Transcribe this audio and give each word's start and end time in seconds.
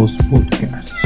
Post 0.00 0.16
Podcast. 0.32 0.96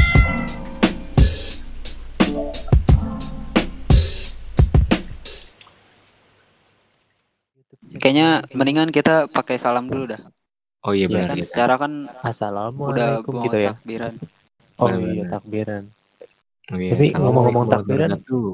Kayaknya 7.95 8.43
mendingan 8.51 8.89
kita 8.91 9.29
pakai 9.29 9.55
salam 9.55 9.87
dulu 9.87 10.15
dah. 10.15 10.21
Oh 10.85 10.93
iya 10.93 11.09
Ya 11.09 11.11
benar 11.11 11.27
kan 11.33 11.37
iya. 11.37 11.45
secara 11.45 11.73
kan 11.81 11.91
udah 12.05 12.21
Assalamualaikum 12.29 13.33
mau 13.33 13.43
gitu 13.49 13.57
ya. 13.57 13.71
takbiran. 13.73 14.13
Oh 14.77 14.85
Benar, 14.87 14.99
iya 15.01 15.11
benar. 15.23 15.31
takbiran. 15.33 15.83
Oh, 16.65 16.77
iya. 16.77 16.91
Tapi 16.93 17.05
ngomong-ngomong 17.13 17.65
warahmatullahi 17.65 17.73
takbiran- 17.73 18.11
wabarakatuh. 18.15 18.49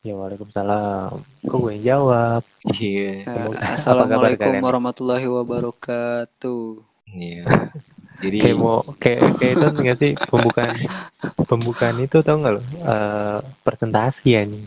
Ya 0.00 0.12
waalaikumsalam. 0.16 1.12
Kok 1.44 1.58
gue 1.60 1.70
yang 1.76 1.84
jawab? 1.84 2.42
Iya. 2.72 3.12
Kabar 3.28 3.54
Assalamualaikum 3.76 4.52
warahmatullahi 4.60 5.26
wabarakatuh. 5.28 6.64
Iya. 7.10 7.42
Jadi 8.20 8.36
Kayak 8.36 8.56
mau 8.56 8.84
kayak 8.96 9.20
kayak 9.40 9.52
itu 9.56 9.66
nggak 9.80 9.96
sih 9.96 10.12
pembukaan 10.28 10.76
pembukaan 11.48 11.96
itu 11.98 12.20
tau 12.20 12.36
nggak 12.36 12.54
lo? 12.54 12.62
Eh, 12.62 13.38
presentasi 13.64 14.26
ya 14.28 14.42
nih. 14.44 14.64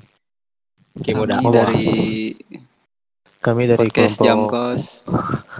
kayak 0.99 1.16
mau 1.16 1.25
Kami 1.25 1.31
dakwah. 1.31 1.53
dari 1.53 1.85
Kami 3.38 3.61
dari 3.67 3.80
podcast 3.80 4.17
Jam 4.20 4.47
Kos. 4.47 4.84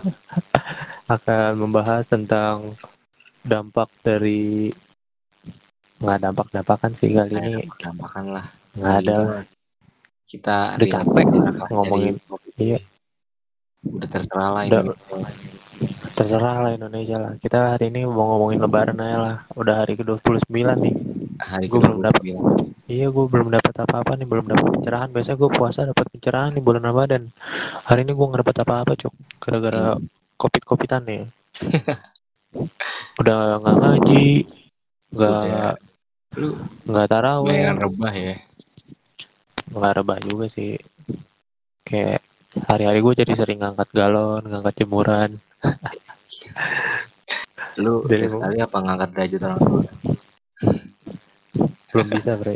akan 1.14 1.52
membahas 1.60 2.08
tentang 2.08 2.74
dampak 3.44 3.92
dari 4.02 4.72
nggak 6.00 6.20
dampak 6.20 6.48
dampakan 6.50 6.92
sih 6.92 7.12
kali 7.12 7.36
ini 7.36 7.64
Gampangkan 7.78 8.26
lah. 8.40 8.46
nggak 8.73 8.96
ada. 9.04 9.16
Kita 10.26 10.80
Udah 10.80 10.88
capek 10.90 11.26
ngomongin. 11.70 12.16
Iya. 12.58 12.80
Udah 13.84 14.10
terserah 14.10 14.50
lah 14.50 14.64
Udah. 14.66 14.82
ini. 14.82 14.96
Terserah 16.14 16.58
lah 16.64 16.72
Indonesia 16.76 17.18
lah 17.18 17.34
kita 17.42 17.78
hari 17.78 17.90
ini 17.90 18.05
mau 18.05 18.36
ngomongin 18.36 18.60
lebaran 18.62 19.00
aja 19.02 19.17
lah 19.17 19.36
udah 19.58 19.84
hari 19.84 20.00
ke 20.00 20.03
29 20.06 20.50
nih 20.53 20.95
Hari 21.44 21.66
Gua 21.67 21.80
belum 21.81 22.00
dapat. 22.03 22.22
Iya 22.88 23.08
gue 23.09 23.26
belum 23.26 23.48
dapat 23.50 23.73
apa-apa 23.80 24.11
nih, 24.20 24.28
belum 24.28 24.45
dapat 24.48 24.67
pencerahan. 24.80 25.09
Biasanya 25.09 25.38
gue 25.39 25.50
puasa 25.50 25.80
dapat 25.88 26.06
pencerahan 26.14 26.52
nih 26.54 26.64
bulan 26.64 26.84
Ramadan. 26.84 27.23
Hari 27.88 28.06
ini 28.06 28.11
gue 28.14 28.26
nggak 28.28 28.42
dapat 28.44 28.58
apa-apa 28.64 28.92
cok, 29.00 29.14
gara-gara 29.39 29.98
covid 30.38 30.64
covidan 30.67 31.04
nih. 31.08 31.23
Udah 33.22 33.59
nggak 33.59 33.76
ngaji, 33.81 34.28
nggak. 35.16 35.76
Lu 36.38 36.50
nggak 36.86 37.08
bayangan 37.08 37.11
taraweh, 37.11 37.61
rebah 37.78 38.14
ya. 38.14 38.36
nggak 39.73 39.94
rebah 40.02 40.17
juga 40.22 40.45
sih. 40.52 40.78
Kayak 41.88 42.22
hari-hari 42.67 43.00
gue 43.02 43.14
jadi 43.26 43.34
sering 43.34 43.64
ngangkat 43.64 43.89
galon, 43.95 44.44
ngangkat 44.45 44.86
jemuran. 44.86 45.39
Lu 47.80 48.06
Dari 48.06 48.30
sekali 48.30 48.58
apa 48.61 48.78
ngangkat 48.80 49.09
derajat 49.16 49.42
orang 49.50 49.61
tua? 49.61 49.83
Belum 51.94 52.08
bisa 52.09 52.31
bre, 52.38 52.55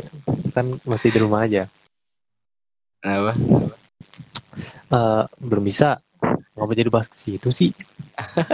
kan 0.54 0.66
masih 0.82 1.08
di 1.14 1.18
rumah 1.22 1.46
aja. 1.46 1.66
Kenapa? 3.02 3.32
Eh 4.90 5.24
belum 5.38 5.64
bisa. 5.66 5.98
Ngapa 6.58 6.72
jadi 6.74 6.90
bahas 6.90 7.06
ke 7.06 7.14
situ 7.14 7.54
sih? 7.54 7.70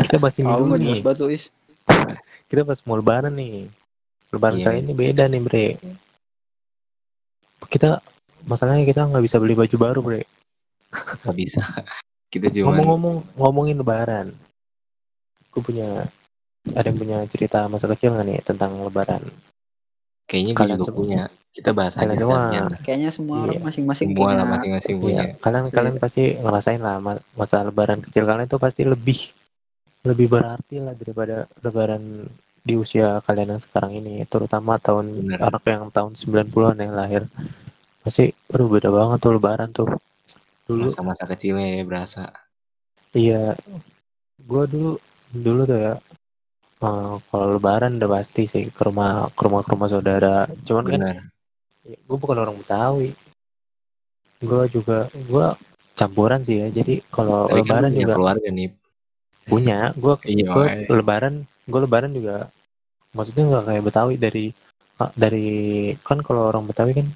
Kita 0.05 0.21
bahas 0.21 0.37
ini 0.37 0.49
dulu 0.53 0.77
nggak 0.77 0.81
nih. 0.81 1.01
batu 1.01 1.27
is? 1.33 1.49
kita 2.49 2.63
pas 2.65 2.79
mau 2.87 2.95
lebaran 3.01 3.35
nih 3.35 3.67
lebaran 4.31 4.61
Iya. 4.61 4.65
kali 4.69 4.79
ini 4.85 4.93
beda 4.95 5.25
nih 5.27 5.41
bre 5.43 5.69
kita 7.67 7.99
masalahnya 8.45 8.85
kita 8.87 9.09
nggak 9.09 9.25
bisa 9.25 9.37
beli 9.41 9.59
baju 9.59 9.77
baru 9.81 10.01
bre 10.05 10.23
Gak 10.95 11.35
bisa. 11.35 11.59
Kita 12.35 12.51
cuma 12.51 12.75
ngomong-ngomong 12.75 13.17
ngomongin 13.39 13.77
lebaran 13.79 14.27
gue 15.55 15.63
punya 15.63 16.11
ada 16.75 16.87
yang 16.91 16.99
punya 16.99 17.19
cerita 17.31 17.71
masa 17.71 17.87
kecil 17.87 18.11
nggak 18.11 18.27
nih 18.27 18.39
tentang 18.43 18.75
lebaran 18.83 19.23
kayaknya 20.27 20.51
gue 20.51 20.59
kalian 20.59 20.79
juga 20.81 20.89
semua. 20.91 20.99
punya. 20.99 21.23
Kita 21.55 21.71
bahas 21.71 21.95
aja 21.95 22.03
Kalian 22.03 22.19
semua. 22.19 22.35
sekalian. 22.35 22.65
Kayaknya 22.83 23.11
semua 23.15 23.37
orang 23.39 23.55
Iya. 23.55 23.63
masing-masing 23.63 24.09
Semua 24.11 24.19
lah 24.19 24.35
punya. 24.35 24.51
masing-masing 24.51 24.97
punya. 24.99 25.23
Iya, 25.23 25.35
kalian 25.39 25.65
kalian 25.71 25.97
pasti 26.03 26.23
ngerasain 26.35 26.83
lah 26.83 26.97
ma- 26.99 27.25
masa 27.33 27.57
lebaran 27.63 28.01
kecil 28.03 28.23
kalian 28.25 28.49
itu 28.51 28.59
pasti 28.59 28.83
lebih 28.83 29.19
lebih 30.03 30.27
berarti 30.27 30.77
lah 30.83 30.93
daripada 30.93 31.37
lebaran 31.63 32.03
di 32.61 32.75
usia 32.75 33.21
kalian 33.21 33.55
yang 33.55 33.63
sekarang 33.63 33.93
ini 33.95 34.25
terutama 34.25 34.81
tahun 34.81 35.07
Bener. 35.31 35.39
anak 35.39 35.63
yang 35.65 35.85
tahun 35.89 36.13
90-an 36.13 36.77
yang 36.81 36.93
lahir 36.93 37.23
pasti 38.01 38.33
aduh 38.49 38.67
beda 38.67 38.89
banget 38.89 39.19
tuh 39.21 39.33
lebaran 39.33 39.71
tuh 39.71 39.89
dulu 40.65 40.91
Masa-masa 40.91 41.25
kecilnya 41.29 41.81
ya 41.81 41.83
berasa. 41.85 42.23
Iya, 43.15 43.55
gua 44.43 44.65
dulu 44.67 44.99
dulu 45.31 45.63
tuh 45.69 45.79
ya. 45.79 45.95
eh, 46.85 47.15
kalau 47.31 47.47
Lebaran 47.57 47.97
udah 47.97 48.11
pasti 48.11 48.45
sih 48.45 48.69
ke 48.69 48.83
rumah 48.85 49.31
ke 49.33 49.41
rumah 49.47 49.61
ke 49.65 49.71
rumah 49.73 49.89
saudara. 49.89 50.45
Cuman 50.67 50.85
kan 50.91 51.01
Benar. 51.01 51.17
gue 51.85 52.17
bukan 52.17 52.39
orang 52.41 52.57
Betawi. 52.61 53.13
Gue 54.45 54.63
juga 54.69 55.09
gue 55.13 55.47
campuran 55.97 56.41
sih 56.45 56.61
ya. 56.61 56.69
Jadi 56.69 57.01
kalau 57.09 57.49
Tapi 57.49 57.61
kan 57.65 57.87
Lebaran 57.87 57.91
punya 57.93 58.01
juga 58.05 58.15
keluarga 58.19 58.49
nih. 58.53 58.69
punya. 59.49 59.79
Gue 59.97 60.15
Iya, 60.25 60.49
gue. 60.53 60.67
Lebaran 60.91 61.35
gue 61.69 61.81
Lebaran 61.81 62.13
juga. 62.13 62.37
Maksudnya 63.15 63.45
nggak 63.47 63.65
kayak 63.71 63.85
Betawi 63.87 64.15
dari 64.19 64.45
ah, 65.01 65.11
dari 65.15 65.47
kan 66.03 66.19
kalau 66.21 66.51
orang 66.51 66.67
Betawi 66.69 66.93
kan. 66.99 67.09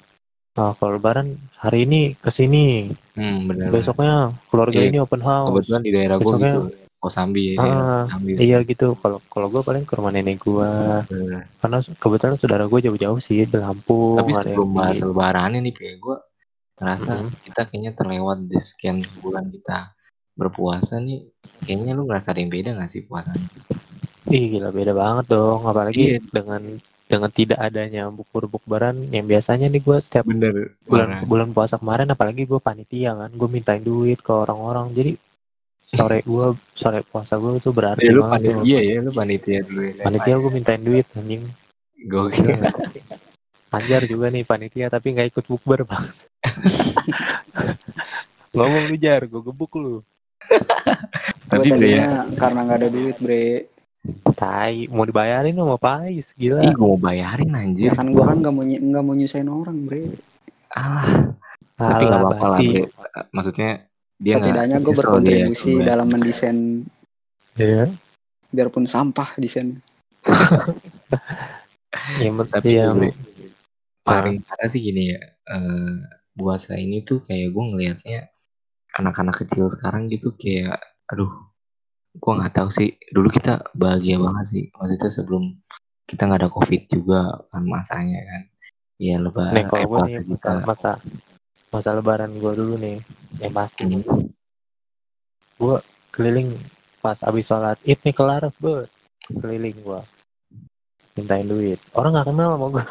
Ah, 0.59 0.71
kalau 0.75 0.99
Lebaran 0.99 1.27
hari 1.55 1.87
ini 1.87 2.01
ke 2.13 2.27
sini, 2.29 2.91
Hmm, 3.15 3.47
benar. 3.47 3.71
besoknya 3.71 4.13
keluarga 4.51 4.79
Iya, 4.79 4.91
ini 4.91 4.97
open 4.99 5.23
house. 5.23 5.47
Kebetulan 5.47 5.81
di 5.81 5.91
daerah 5.95 6.17
gue 6.19 6.33
gitu. 6.35 6.61
Kosambi 6.99 7.55
ya. 7.55 7.63
Ah, 7.63 8.03
Kosambi. 8.11 8.31
Iya 8.35 8.57
gitu. 8.67 8.87
Kalau 8.99 9.23
kalau 9.31 9.47
gue 9.47 9.61
paling 9.63 9.83
ke 9.87 9.93
rumah 9.95 10.11
nenek 10.11 10.43
gue. 10.43 10.67
Benar. 11.07 11.47
Karena 11.63 11.77
kebetulan 11.79 12.35
saudara 12.35 12.63
gue 12.67 12.79
jauh-jauh 12.83 13.19
sih 13.23 13.47
di 13.47 13.55
Lampung. 13.55 14.19
Tapi 14.19 14.31
sebelum 14.35 14.67
di- 14.67 14.75
bahas 14.75 14.99
lebaran 14.99 15.55
ini 15.55 15.71
ya 15.71 15.95
gue 15.95 16.17
terasa 16.75 17.11
Hmm. 17.23 17.31
kita 17.43 17.67
kayaknya 17.67 17.91
terlewat 17.95 18.47
di 18.47 18.59
sekian 18.59 18.99
sebulan 18.99 19.47
kita 19.47 19.95
berpuasa 20.35 20.99
nih. 20.99 21.23
Kayaknya 21.63 21.91
lu 21.95 22.03
ngerasa 22.03 22.35
ada 22.35 22.39
yang 22.39 22.51
beda 22.51 22.69
gak 22.75 22.91
sih 22.91 23.03
puasanya? 23.03 23.47
Ih 24.27 24.45
gila 24.51 24.69
beda 24.71 24.91
banget 24.91 25.25
dong. 25.31 25.63
Apalagi 25.63 26.15
Iya. 26.15 26.19
dengan 26.31 26.61
dengan 27.09 27.33
tidak 27.33 27.57
adanya 27.57 28.05
bukur-bukbaran 28.13 29.09
yang 29.09 29.25
biasanya 29.25 29.65
nih 29.65 29.81
gue 29.81 29.97
setiap 29.97 30.29
Bener. 30.29 30.77
bulan 30.85 31.25
bulan 31.25 31.49
puasa 31.49 31.81
kemarin 31.81 32.07
apalagi 32.07 32.45
gue 32.45 32.61
panitia 32.61 33.17
kan 33.17 33.33
gue 33.33 33.49
mintain 33.49 33.81
duit 33.81 34.21
ke 34.21 34.29
orang-orang 34.29 34.93
jadi 34.93 35.11
sore 35.89 36.21
gue 36.29 36.45
sore 36.77 37.01
puasa 37.01 37.35
gue 37.35 37.57
itu 37.57 37.73
berarti 37.73 38.05
Ya 38.05 38.13
lu 38.13 38.21
banget 38.21 38.53
tuh. 38.53 38.61
panitia 38.61 38.79
ya, 38.85 38.97
lu 39.01 39.11
panitia 39.11 39.59
dulu 39.65 39.81
ya. 39.81 40.03
panitia 40.05 40.35
gue 40.37 40.51
mintain 40.53 40.79
duit 40.79 41.05
anjing 41.17 41.43
Gokil. 41.99 42.55
Anjar 43.69 44.01
juga 44.05 44.31
nih 44.31 44.47
panitia 44.47 44.87
tapi 44.87 45.11
nggak 45.11 45.29
ikut 45.29 45.45
bukber 45.45 45.83
bang. 45.83 46.05
Ngomong 48.55 48.87
lu 48.87 48.95
jar, 48.97 49.27
gue 49.27 49.41
gebuk 49.43 49.71
lu. 49.75 49.99
Gue 50.39 50.57
Tapi 51.49 51.67
bre 51.69 51.89
ya, 51.91 52.07
tadinya 52.07 52.33
karena 52.33 52.59
nggak 52.65 52.79
ada 52.79 52.89
duit 52.89 53.17
bre. 53.19 53.45
Tai, 54.31 54.87
mau 54.87 55.03
dibayarin 55.03 55.53
sama 55.53 55.75
Pais, 55.75 56.31
gila. 56.33 56.61
ih 56.61 56.71
gue 56.71 56.85
mau 56.85 56.95
bayarin 56.95 57.51
anjir. 57.51 57.91
Ya 57.91 57.93
kan 57.93 58.07
gue 58.09 58.19
kan 58.19 58.37
nggak 58.37 58.53
mau 58.53 58.63
ny- 58.63 58.79
nggak 58.81 59.03
mau 59.03 59.13
nyusahin 59.13 59.47
orang 59.47 59.77
bre. 59.83 60.15
Alah. 60.69 61.33
Tapi 61.73 62.03
gak 62.03 62.11
Alah, 62.11 62.19
apa-apa 62.23 62.45
lah 62.47 62.59
bre. 62.59 62.83
Maksudnya 63.29 63.69
dia 64.15 64.35
Setidaknya 64.35 64.77
gue 64.77 64.89
dia 64.89 64.99
berkontribusi 64.99 65.71
coba. 65.75 65.83
dalam 65.85 66.07
mendesain 66.07 66.57
Iya. 67.55 67.91
biarpun 68.49 68.85
sampah 68.85 69.35
desain. 69.35 69.79
Yang 72.21 72.47
Tapi 72.47 72.71
bre, 72.77 73.09
paling 74.03 74.41
parah 74.41 74.67
sih 74.67 74.79
gini 74.79 75.13
ya. 75.13 75.19
eh 75.49 75.97
puasa 76.31 76.73
ini 76.73 77.01
tuh 77.01 77.19
kayak 77.19 77.51
gue 77.51 77.63
ngelihatnya 77.65 78.19
anak-anak 78.95 79.43
kecil 79.43 79.67
sekarang 79.67 80.07
gitu 80.07 80.31
kayak 80.33 80.77
aduh 81.05 81.48
gue 82.19 82.33
nggak 82.35 82.53
tahu 82.53 82.69
sih. 82.69 82.89
Dulu 83.09 83.27
kita 83.31 83.63
bahagia 83.73 84.19
banget 84.19 84.45
sih. 84.51 84.65
Maksudnya 84.75 85.09
sebelum 85.09 85.43
kita 86.05 86.27
nggak 86.27 86.39
ada 86.45 86.51
covid 86.51 86.81
juga 86.91 87.19
kan 87.49 87.63
masanya 87.63 88.19
kan. 88.27 88.41
Ya 88.99 89.15
lebaran 89.15 89.55
nih 89.55 89.65
kalau 89.65 89.79
eh, 89.79 89.87
gue 89.87 89.99
nih 90.03 90.15
kita. 90.35 90.51
masa, 90.67 90.91
masa 91.71 91.89
lebaran 91.95 92.31
gue 92.35 92.51
dulu 92.51 92.75
nih 92.77 92.99
yang 93.39 93.53
pasti. 93.55 93.83
Hmm. 93.87 94.27
keliling 96.09 96.55
pas 96.99 97.19
abis 97.23 97.47
sholat 97.47 97.79
id 97.83 97.99
nih 98.03 98.15
kelar 98.15 98.47
bet 98.59 98.91
keliling 99.27 99.77
gue 99.79 100.01
mintain 101.15 101.47
duit. 101.47 101.79
Orang 101.95 102.11
nggak 102.11 102.27
kenal 102.27 102.59
sama 102.59 102.67
gue 102.75 102.85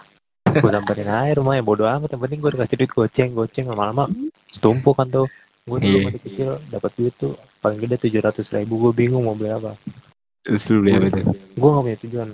gue 0.48 0.72
samperin 0.76 1.10
aja 1.12 1.36
rumahnya 1.36 1.60
bodo 1.60 1.84
amat. 1.84 2.16
Yang 2.16 2.22
penting 2.24 2.38
gue 2.40 2.50
dikasih 2.56 2.76
duit 2.80 2.92
goceng 2.92 3.30
goceng 3.36 3.66
lama-lama 3.68 4.08
setumpuk 4.52 4.96
kan 4.96 5.08
tuh 5.12 5.28
gue 5.68 5.78
dulu 5.78 5.98
masih 6.08 6.20
kecil 6.24 6.50
dapat 6.68 6.90
duit 6.96 7.12
tuh 7.14 7.36
paling 7.60 7.78
gede 7.78 7.96
tujuh 8.00 8.20
ratus 8.24 8.48
ribu. 8.50 8.80
Gue 8.80 8.92
bingung 8.96 9.28
mau 9.28 9.36
beli 9.36 9.52
apa. 9.52 9.76
Terus 10.42 10.64
lu 10.72 10.80
beli 10.80 10.96
apa 10.96 11.06
tuh? 11.12 11.24
Gue 11.54 11.68
gak 11.68 11.84
punya 11.84 11.98
tujuan. 12.02 12.28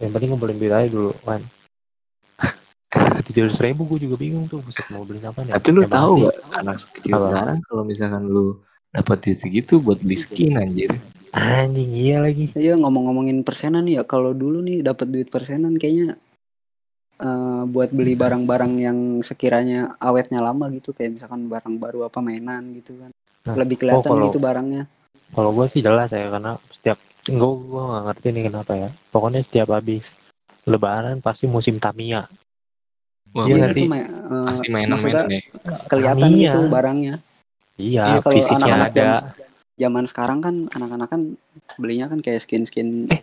Yang 0.00 0.10
penting 0.10 0.28
ngumpulin 0.32 0.56
duit 0.58 0.72
aja 0.72 0.88
dulu 0.88 1.12
kan 1.22 1.40
tujuh 3.28 3.40
ratus 3.46 3.60
ribu 3.60 3.84
gue 3.86 4.08
juga 4.08 4.16
bingung 4.18 4.48
tuh 4.48 4.58
buset 4.64 4.82
mau 4.90 5.06
beli 5.06 5.22
apa 5.22 5.46
nih? 5.46 5.52
Tapi 5.54 5.68
lu 5.70 5.82
tahu 5.86 6.14
pasti- 6.18 6.24
gak 6.26 6.36
anak 6.58 6.76
kecil 6.98 7.14
Apa? 7.14 7.22
sekarang 7.28 7.58
kalau 7.62 7.82
misalkan 7.86 8.22
lu 8.26 8.46
dapat 8.90 9.16
duit 9.22 9.38
segitu 9.38 9.78
buat 9.78 10.02
beli 10.02 10.18
skin 10.18 10.58
anjir. 10.58 10.90
Anjing 11.30 11.94
iya 11.94 12.18
lagi. 12.18 12.50
Iya 12.58 12.74
ngomong-ngomongin 12.74 13.46
persenan 13.46 13.86
nih 13.86 14.00
ya. 14.00 14.02
Kalau 14.02 14.34
dulu 14.34 14.58
nih 14.58 14.82
dapat 14.82 15.06
duit 15.06 15.30
persenan 15.30 15.78
kayaknya 15.78 16.18
eh, 17.20 17.62
buat 17.66 17.90
beli 17.90 18.12
barang-barang 18.14 18.72
yang 18.76 18.98
sekiranya 19.20 19.94
awetnya 19.96 20.40
lama 20.40 20.66
gitu 20.70 20.90
kayak 20.90 21.14
misalkan 21.14 21.46
barang 21.46 21.76
baru 21.76 22.06
apa 22.06 22.18
mainan 22.18 22.74
gitu 22.74 22.96
kan 22.96 23.10
Nah, 23.40 23.56
lebih 23.56 23.76
kelihatan 23.78 24.04
kalau- 24.06 24.28
gitu 24.28 24.36
barangnya 24.38 24.84
Kalau 25.30 25.50
gue 25.52 25.66
sih 25.66 25.78
jelas 25.78 26.08
ya 26.08 26.26
karena 26.28 26.58
setiap 26.70 26.98
gue 27.22 27.36
gue 27.62 27.82
nggak 27.82 28.04
ngerti 28.04 28.26
nih 28.30 28.42
kenapa 28.46 28.72
ya. 28.74 28.88
Pokoknya 29.08 29.40
setiap 29.40 29.70
habis 29.70 30.18
Lebaran 30.62 31.20
pasti 31.20 31.46
musim 31.46 31.78
Tamiya. 31.78 32.26
Wah, 33.30 33.46
Iya 33.46 33.54
bener. 33.54 33.58
nggak 33.62 33.76
sih? 33.76 33.86
ma- 33.86 34.02
eh, 34.02 34.44
Pasti 34.44 34.68
mainan-mainan 34.68 35.26
ya. 35.30 35.40
kelihatan 35.86 36.20
Tamiya. 36.26 36.50
gitu 36.50 36.60
barangnya 36.66 37.14
Iya, 37.76 38.02
Iya, 38.10 38.18
kalau 38.20 38.34
fisiknya 38.34 38.64
anak-anak 38.66 38.90
ada. 38.92 39.10
zaman 39.74 40.04
sekarang 40.04 40.38
kan 40.40 40.54
anak-anak 40.68 41.08
kan 41.08 41.20
belinya 41.76 42.06
kan 42.06 42.18
kayak 42.20 42.42
skin-skin 42.42 43.06
Eh. 43.08 43.22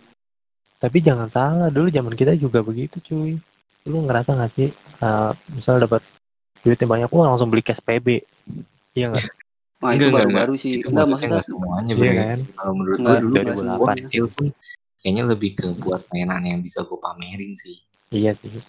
Tapi 0.77 0.97
jangan 0.99 1.27
salah, 1.27 1.67
dulu 1.67 1.89
zaman 1.89 2.13
kita 2.13 2.33
juga 2.33 2.61
begitu 2.61 2.97
cuy. 3.03 3.37
Lu 3.87 4.03
ngerasa 4.03 4.35
gak 4.35 4.51
sih, 4.51 4.69
uh, 4.99 5.31
misal 5.55 5.79
dapat 5.79 6.03
duitnya 6.61 6.87
banyak, 6.87 7.09
wah 7.09 7.31
langsung 7.31 7.47
beli 7.47 7.63
cash 7.63 7.79
PB. 7.79 8.19
Iya 8.91 9.15
nggak? 9.15 9.25
Wah 9.77 9.93
Enggak, 9.93 9.95
itu 9.95 10.03
enggak, 10.03 10.19
baru-baru 10.19 10.53
sih. 10.59 10.71
Itu 10.81 10.87
Enggak 10.91 11.07
maksudnya 11.07 11.29
enggak 11.31 11.45
semuanya 11.47 11.93
Iya 11.95 12.11
kan? 12.17 12.39
Kalau 12.57 12.73
menurut 12.75 12.97
gue 12.99 13.17
dulu 13.23 13.33
gue 13.55 13.87
kecil 14.03 14.25
pun 14.33 14.45
kayaknya 14.97 15.23
lebih 15.29 15.51
ke 15.55 15.67
buat 15.79 16.01
mainan 16.11 16.43
yang 16.43 16.59
bisa 16.59 16.83
gue 16.83 16.97
pamerin 16.99 17.53
sih. 17.55 17.77
Iya 18.11 18.35
sih. 18.35 18.59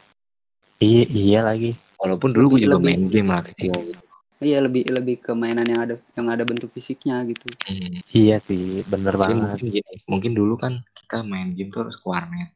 Iya, 0.78 1.02
iya 1.10 1.40
lagi. 1.42 1.74
Walaupun 1.98 2.30
dulu 2.30 2.54
gue 2.54 2.70
juga 2.70 2.78
lebih- 2.78 2.94
main 2.94 3.02
game 3.10 3.28
lah 3.34 3.42
kecil 3.42 3.74
gitu. 3.74 4.02
iya 4.38 4.62
lebih 4.62 4.86
lebih 4.86 5.18
ke 5.18 5.34
mainan 5.34 5.66
yang 5.66 5.82
ada 5.82 5.94
yang 6.14 6.30
ada 6.30 6.46
bentuk 6.46 6.70
fisiknya 6.70 7.26
gitu. 7.26 7.50
Hmm. 7.66 7.98
Iya 8.14 8.38
sih, 8.38 8.86
bener 8.86 9.18
Jadi 9.18 9.22
banget. 9.26 9.42
mungkin 9.42 9.66
gini, 9.74 9.94
mungkin 10.06 10.32
dulu 10.38 10.54
kan 10.54 10.78
kita 10.94 11.26
main 11.26 11.58
game 11.58 11.74
tuh 11.74 11.82
harus 11.82 11.98
ke 11.98 12.06
warnet. 12.06 12.54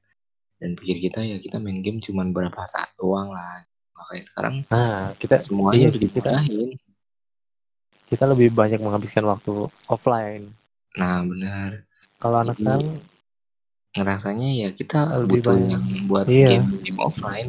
Dan 0.62 0.78
pikir 0.78 1.02
kita 1.02 1.26
ya 1.26 1.42
kita 1.42 1.58
main 1.58 1.82
game 1.82 1.98
cuman 1.98 2.30
berapa 2.30 2.62
saat 2.70 2.94
doang 2.94 3.34
lah. 3.34 3.66
Makanya 3.98 4.22
sekarang 4.30 4.54
Nah, 4.70 5.10
kita 5.18 5.42
semuanya 5.42 5.90
iya 5.90 6.06
kita 6.06 6.32
kita 8.06 8.24
lebih 8.30 8.54
banyak 8.54 8.78
menghabiskan 8.78 9.26
waktu 9.26 9.66
offline. 9.90 10.54
Nah 10.94 11.26
benar. 11.26 11.82
Kalau 12.22 12.36
anak 12.46 12.54
sekarang 12.62 13.02
Ngerasanya 13.92 14.48
ya 14.56 14.68
kita 14.72 15.04
Lebih 15.20 15.44
butuh 15.44 15.52
banyak. 15.52 15.68
yang 15.68 15.84
buat 16.08 16.24
Iya. 16.24 16.48
game 16.64 16.68
game 16.80 17.00
offline. 17.02 17.48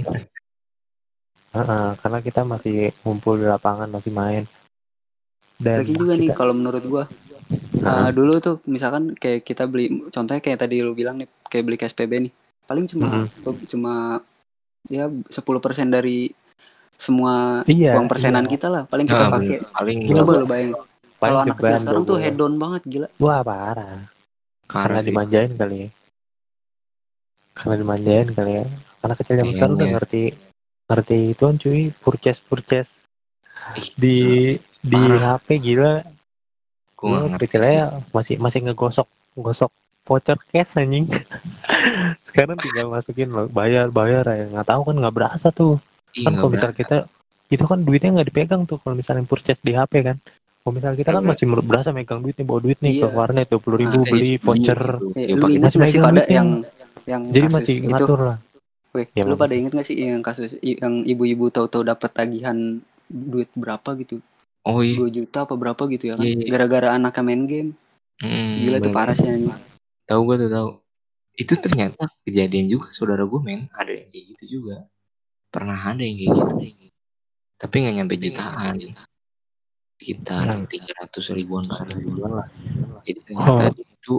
Heeh, 1.54 1.88
karena 2.01 2.19
kita 2.19 2.42
masih 2.44 2.92
ngumpul 3.06 3.39
di 3.39 3.45
lapangan, 3.48 3.88
masih 3.88 4.12
main. 4.12 4.44
Dan 5.56 5.86
Lagi 5.86 5.95
juga 5.95 6.13
nih 6.19 6.33
kita, 6.33 6.36
kalau 6.36 6.51
menurut 6.57 6.83
gua 6.83 7.04
uh, 7.86 8.10
dulu 8.12 8.42
tuh 8.44 8.60
misalkan 8.68 9.15
kayak 9.15 9.48
kita 9.48 9.63
beli 9.69 10.10
contohnya 10.12 10.42
kayak 10.44 10.60
tadi 10.65 10.83
lu 10.83 10.92
bilang 10.92 11.21
nih 11.21 11.30
kayak 11.48 11.63
beli 11.63 11.77
KSPB 11.80 12.12
nih. 12.27 12.33
Paling 12.63 12.86
cuma 12.88 13.27
cuma 13.68 13.94
ya 14.88 15.07
10% 15.07 15.31
dari 15.92 16.31
semua 16.94 17.65
iya, 17.65 17.98
uang 17.98 18.06
persenan 18.06 18.45
iya. 18.45 18.51
kita 18.54 18.68
lah 18.69 18.83
paling 18.86 19.07
kita 19.10 19.25
Nah, 19.25 19.31
pakai. 19.33 19.57
paling 19.74 19.98
Coba 20.13 20.31
lu 20.39 20.45
bayangin. 20.45 20.74
Paling 20.74 21.19
Kalau 21.19 21.39
anak 21.39 21.56
kecil 21.57 21.77
sekarang 21.80 22.04
tuh 22.04 22.18
head 22.19 22.36
down 22.36 22.56
banget 22.60 22.81
gila. 22.83 23.07
Wah 23.18 23.39
parah. 23.42 23.98
Karena 24.68 25.00
sih. 25.00 25.07
dimanjain 25.12 25.51
kali 25.56 25.75
ya. 25.83 25.89
Karena 27.54 27.75
dimanjain 27.80 28.27
kali 28.31 28.51
ya. 28.60 28.65
Karena 29.00 29.15
kecil 29.15 29.33
zaman 29.39 29.54
sekarang 29.56 29.74
udah 29.74 29.80
Kayaknya. 29.80 29.95
ngerti 30.00 30.24
ngerti 30.83 31.18
ituan 31.31 31.56
cuy, 31.56 31.81
purchase 32.04 32.39
purchase 32.44 32.92
Ih, 33.80 33.88
di 33.95 34.18
di 34.83 35.00
Parah. 35.00 35.39
HP 35.39 35.48
gila. 35.63 36.04
Gua 37.00 37.31
kecilnya 37.36 38.04
masih 38.12 38.36
masih 38.39 38.60
ngegosok 38.63 39.07
gosok 39.36 39.71
voucher 40.03 40.38
cash 40.50 40.75
anjing. 40.75 41.07
sekarang 42.27 42.57
tinggal 42.59 42.88
masukin 42.89 43.29
loh, 43.29 43.47
bayar 43.47 43.88
bayar 43.89 44.23
ya. 44.25 44.45
Nggak 44.50 44.67
tahu 44.67 44.81
kan 44.85 44.95
nggak 45.00 45.15
berasa 45.15 45.47
tuh. 45.50 45.79
Ih, 46.13 46.25
kan 46.27 46.33
kalau 46.35 46.51
misal 46.51 46.71
kita 46.71 47.07
itu 47.47 47.63
kan 47.63 47.79
duitnya 47.81 48.09
nggak 48.13 48.27
dipegang 48.29 48.61
tuh 48.65 48.77
kalau 48.77 48.94
misalnya 48.94 49.23
purchase 49.23 49.61
di 49.61 49.71
HP 49.71 50.03
kan. 50.03 50.17
Kalau 50.63 50.73
misalnya 50.73 50.95
kita 50.95 51.11
kan 51.11 51.23
Iya. 51.23 51.29
masih 51.35 51.45
berasa 51.59 51.89
megang 51.91 52.19
duit 52.19 52.35
nih, 52.35 52.47
bawa 52.47 52.59
duit 52.59 52.79
nih 52.79 52.94
ke 52.97 53.07
Iya. 53.07 53.13
warnet 53.13 53.47
dua 53.47 53.59
puluh 53.59 53.77
ribu 53.77 54.00
Nah, 54.00 54.07
beli 54.07 54.31
iya, 54.31 54.39
voucher. 54.39 54.79
gitu. 54.79 55.07
Eh, 55.13 55.23
Ya, 55.23 55.27
lu 55.29 55.41
pakai- 55.41 55.53
ingat 55.53 55.63
masih 55.65 55.77
gak 55.77 55.89
sih 55.89 56.00
megang 56.00 56.05
pada 56.05 56.23
yang 56.25 56.47
yang 57.03 57.21
Jadi 57.27 57.44
kasus 57.44 57.55
masih 57.59 57.75
itu 57.75 57.88
ngatur 57.89 58.19
lah. 58.21 58.38
Weh, 58.94 59.05
Ya, 59.11 59.23
lu 59.25 59.35
pada 59.35 59.53
inget 59.53 59.71
gak 59.73 59.83
sih 59.83 59.95
yang 59.97 60.21
kasus 60.21 60.51
yang 60.61 60.94
ibu-ibu 61.03 61.45
tahu-tahu 61.50 61.83
dapat 61.83 62.09
tagihan 62.09 62.57
duit 63.05 63.50
berapa 63.53 63.89
gitu? 63.97 64.23
Oh 64.63 64.79
iya. 64.79 64.95
2 64.95 65.11
juta 65.11 65.44
apa 65.44 65.53
berapa 65.53 65.83
gitu 65.89 66.03
ya 66.07 66.15
kan? 66.15 66.23
Iya, 66.23 66.35
iya. 66.38 66.47
Gara-gara 66.47 66.88
anaknya 66.95 67.21
main 67.21 67.44
game. 67.44 67.69
Hmm, 68.23 68.63
Gila 68.63 68.77
tuh 68.77 68.88
bener. 68.88 68.95
parah 68.95 69.15
sih 69.17 69.27
anjing. 69.27 69.51
Tahu 70.03 70.19
gue 70.27 70.35
tuh 70.44 70.51
tahu. 70.51 70.69
Itu 71.33 71.53
ternyata 71.57 72.05
kejadian 72.21 72.69
juga 72.69 72.94
saudara 72.94 73.25
gue 73.25 73.41
men 73.41 73.65
ada 73.73 73.89
yang 73.89 74.07
kayak 74.07 74.25
gitu 74.38 74.44
juga. 74.59 74.85
Pernah 75.50 75.77
ada 75.77 76.01
yang 76.01 76.17
kayak 76.17 76.31
gitu. 76.33 76.53
Tapi 77.57 77.75
nggak 77.79 77.95
nyampe 77.95 78.15
jutaan. 78.17 78.75
Sekitar 79.95 80.44
Hmm. 80.45 80.67
tiga 80.67 80.91
ratus 81.00 81.31
ribuan, 81.31 81.63
400 81.63 81.95
ribuan 81.97 82.31
lah. 82.35 82.47
Jadi 83.01 83.19
ternyata 83.23 83.71
Oh. 83.71 83.71
itu 83.71 84.15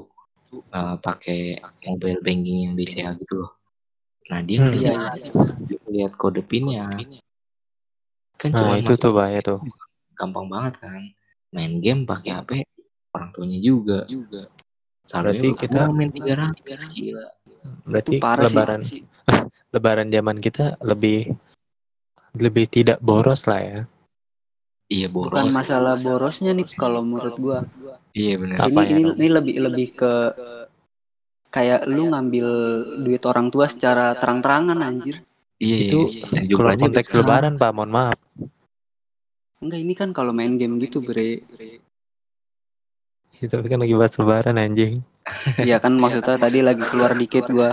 uh, 0.71 0.97
pakai 0.97 1.59
mobile 1.85 2.23
banking 2.23 2.59
yang 2.65 2.75
BCA 2.75 3.11
gitu 3.15 3.35
loh. 3.37 3.53
Nah 4.33 4.41
dia 4.41 4.59
Hmm. 4.59 4.73
ngeliat, 4.73 5.13
dia 5.69 5.79
ngeliat 5.85 6.13
kode 6.17 6.41
pinnya. 6.41 6.89
Kan 8.35 8.51
Nah 8.51 8.59
cuma 8.59 8.75
itu 8.81 8.95
tuh 8.97 9.13
bahaya 9.13 9.45
tuh. 9.45 9.61
gampang 10.15 10.47
banget 10.47 10.75
kan. 10.79 11.03
Main 11.51 11.79
game 11.79 12.07
pakai 12.07 12.33
HP 12.33 12.51
orang 13.13 13.31
tuanya 13.31 13.59
juga. 13.61 14.07
Saldonya 14.07 14.49
Berarti 15.05 15.49
kita- 15.57 15.91
main 15.93 16.11
300 16.11 16.89
gila. 16.93 17.27
Berarti 17.85 18.13
Itu 18.17 18.23
parah 18.23 18.45
sih. 18.45 18.53
lebaran 18.53 18.81
lebaran 19.75 20.09
zaman 20.09 20.37
kita 20.41 20.77
lebih 20.81 21.33
lebih 22.35 22.67
tidak 22.67 22.99
boros 23.01 23.45
lah 23.47 23.61
ya. 23.61 23.81
Iya 24.89 25.09
boros. 25.09 25.33
Bukan 25.33 25.49
masalah 25.53 25.97
borosnya 25.97 26.53
nih 26.53 26.67
kalau 26.77 27.01
menurut 27.01 27.37
gua. 27.41 27.59
Iya 28.13 28.35
benar. 28.37 28.57
Ini 28.69 28.77
ya, 28.77 28.85
ini 28.93 29.03
ini 29.17 29.29
lebih 29.33 29.55
lebih 29.65 29.89
ke 29.97 30.13
kayak 31.49 31.87
lu 31.87 32.11
ngambil 32.11 32.47
duit 33.07 33.23
orang 33.25 33.49
tua 33.49 33.71
secara 33.71 34.19
terang-terangan 34.19 34.79
anjir. 34.83 35.23
Iya 35.63 35.77
itu 35.87 36.01
iya, 36.11 36.27
iya. 36.27 36.41
Kalau 36.51 36.75
Jumlahnya 36.75 36.85
konteks 36.91 37.09
lebaran 37.15 37.55
Pak, 37.57 37.71
mohon 37.71 37.93
maaf. 37.95 38.19
Enggak 39.63 39.81
ini 39.81 39.95
kan 39.95 40.11
kalau 40.11 40.35
main 40.35 40.59
game 40.59 40.77
gitu 40.83 41.01
bre. 41.01 41.47
Itu 43.45 43.61
kan 43.61 43.79
lagi 43.81 43.95
bahas 43.95 44.15
lebaran 44.17 44.57
anjing. 44.57 45.05
Iya 45.69 45.77
kan 45.81 45.93
maksudnya 45.97 46.37
tadi 46.37 46.61
lagi 46.61 46.85
keluar 46.85 47.13
dikit 47.17 47.49
gua. 47.49 47.73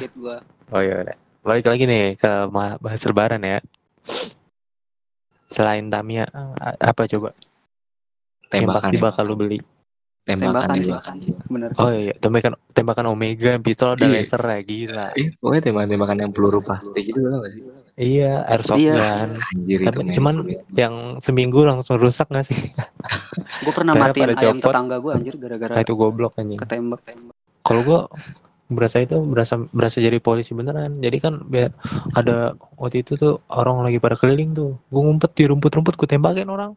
Oh 0.71 0.79
iya 0.79 1.03
udah. 1.03 1.17
Balik 1.41 1.65
lagi 1.67 1.83
nih 1.87 2.15
ke 2.15 2.31
bahas 2.51 3.01
lebaran 3.07 3.41
ya. 3.43 3.59
Selain 5.51 5.87
Tamiya 5.91 6.27
apa 6.79 7.03
coba 7.11 7.35
yang 8.51 8.67
Tembakan 8.67 8.83
pasti 8.83 8.95
ya. 8.95 9.03
bakal 9.03 9.23
lu 9.27 9.35
beli? 9.39 9.59
Tembakan, 10.27 10.75
Tembakan 10.75 10.77
tembakan. 10.79 11.15
sih. 11.23 11.33
Bener. 11.47 11.69
Oh 11.79 11.91
iya, 11.91 12.13
tembakan 12.19 12.53
tembakan 12.71 13.05
Omega, 13.09 13.51
pistol 13.59 13.95
ada 13.95 14.05
Iya. 14.05 14.21
laser 14.21 14.43
ya 14.43 14.59
gila. 14.61 15.07
Iya, 15.15 15.29
pokoknya 15.39 15.61
tembakan-tembakan 15.65 16.17
yang 16.19 16.31
peluru 16.35 16.59
plastik 16.61 17.03
itu 17.09 17.19
tau 17.19 17.41
gak 17.41 17.51
sih? 17.51 17.63
Iya, 18.01 18.31
airsoft 18.49 18.81
Iya. 18.81 18.93
gun. 18.97 19.31
Anjir 19.37 19.79
Tapi 19.85 19.97
itu 20.01 20.13
cuman 20.17 20.35
yang 20.73 20.95
seminggu 21.21 21.59
langsung 21.61 22.01
rusak 22.01 22.27
gak 22.33 22.45
sih? 22.49 22.57
Gue 23.61 23.73
pernah 23.77 23.93
matiin 23.93 24.25
pada 24.25 24.33
ayam 24.41 24.57
copot. 24.57 24.73
tetangga 24.73 24.95
gue 24.97 25.11
anjir 25.13 25.35
gara-gara 25.37 25.73
Nah, 25.77 25.81
itu 25.85 25.93
goblok 25.93 26.33
anjing. 26.41 26.57
ketembak. 26.57 26.99
Kalau 27.61 27.81
gua 27.85 27.99
berasa 28.71 29.03
itu 29.03 29.19
berasa 29.21 29.53
berasa 29.69 30.01
jadi 30.01 30.17
polisi 30.17 30.57
beneran. 30.57 30.97
Jadi 30.97 31.17
kan 31.21 31.45
biar 31.45 31.69
ada 32.17 32.57
waktu 32.79 33.05
itu 33.05 33.19
tuh 33.21 33.37
orang 33.53 33.85
lagi 33.85 34.01
pada 34.01 34.17
keliling 34.17 34.57
tuh. 34.57 34.81
Gua 34.89 35.01
ngumpet 35.05 35.31
di 35.37 35.43
rumput-rumput 35.45 35.93
gua 35.93 36.09
tembakin 36.09 36.49
orang. 36.49 36.71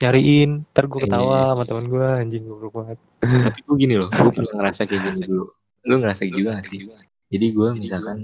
Nyariin, 0.00 0.64
ntar 0.72 0.84
Iya, 0.88 0.92
ketawa 1.04 1.36
iya, 1.40 1.50
sama 1.52 1.62
teman 1.68 1.86
gua 1.88 2.06
anjing 2.20 2.44
goblok 2.48 2.72
banget. 2.80 2.98
Tapi 3.26 3.58
gue 3.64 3.76
gini 3.80 3.94
loh, 3.96 4.08
gue 4.12 4.30
pernah 4.32 4.52
ngerasa 4.60 4.82
kayak 4.88 5.02
gini 5.04 5.20
dulu. 5.24 5.44
Lu 5.88 5.94
ngerasa 6.00 6.22
juga 6.28 6.50
gak 6.60 6.64
sih? 6.68 6.80
Jadi 7.32 7.46
gue 7.50 7.68
misalkan, 7.80 8.16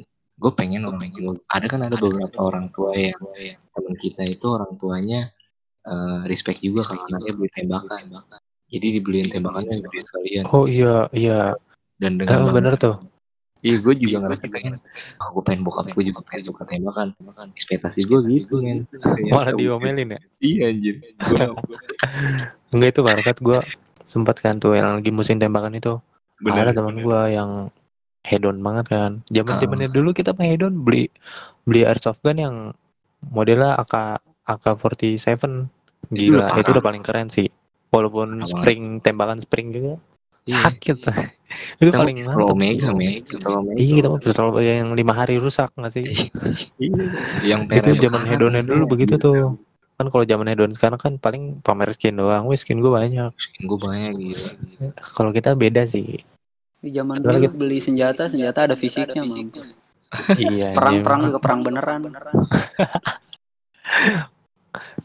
gue 0.43 0.53
pengen 0.59 0.83
orang 0.91 1.07
tua. 1.15 1.39
Ada 1.47 1.67
kan 1.71 1.81
ada 1.87 1.95
beberapa 1.95 2.39
orang 2.43 2.67
tua 2.75 2.91
yang 2.99 3.23
teman 3.71 3.95
kita 3.95 4.27
itu 4.27 4.47
orang 4.51 4.75
tuanya 4.77 5.31
eh, 5.87 6.21
respect 6.27 6.59
juga 6.59 6.91
kalau 6.91 7.07
anaknya 7.07 7.33
beli 7.39 7.51
tembakan. 7.55 8.03
Jadi 8.73 8.87
dibeliin 8.99 9.29
tembakannya 9.31 9.85
gede 9.87 10.01
sekalian. 10.11 10.45
Oh 10.51 10.67
iya, 10.67 11.07
iya. 11.15 11.55
Dan 12.01 12.19
dengan 12.19 12.51
bener 12.51 12.75
tuh. 12.75 12.99
Iya 13.63 13.79
gue 13.79 13.95
juga 13.95 14.27
ngerasa 14.27 14.51
pengen 14.51 14.75
oh, 15.23 15.29
gue 15.39 15.43
pengen 15.47 15.63
bokap 15.63 15.87
gue 15.95 16.05
juga 16.11 16.27
pengen 16.27 16.51
suka 16.51 16.67
tembakan 16.67 17.15
ekspektasi 17.55 18.11
gue 18.11 18.19
gitu 18.27 18.59
men 18.59 18.91
Malah 19.31 19.55
diomelin 19.55 20.19
ya. 20.19 20.21
iya 20.43 20.75
anjir 20.75 20.99
Enggak 22.75 22.99
itu 22.99 23.01
barukat 23.07 23.37
gua 23.39 23.63
sempat 24.03 24.43
kan 24.43 24.59
tuh 24.59 24.75
yang 24.75 24.99
lagi 24.99 25.15
musim 25.15 25.39
tembakan 25.39 25.79
itu. 25.79 26.03
bener 26.43 26.75
ada 26.75 26.75
teman 26.75 27.07
gua 27.07 27.31
yang 27.31 27.71
hedon 28.23 28.63
banget 28.63 28.87
kan. 28.89 29.11
Zaman 29.29 29.55
Ah. 29.57 29.61
zamannya 29.61 29.89
dulu 29.91 30.15
kita 30.15 30.35
hedon 30.39 30.83
beli 30.83 31.11
beli 31.63 31.83
airsoft 31.83 32.23
gun 32.23 32.39
yang 32.39 32.55
modelnya 33.29 33.79
AK 33.79 34.23
AK47. 34.47 35.71
Itu 36.11 36.35
udah 36.35 36.47
Gila, 36.47 36.47
itu, 36.59 36.67
parah. 36.67 36.73
udah 36.75 36.85
paling 36.85 37.03
keren 37.03 37.29
sih. 37.31 37.47
Walaupun 37.93 38.43
spring 38.43 38.99
tembakan 38.99 39.39
spring 39.39 39.71
juga 39.71 39.95
Iya. 40.43 40.59
sakit. 40.67 40.97
itu 41.79 41.91
Kita 41.93 41.99
paling 42.03 42.17
mantap. 42.19 42.35
Pistol 42.59 43.53
Omega. 43.55 43.79
Iya 43.79 43.93
kita 43.95 44.07
mau 44.11 44.19
pistol 44.19 44.47
yang 44.59 44.89
lima 44.99 45.13
hari 45.15 45.39
rusak 45.39 45.71
nggak 45.79 45.93
sih? 45.95 46.03
Iya. 46.83 47.05
Yang 47.55 47.61
itu 47.79 47.91
zaman 48.03 48.23
hedonnya 48.27 48.63
gitu 48.67 48.71
dulu 48.75 48.85
begitu 48.91 49.15
tuh. 49.23 49.55
Kan 50.01 50.11
kalau 50.11 50.25
zaman 50.27 50.51
hedon 50.51 50.75
sekarang 50.75 50.99
kan 50.99 51.13
paling 51.23 51.63
pamer 51.63 51.95
skin 51.95 52.19
doang. 52.19 52.51
Wih 52.51 52.59
skin 52.59 52.83
gue 52.83 52.91
banyak. 52.91 53.31
Skin 53.39 53.71
gue 53.71 53.79
banyak 53.79 54.13
gitu. 54.19 54.43
Kalau 55.15 55.31
kita 55.31 55.55
beda 55.55 55.87
sih. 55.87 56.19
Di 56.83 56.91
zaman 56.91 57.23
Ada 57.23 57.31
dulu 57.31 57.39
lagi. 57.47 57.49
beli 57.55 57.79
senjata, 57.79 58.27
senjata 58.27 58.67
ada 58.67 58.75
fisiknya, 58.75 59.23
mampus. 59.23 59.71
iya. 60.43 60.75
Perang-perang 60.75 61.21
iya. 61.23 61.27
juga 61.31 61.39
perang 61.39 61.61
beneran. 61.63 62.01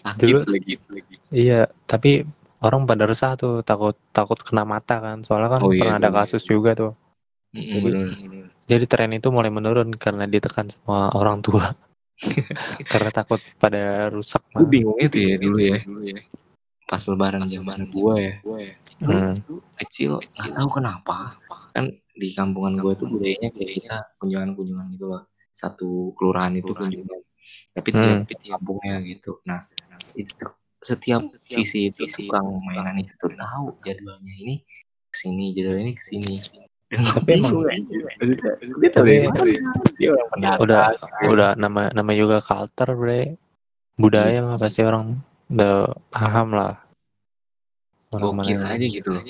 Sakit 0.01 0.19
Dulu- 0.25 0.47
lagi. 0.49 0.73
Iya, 1.29 1.69
tapi 1.85 2.25
orang 2.65 2.89
pada 2.89 3.05
resah 3.05 3.37
tuh 3.37 3.61
takut 3.61 3.93
takut 4.09 4.39
kena 4.41 4.65
mata 4.65 4.97
kan. 4.97 5.21
Soalnya 5.21 5.53
kan 5.53 5.61
Oh 5.61 5.69
iya, 5.69 5.85
pernah 5.85 5.95
ada 6.01 6.09
bener. 6.09 6.25
kasus 6.25 6.43
juga 6.49 6.73
tuh. 6.73 6.91
Mm, 7.53 8.49
Jadi- 8.67 8.87
tren 8.89 9.13
itu 9.15 9.29
mulai 9.31 9.53
menurun 9.53 9.93
karena 9.95 10.25
ditekan 10.27 10.67
sama 10.73 11.13
orang 11.13 11.45
tua. 11.45 11.77
karena 12.91 13.13
takut 13.13 13.37
pada 13.61 14.09
rusak. 14.09 14.41
Gue 14.49 14.65
bingung 14.65 14.97
itu 14.97 15.21
ya 15.21 15.37
dulu 15.37 15.61
ya. 15.61 15.77
Pas 16.87 17.03
lebaran 17.03 17.43
zaman 17.45 17.91
gue 17.91 18.13
ya. 18.15 18.33
Itu 18.87 19.11
Hmm. 19.11 19.35
kecil 19.75 20.23
nggak 20.23 20.55
tahu 20.55 20.69
kenapa. 20.79 21.35
Kan 21.75 21.91
di 22.15 22.31
kampungan 22.31 22.79
gue 22.79 22.93
tuh 22.95 23.11
budayanya 23.11 23.51
kayak 23.51 23.71
kita 23.75 23.95
kunjungan-kunjungan 24.17 24.87
gitu 24.95 25.05
loh. 25.11 25.27
Satu 25.51 26.15
kelurahan 26.15 26.55
itu 26.55 26.71
kunjungan. 26.71 27.19
Tapi 27.75 27.89
tiap 27.91 28.23
Hmm. 28.23 28.55
kampungnya 28.55 29.03
gitu. 29.03 29.43
Nah 29.43 29.67
itu 30.15 30.31
tuh 30.39 30.55
setiap 30.79 31.27
sisi 31.43 31.91
itu 31.91 32.07
tukang 32.07 32.63
mainan 32.63 32.95
itu 33.03 33.11
tuh. 33.19 33.35
Tahu 33.35 33.83
jadwalnya 33.83 34.33
ini 34.33 34.63
ke 35.11 35.17
sini 35.19 35.51
jadwal 35.51 35.83
ini 35.83 35.91
ke 35.91 36.03
sini. 36.07 36.35
Tapi 36.87 37.29
emang- 37.35 37.67
dia 38.79 38.89
tahu 38.95 39.03
tapi- 39.03 39.19
dari 39.19 39.27
mana 39.27 39.43
dia 39.99 40.09
orang 40.15 40.27
pendatang 40.31 40.59
udah 40.63 40.83
udah 41.27 41.49
nama 41.59 41.81
nama 41.91 42.11
juga 42.15 42.39
culture 42.39 42.95
bre. 42.95 43.35
Budaya 43.99 44.39
mah 44.39 44.55
pasti 44.55 44.87
orang 44.87 45.19
udah 45.47 45.75
paham 46.09 46.47
lah. 46.53 46.75
Gokil 48.09 48.59
aja 48.59 48.85
gitu 48.87 49.09
loh. 49.11 49.21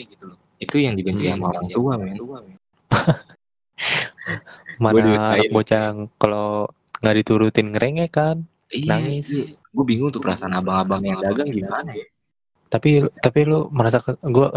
Itu 0.58 0.78
yang 0.82 0.98
dibenci 0.98 1.30
sama 1.30 1.54
orang 1.54 1.68
tua 1.70 1.94
men. 1.98 2.18
Mana 4.82 5.38
bocah 5.50 5.94
kalau 6.18 6.70
nggak 7.02 7.16
diturutin 7.22 7.74
ngerengek 7.74 8.10
kan 8.14 8.42
iya 8.74 8.98
Nangis. 8.98 9.30
gue 9.70 9.86
bingung 9.86 10.10
tuh 10.10 10.18
perasaan 10.20 10.54
abang-abang 10.54 11.06
yang 11.06 11.22
dagang 11.22 11.50
gimana 11.50 11.94
ya. 11.94 12.06
Tapi 12.68 13.06
tapi 13.22 13.40
lu 13.48 13.70
merasa 13.72 14.02
gue 14.04 14.50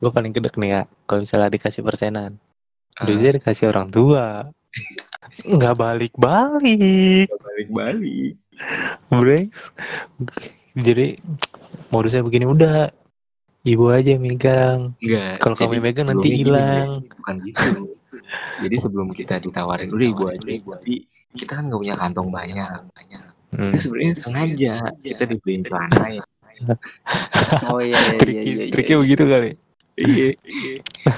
gue 0.00 0.10
paling 0.14 0.32
gedek 0.32 0.54
nih 0.56 0.70
ya 0.70 0.82
kalau 1.04 1.26
misalnya 1.26 1.50
dikasih 1.50 1.82
persenan 1.82 2.38
Ah. 2.94 3.10
duitnya 3.10 3.42
dikasih 3.42 3.74
orang 3.74 3.90
tua. 3.90 4.46
Nggak 5.42 5.74
balik 5.74 6.14
balik 6.14 7.26
balik-balik. 7.26 8.38
Bre 9.10 9.50
jadi 10.74 11.06
modusnya 11.94 12.22
begini 12.26 12.46
udah 12.50 12.90
ibu 13.64 13.84
aja 13.88 14.18
yang 14.18 14.22
megang 14.22 14.78
Enggak. 15.00 15.34
kalau 15.40 15.54
kamu 15.56 15.72
yang 15.80 15.86
megang 15.86 16.06
nanti 16.10 16.28
hilang 16.34 17.06
Bre. 17.06 17.16
Bukan 17.16 17.34
gitu. 17.46 17.68
jadi 18.62 18.76
sebelum 18.78 19.08
kita 19.10 19.42
ditawarin 19.42 19.90
udah 19.90 20.06
ibu 20.06 20.24
aja, 20.30 20.50
tapi 20.78 21.08
kita 21.34 21.52
kan 21.58 21.66
nggak 21.66 21.80
punya 21.82 21.96
kantong 21.98 22.28
banyak. 22.30 22.70
Hmm. 23.54 23.70
Itu 23.70 23.78
sebenarnya 23.90 24.12
sengaja 24.18 24.74
kita 25.02 25.22
dibeliin 25.30 25.62
celana 25.66 26.06
ya. 26.10 26.24
Oh 27.66 27.82
iya 27.82 27.98
iya 27.98 28.14
iya 28.14 28.18
triknya 28.22 28.42
iya. 28.46 28.54
iya. 28.62 28.70
triknya 28.70 28.96
begitu 29.02 29.24
kali 29.26 29.50
Iya. 29.94 30.34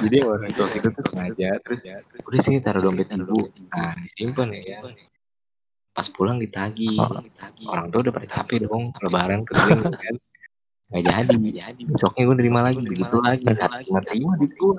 Jadi 0.05 0.17
orang 0.21 0.53
tua 0.53 0.69
kita 0.69 0.93
tuh 0.93 1.05
sengaja 1.09 1.57
terus 1.65 1.81
udah 2.29 2.41
sini 2.45 2.61
taruh 2.61 2.85
dompet 2.85 3.09
ibu. 3.09 3.49
Nah 3.73 3.97
disimpan 4.05 4.53
ya. 4.53 4.85
Pas 5.97 6.07
pulang 6.07 6.37
ditagi. 6.37 6.93
Orang 7.65 7.89
tua 7.89 8.01
udah 8.05 8.13
pada 8.13 8.29
capek 8.29 8.69
dong 8.69 8.93
lebaran 9.01 9.43
kerja 9.43 9.81
kan. 9.81 10.15
Nggak 10.87 11.03
jadi, 11.03 11.35
nggak 11.35 11.55
jadi. 11.57 11.81
Besoknya 11.89 12.23
gue 12.23 12.37
nerima 12.37 12.61
lagi, 12.63 12.79
begitu 12.79 13.17
lagi. 13.19 13.43
Nggak 13.43 14.05
terima 14.05 14.33
di 14.37 14.47
gua 14.55 14.77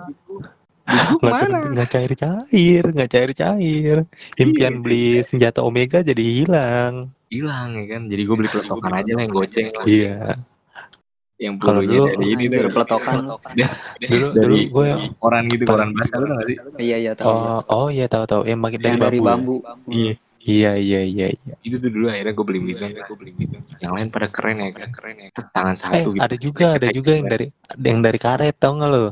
nggak 1.19 1.67
nggak 1.75 1.89
cair 1.91 2.11
cair 2.15 2.83
nggak 2.87 3.09
cair 3.11 3.31
cair 3.35 3.97
impian 4.39 4.79
Iya. 4.79 4.79
beli 4.79 5.05
senjata 5.19 5.59
omega 5.59 5.99
jadi 5.99 6.23
hilang 6.23 7.11
hilang 7.27 7.75
ya 7.75 7.85
kan 7.91 8.01
jadi 8.07 8.21
gue 8.23 8.35
beli 8.39 8.47
peletokan 8.47 8.91
aja 8.95 9.11
lah 9.11 9.23
yang 9.27 9.33
goceng 9.35 9.67
lah 9.75 9.83
iya 9.83 10.15
yang 11.37 11.53
Kalau 11.59 11.83
dulu- 11.83 12.07
dari 12.17 12.27
ini 12.33 12.45
tuh 12.47 12.71
peletokan. 12.71 13.13
dulu 13.19 14.27
dari 14.31 14.47
dulu 14.47 14.55
gue 14.63 14.87
koran 15.19 15.43
gitu 15.51 15.63
koran 15.67 15.89
basah 15.91 16.17
lu 16.17 16.25
tau 16.25 16.35
gak 16.39 16.47
sih 16.47 16.57
Iya 16.79 16.97
iya 16.97 17.11
tahu. 17.13 17.27
oh 17.29 17.59
oh 17.67 17.87
iya 17.91 18.05
tahu 18.07 18.23
tahu 18.23 18.41
yang 18.47 18.59
dari 18.63 18.79
Yang 18.87 18.97
dari 19.03 19.19
bambu, 19.19 19.55
ya? 19.59 19.63
bambu. 19.67 19.89
iya 19.91 20.13
iya 20.47 20.71
iya 20.79 21.01
iya 21.03 21.27
iya. 21.29 21.53
Itu 21.61 21.75
tuh 21.77 21.91
dulu 21.91 22.07
akhirnya 22.07 22.31
gue 22.31 22.45
beli 22.47 22.59
beli 22.63 22.73
gue 22.79 23.17
beli 23.19 23.31
beli 23.35 23.47
yang 23.77 23.93
lain 23.93 24.07
pada 24.07 24.27
keren 24.31 24.57
ya 24.57 24.71
kan 24.71 24.89
keren 24.89 25.15
ya 25.19 25.27
tangan 25.51 25.75
eh 25.75 25.79
satu 26.01 26.09
gitu. 26.15 26.23
ada 26.23 26.35
juga 26.39 26.65
ada 26.73 26.87
juga 26.89 27.11
yang 27.13 27.27
dari 27.27 27.45
yang 27.83 27.99
dari 27.99 28.17
karet 28.17 28.55
tau 28.55 28.71
nggak 28.73 28.89
lo 28.89 29.05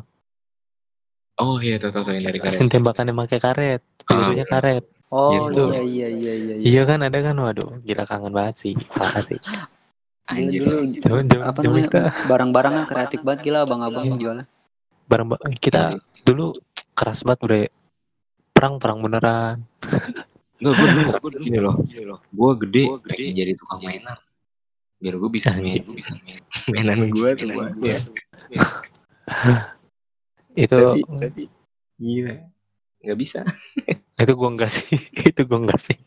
oh 1.36 1.58
iya 1.60 1.75
tau 1.75 1.92
tau 1.92 2.08
yang 2.08 2.24
dari 2.24 2.39
karet. 2.39 2.56
Yang 2.56 2.70
tembakannya 2.72 3.13
pakai 3.13 3.39
karet. 3.44 3.82
Pelurunya 4.08 4.46
karet. 4.48 4.84
Oh 5.12 5.51
Gitu. 5.51 5.63
iya 5.70 5.82
iya 5.84 6.08
iya 6.10 6.34
iya. 6.34 6.54
iya. 6.58 6.65
iya 6.65 6.82
kan 6.84 7.00
ada 7.04 7.20
kan? 7.22 7.36
Waduh 7.36 7.77
gila 7.84 8.04
kangen 8.08 8.32
banget 8.34 8.56
sih. 8.58 8.74
Parah 8.89 9.20
sih 9.22 9.38
Gila, 10.25 10.82
anjir. 10.82 11.06
dulu 11.06 11.42
apa 11.46 11.60
namanya 11.62 11.86
kita. 11.86 12.01
barang-barangnya 12.25 12.84
kreatif 12.89 13.20
banget 13.22 13.39
gila 13.46 13.60
abang-abang 13.62 14.10
Iya. 14.10 14.18
jualnya. 14.18 14.46
bareng 15.06 15.27
kita 15.62 16.01
dulu 16.25 16.58
keras 16.98 17.22
banget 17.22 17.39
udah 17.46 17.62
perang 18.50 18.82
perang 18.82 19.06
beneran 19.06 19.62
Enggak, 20.65 21.22
gue 21.22 21.29
dulu 21.29 21.38
gue 21.38 21.41
gini 21.45 21.60
loh. 21.62 21.75
Gue 22.34 22.51
gede, 22.65 22.84
pengen 23.05 23.34
jadi 23.38 23.53
tukang 23.53 23.81
mainan. 23.86 24.17
Biar 24.98 25.15
gue 25.22 25.29
bisa 25.29 25.53
main, 25.53 25.84
gue 25.86 25.95
bisa 25.95 26.17
main. 26.25 26.41
Mainan 26.74 27.13
gue 27.13 27.29
semuanya. 27.38 27.98
itu 30.65 30.77
Tapi, 30.79 31.01
tapi, 31.19 31.43
gila. 32.01 32.36
Gak 33.05 33.17
bisa. 33.22 33.39
itu 34.15 34.31
gua 34.31 34.50
enggak 34.51 34.72
sih 34.72 34.95
itu 35.29 35.41
gua 35.43 35.60
enggak 35.60 35.81
sih 35.84 35.98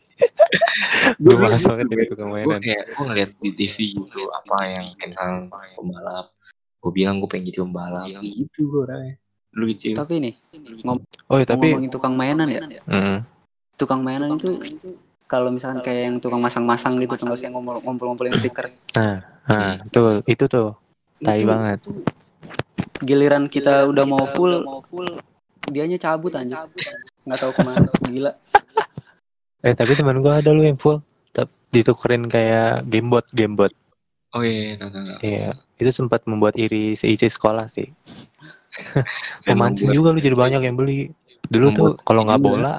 gue 1.21 1.35
malas 1.37 1.63
banget 1.63 1.85
jadi 1.93 2.05
tukang 2.11 2.33
Gue 2.33 2.43
mainan 2.43 2.59
kayak, 2.59 2.83
gue 2.91 3.05
ngeliat 3.05 3.31
di 3.39 3.51
TV 3.55 3.75
gitu, 3.95 4.21
apa 4.35 4.57
yang 4.67 4.87
kenal 4.99 5.47
pembalap. 5.79 6.27
Gue 6.79 6.91
bilang 6.91 7.23
gue 7.23 7.29
pengen 7.31 7.53
jadi 7.53 7.59
pembalap. 7.63 8.07
Gitu 8.19 8.67
gue 8.67 8.81
orangnya. 8.83 9.15
Dulu 9.55 9.65
kecil. 9.71 9.95
Tapi 9.95 10.13
nih 10.19 10.33
oh 11.31 11.37
iya, 11.39 11.45
tapi 11.47 11.71
ngomongin 11.71 11.91
tukang 11.91 12.19
mainan 12.19 12.51
ya. 12.51 12.61
Mm. 12.83 13.23
Tukang 13.79 14.03
mainan 14.03 14.35
itu 14.35 14.59
kalau 15.23 15.47
misalkan 15.47 15.79
kayak 15.79 16.01
yang 16.11 16.15
tukang 16.19 16.43
masang-masang 16.43 16.99
gitu 16.99 17.15
sih 17.15 17.47
ngumpul- 17.47 17.79
ngumpul-ngumpulin 17.79 18.35
stiker. 18.35 18.67
nah 18.97 19.23
nah 19.47 19.79
itu 19.81 20.01
itu 20.27 20.43
tuh 20.45 20.75
tai 21.23 21.39
Itu 21.41 21.47
banget 21.47 21.79
Giliran 22.99 23.47
kita 23.47 23.87
udah 23.87 24.03
mau 24.03 24.27
full, 24.27 24.67
dianya 25.71 25.95
cabut 25.95 26.35
aja. 26.35 26.67
Nggak 27.23 27.39
tahu 27.39 27.51
ke 27.55 27.61
mana. 27.63 27.87
Gila. 28.11 28.31
eh 29.59 29.75
tapi 29.75 29.95
teman 29.95 30.19
gua 30.19 30.43
ada 30.43 30.51
lu 30.51 30.63
yang 30.63 30.75
full 30.79 30.99
ditukerin 31.69 32.25
kayak 32.25 32.87
gamebot 32.89 33.25
gamebot 33.31 33.71
Oh 34.29 34.45
iya, 34.45 34.77
iya, 34.77 35.15
iya 35.21 35.49
itu 35.81 35.89
sempat 35.89 36.21
membuat 36.29 36.53
iri 36.57 36.93
seisi 36.93 37.25
sekolah 37.25 37.65
sih 37.65 37.89
membuat- 39.49 39.77
juga 39.89 40.09
lu 40.13 40.19
jadi 40.21 40.37
banyak 40.37 40.61
yang 40.65 40.75
beli 40.77 41.09
dulu 41.49 41.67
tuh 41.73 41.91
kalau 42.05 42.25
nggak 42.25 42.39
juga. 42.41 42.49
bola 42.49 42.73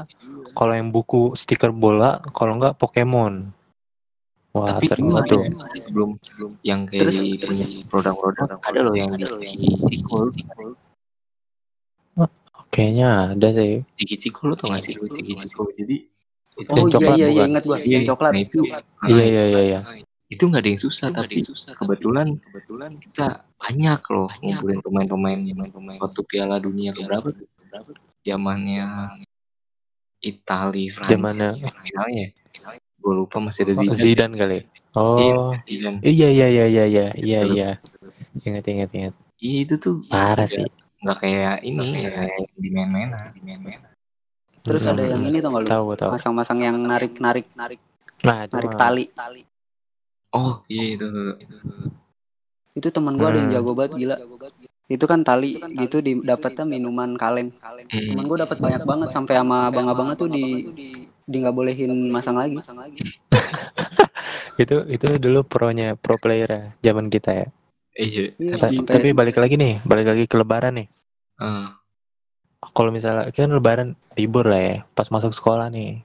kalau 0.57 0.75
yang 0.75 0.89
buku 0.91 1.33
stiker 1.39 1.71
bola 1.75 2.21
kalau 2.35 2.59
nggak 2.59 2.77
Pokemon. 2.77 3.51
Wah 4.51 4.83
Tapi 4.83 4.91
banget 4.91 5.25
tuh 5.31 5.43
ada 5.47 5.79
sebelum 5.79 6.11
sebelum 6.19 6.51
yang 6.67 6.83
kayak 6.91 7.07
Terus- 7.07 7.23
di 7.23 7.39
punya 7.39 7.67
produk-produk 7.87 8.49
ada 8.59 8.81
loh 8.83 8.95
yang 8.99 9.15
di 9.15 9.69
Cikul. 9.87 10.35
kayaknya 12.71 13.35
ada 13.35 13.49
sih. 13.51 13.83
Ciki 13.99 14.17
Cikul 14.19 14.55
lo 14.55 14.55
tau 14.55 14.71
gak 14.71 14.87
sih? 14.87 14.95
Ciki 14.95 15.35
Cikul? 15.43 15.75
Jadi 15.75 15.97
itu 16.55 16.71
Oh 16.71 16.77
Yang 16.77 16.87
iya 16.87 16.95
coklat 16.95 17.17
iya 17.17 17.27
iya 17.27 17.27
bukan? 17.31 17.49
ingat 17.51 17.63
gua, 17.67 17.79
yang 17.83 18.05
coklat. 18.07 18.33
Nah, 18.35 18.43
itu, 18.47 18.59
iya. 18.63 18.79
Iya 19.11 19.25
iya 19.27 19.45
iya 19.63 19.81
itu 20.31 20.47
nggak 20.47 20.63
ada 20.63 20.71
yang 20.71 20.79
susah 20.79 21.07
tapi 21.11 21.43
kebetulan 21.75 22.39
kebetulan 22.39 22.91
kita 23.03 23.43
banyak 23.59 24.01
loh 24.15 24.31
ngumpulin 24.39 24.79
pemain-pemain 24.79 25.39
pemain 25.75 25.99
waktu 25.99 26.21
Piala 26.23 26.63
Dunia 26.63 26.95
keberapa 26.95 27.35
tuh? 27.35 27.51
Zamannya 28.23 28.87
Itali, 30.21 30.85
Prancis, 30.89 31.11
Zamannya- 31.11 31.57
finalnya. 31.81 32.27
Gue 33.01 33.15
lupa 33.17 33.41
masih 33.41 33.65
ada 33.65 33.73
Zidane. 33.75 33.97
Zidane 33.97 34.35
kali 34.37 34.59
oh 34.93 35.57
Zidane. 35.65 36.05
iya 36.05 36.29
iya 36.29 36.47
iya 36.47 36.65
iya 36.67 36.85
iya 36.85 37.07
iya 37.17 37.41
iya 37.43 37.71
ingat 38.45 38.65
ingat 38.67 38.91
ingat 38.93 39.15
Iya 39.41 39.59
itu 39.65 39.75
tuh 39.77 40.05
parah 40.05 40.45
nggak- 40.45 40.53
sih 40.53 40.69
nggak 41.01 41.17
kayak 41.17 41.55
ini 41.65 41.81
kayak 41.97 42.29
di 42.53 42.69
main-mainan, 42.69 43.33
di 43.33 43.41
main-mainan. 43.41 43.89
Terus 44.61 44.85
ada 44.85 45.01
yang 45.01 45.25
ini 45.25 45.41
tau 45.41 45.57
gak 45.57 45.63
lu? 45.65 45.69
tahu 45.73 45.83
gua 45.87 45.97
tahu 45.97 46.11
Masang-masang 46.13 46.59
yang 46.61 46.77
narik-narik 46.77 47.49
narik 47.57 47.81
nah 48.21 48.45
itu 48.45 48.53
narik 48.53 48.69
mah. 48.69 48.79
tali. 49.17 49.43
Oh 50.31 50.61
iya 50.69 50.85
itu. 50.93 51.07
itu. 51.41 51.57
Itu 52.77 52.89
teman 52.93 53.17
gua 53.17 53.33
ada 53.33 53.41
yang 53.41 53.49
Hmm. 53.49 53.57
jago 53.57 53.73
banget 53.73 53.97
gila. 53.97 54.17
Itu 54.91 55.05
kan 55.07 55.23
tali 55.23 55.55
gitu 55.79 56.03
di 56.03 56.19
dapatnya 56.19 56.67
minuman 56.67 57.15
kaleng. 57.15 57.55
Mm. 57.95 58.11
temen 58.11 58.25
gue 58.27 58.39
dapat 58.43 58.59
banyak 58.59 58.83
banget 58.83 59.09
sampai 59.15 59.35
sama 59.39 59.71
abang-abangnya 59.71 60.19
tuh 60.19 60.31
di 60.31 60.67
di 61.23 61.37
nggak 61.39 61.55
bolehin 61.55 61.95
masang 62.11 62.35
lagi. 62.35 62.59
itu 64.63 64.77
itu 64.91 65.07
dulu 65.23 65.47
pronya 65.47 65.95
pro 65.95 66.19
player 66.19 66.51
ya 66.51 66.63
zaman 66.91 67.07
kita 67.07 67.31
ya. 67.31 67.47
Iya. 67.95 68.35
Iya, 68.35 68.55
Ta- 68.59 68.75
sampai- 68.75 68.99
tapi 68.99 69.09
balik 69.15 69.39
lagi 69.39 69.55
nih 69.55 69.79
balik 69.87 70.07
lagi 70.11 70.25
ke 70.27 70.35
lebaran 70.35 70.83
nih. 70.83 70.89
Ah, 71.39 71.79
kalau 72.75 72.91
misalnya 72.91 73.31
kan 73.31 73.55
lebaran 73.55 73.95
libur 74.19 74.51
lah 74.51 74.61
ya 74.61 74.77
pas 74.93 75.07
masuk 75.07 75.31
sekolah 75.31 75.71
nih. 75.71 76.03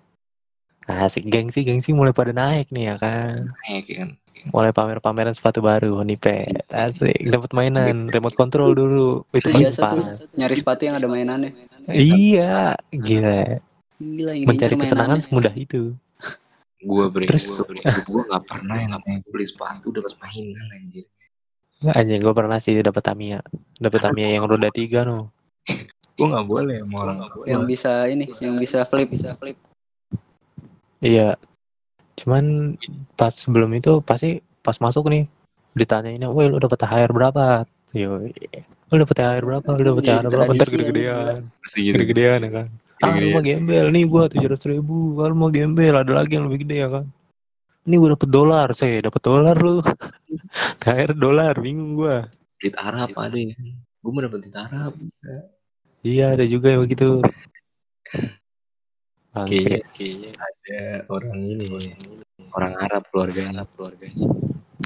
Asik 0.86 1.26
gengsi 1.26 1.66
gengsi 1.66 1.90
mulai 1.90 2.14
pada 2.14 2.30
naik 2.30 2.70
nih 2.70 2.94
ya 2.94 2.96
kan. 3.02 3.50
Naik 3.66 3.90
kan. 3.90 4.10
Mulai 4.54 4.70
pamer-pameran 4.70 5.34
sepatu 5.34 5.64
baru 5.64 6.02
Honipet 6.02 6.66
asik. 6.70 7.18
Dapat 7.26 7.52
mainan. 7.56 8.12
Remote 8.12 8.38
control 8.38 8.78
dulu. 8.78 9.26
Itu 9.34 9.50
itu 9.50 9.58
biasa 9.66 9.80
tuh 9.82 9.98
limpah. 9.98 10.18
nyari 10.38 10.56
sepatu 10.58 10.82
yang 10.86 10.96
ada 11.00 11.08
mainannya. 11.10 11.52
Iya. 11.90 12.78
Gila. 12.94 13.62
Gila 13.96 14.32
mencari 14.44 14.76
diincer 14.76 14.92
kesenangan 14.92 15.20
semudah 15.24 15.54
itu. 15.56 15.96
Gua 16.86 17.10
bre, 17.10 17.26
Terus- 17.26 17.50
gua, 17.50 17.66
bre. 17.66 17.82
gua 18.12 18.22
gak 18.30 18.44
pernah 18.46 18.78
yang 18.78 18.92
namanya 18.94 19.24
beli 19.32 19.46
sepatu 19.48 19.90
dapat 19.90 20.14
mainan 20.22 20.68
anjir. 20.70 21.06
anjing 21.86 22.24
gue 22.24 22.34
pernah 22.34 22.58
sih 22.58 22.76
dapat 22.82 23.04
Tamiya. 23.04 23.40
Dapat 23.78 24.00
Tamiya 24.10 24.40
yang 24.40 24.48
roda 24.48 24.70
tiga 24.72 25.04
no. 25.06 25.34
Gua 26.16 26.28
gak 26.40 26.48
boleh 26.48 26.80
sama 26.82 26.98
orang 27.04 27.18
yang 27.46 27.64
bisa 27.68 28.08
ini 28.08 28.32
yang 28.40 28.56
bisa 28.56 28.88
flip 28.88 29.12
bisa 29.12 29.36
flip. 29.36 29.60
Iya 31.04 31.36
cuman 32.16 32.76
pas 33.20 33.32
sebelum 33.32 33.72
itu 33.76 34.00
pasti 34.00 34.40
pas 34.64 34.80
masuk 34.80 35.12
nih 35.12 35.28
ditanyainnya 35.76 36.32
woi 36.32 36.48
lu 36.48 36.58
dapat 36.58 36.80
THR 36.80 37.12
berapa? 37.12 37.68
Yo 37.92 38.24
lu 38.92 38.96
dapat 39.04 39.16
THR 39.20 39.44
berapa? 39.44 39.70
Lu 39.76 39.84
dapat 39.84 40.04
THR 40.08 40.28
berapa? 40.32 40.52
ntar 40.56 40.70
gede-gedean. 40.72 41.36
Gitu. 41.68 41.92
gede-gedean 41.92 42.40
ya 42.48 42.52
kan? 42.64 42.68
Ah 43.04 43.20
lu 43.20 43.28
mau 43.36 43.44
gembel 43.44 43.86
nih 43.92 44.04
gua 44.08 44.32
tujuh 44.32 44.48
ratus 44.48 44.68
ribu. 44.72 45.20
Ah, 45.20 45.28
lu 45.28 45.36
mau 45.36 45.52
gembel 45.52 45.96
ada 46.00 46.12
lagi 46.16 46.40
yang 46.40 46.48
lebih 46.48 46.64
gede 46.64 46.78
ya 46.88 46.90
kan? 46.90 47.06
Ini 47.86 47.96
gua 48.00 48.10
dapet 48.16 48.30
dolar 48.32 48.68
saya 48.72 48.98
dapet 49.04 49.22
dolar 49.22 49.56
lu. 49.60 49.84
THR 50.82 51.12
dolar 51.20 51.54
bingung 51.60 52.00
gua. 52.00 52.32
Duit 52.64 52.76
Arab 52.80 53.12
ada 53.20 53.36
ya. 53.36 53.54
Gua 54.00 54.12
mau 54.16 54.24
dapet 54.24 54.40
duit 54.48 54.56
Arab. 54.56 54.96
iya 56.06 56.32
ada 56.32 56.46
juga 56.46 56.70
yang 56.70 56.86
begitu 56.86 57.18
Kayaknya, 59.36 59.84
kayaknya 59.92 60.32
ada 60.40 61.04
orang 61.12 61.44
ini 61.44 61.68
orang 62.56 62.74
Arab 62.80 63.04
keluarga 63.12 63.52
Arab 63.52 63.68
keluarganya. 63.76 64.32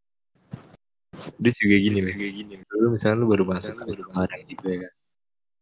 Dia 1.41 1.51
juga 1.55 1.75
gini 1.79 2.00
loh. 2.03 2.12
gini. 2.12 2.53
Dulu 2.67 3.00
misalnya 3.00 3.24
lu 3.24 3.31
baru 3.31 3.48
masuk 3.48 3.79
ke 3.79 3.83
restoran 3.88 4.39
gitu 4.43 4.65
ya 4.67 4.77
kan. 4.83 4.93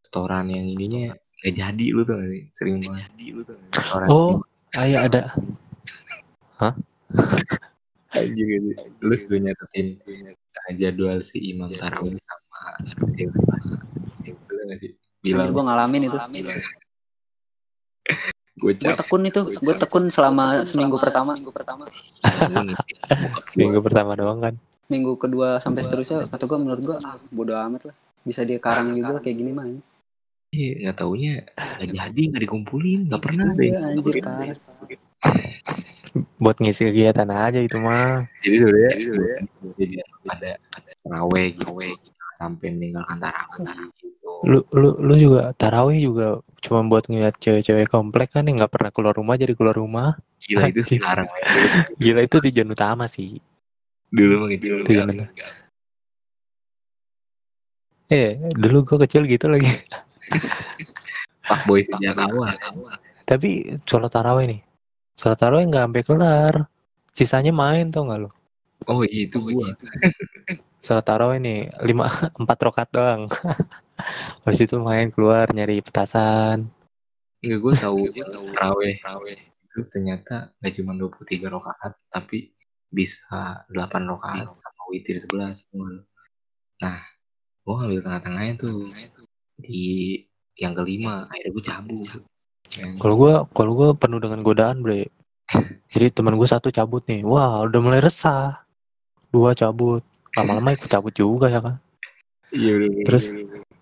Restoran 0.01 0.45
yang 0.49 0.65
ininya 0.73 1.13
nggak 1.13 1.53
jadi 1.53 1.85
lu 1.93 2.01
tuh 2.03 2.17
gak 2.17 2.29
sih? 2.33 2.43
Sering 2.57 2.75
banget. 2.81 3.05
jadi 3.05 3.25
lu 3.31 3.41
tuh. 3.45 3.55
Restoran 3.77 4.07
oh 4.09 4.41
ayah 4.81 5.05
ada 5.05 5.21
aja 8.17 8.41
gitu. 8.49 8.69
Lu 9.05 9.13
sudah 9.13 9.39
nyatetin 9.39 9.87
jadwal 10.75 11.21
si 11.21 11.37
Imam 11.53 11.69
Tarawih 11.69 12.17
sama 12.17 12.61
si 13.09 13.21
si 14.17 14.27
itu 14.33 14.51
nggak 14.51 14.79
sih? 14.81 14.91
Bilang 15.23 15.51
gue 15.51 15.63
ngalamin 15.63 16.07
itu 16.09 16.17
gue 18.59 18.73
tekun 18.75 19.23
itu 19.23 19.41
gue 19.55 19.75
tekun 19.79 20.11
selama 20.11 20.67
seminggu 20.67 20.99
pertama. 20.99 21.39
minggu 23.55 23.79
pertama. 23.79 24.11
Doang 24.19 24.39
kan? 24.43 24.53
Minggu 24.91 25.15
kedua 25.15 25.63
sampai 25.63 25.85
seterusnya 25.85 26.27
kata 26.27 26.43
gue 26.43 26.59
menurut 26.59 26.81
gue 26.83 26.97
ah 27.05 27.15
bodo 27.31 27.55
amat 27.55 27.93
lah. 27.93 27.95
Bisa 28.27 28.43
dia 28.43 28.59
karang 28.59 28.91
juga 28.91 29.23
kayak 29.23 29.37
gini 29.37 29.51
mah 29.55 29.65
ya. 29.69 29.79
Iya, 30.49 30.71
nggak 30.81 30.97
taunya. 30.97 31.33
Nggak 31.55 31.89
jadi, 31.93 32.21
nggak 32.33 32.43
dikumpulin, 32.43 32.99
nggak 33.05 33.21
pernah 33.21 33.47
deh. 33.53 33.69
Iya, 33.69 33.79
anjir 33.95 34.15
kan 34.19 34.57
buat 36.41 36.57
ngisi 36.57 36.89
kegiatan 36.89 37.29
aja 37.29 37.59
itu 37.61 37.77
mah. 37.77 38.25
Jadi 38.41 38.55
sebenarnya, 38.57 38.93
jadi 39.77 39.95
ada 40.25 40.51
ada 40.57 40.91
terawih 41.05 41.53
gitu, 41.53 41.69
gitu, 41.77 42.09
sampai 42.39 42.73
meninggalkan 42.73 43.21
tarawih 43.21 43.61
gitu. 43.93 44.08
Lu 44.39 44.63
lu 44.71 44.95
lu 45.03 45.13
juga 45.19 45.51
tarawih 45.59 45.99
juga 45.99 46.39
cuma 46.63 46.79
buat 46.87 47.11
ngeliat 47.11 47.35
cewek-cewek 47.43 47.91
komplek 47.91 48.31
kan 48.31 48.47
yang 48.47 48.55
nggak 48.55 48.71
pernah 48.71 48.91
keluar 48.95 49.11
rumah 49.11 49.35
jadi 49.35 49.51
keluar 49.51 49.75
rumah 49.75 50.15
Gila 50.39 50.71
itu 50.71 50.95
sekarang. 50.95 51.27
gila 52.01 52.23
itu 52.23 52.39
tujuan 52.39 52.71
utama 52.71 53.03
sih 53.11 53.43
Dulu 54.09 54.41
mah 54.41 54.47
gitu. 54.55 54.79
Tujuan 54.87 55.11
utama. 55.11 55.27
eh 58.09 58.41
dulu 58.57 58.81
gua 58.87 59.05
kecil 59.05 59.27
gitu 59.29 59.45
lagi 59.51 59.69
Pak 61.45 61.69
boy 61.69 61.85
sejak 61.85 62.17
awal. 62.17 62.57
tapi 63.27 63.77
sholat 63.85 64.09
tarawih 64.09 64.49
nih 64.49 64.61
sholat 65.13 65.37
tarawih 65.37 65.69
nggak 65.69 65.83
sampai 65.85 66.03
kelar 66.07 66.55
sisanya 67.13 67.53
main 67.53 67.93
tau 67.93 68.09
nggak 68.09 68.25
lo 68.25 68.29
Oh 68.87 69.03
gitu 69.03 69.43
gua. 69.43 69.75
Sholat 70.79 71.05
tarawih 71.05 71.39
nih 71.39 71.69
lima 71.83 72.07
empat 72.41 72.57
rokat 72.63 72.87
doang 72.91 73.27
habis 74.43 74.59
itu 74.63 74.79
main 74.79 75.11
keluar 75.11 75.51
nyari 75.51 75.83
petasan 75.83 76.71
Enggak 77.39 77.59
gue 77.63 77.73
tahu 77.79 77.99
terawih 78.51 78.99
itu 79.69 79.79
ternyata 79.87 80.51
nggak 80.59 80.73
cuma 80.75 80.91
23 80.97 81.55
rakaat 81.55 81.93
tapi 82.11 82.51
bisa 82.89 83.63
8 83.69 84.11
rakaat 84.11 84.49
sama 84.57 84.81
witir 84.91 85.15
11 85.21 85.69
teman. 85.71 86.03
Nah, 86.83 86.99
gue 87.63 87.73
ngambil 87.77 88.01
tengah-tengahnya 88.01 88.53
tuh 88.59 88.91
di 89.55 90.17
yang 90.59 90.75
kelima 90.75 91.29
akhirnya 91.31 91.51
gue 91.53 91.63
cabut. 91.63 92.27
Kalau 93.01 93.15
gua 93.17 93.33
kalau 93.49 93.71
gua 93.73 93.89
penuh 93.97 94.21
dengan 94.21 94.45
godaan, 94.45 94.85
Bre. 94.85 95.09
Jadi 95.93 96.13
teman 96.13 96.37
gua 96.37 96.45
satu 96.45 96.69
cabut 96.69 97.01
nih. 97.09 97.25
Wah, 97.25 97.65
udah 97.65 97.79
mulai 97.81 98.01
resah. 98.03 98.61
Dua 99.33 99.57
cabut. 99.57 100.05
Lama-lama 100.37 100.75
ikut 100.75 100.89
cabut 100.89 101.13
juga 101.13 101.47
ya 101.49 101.59
kan. 101.63 101.75
Iya. 102.53 103.05
Terus 103.05 103.25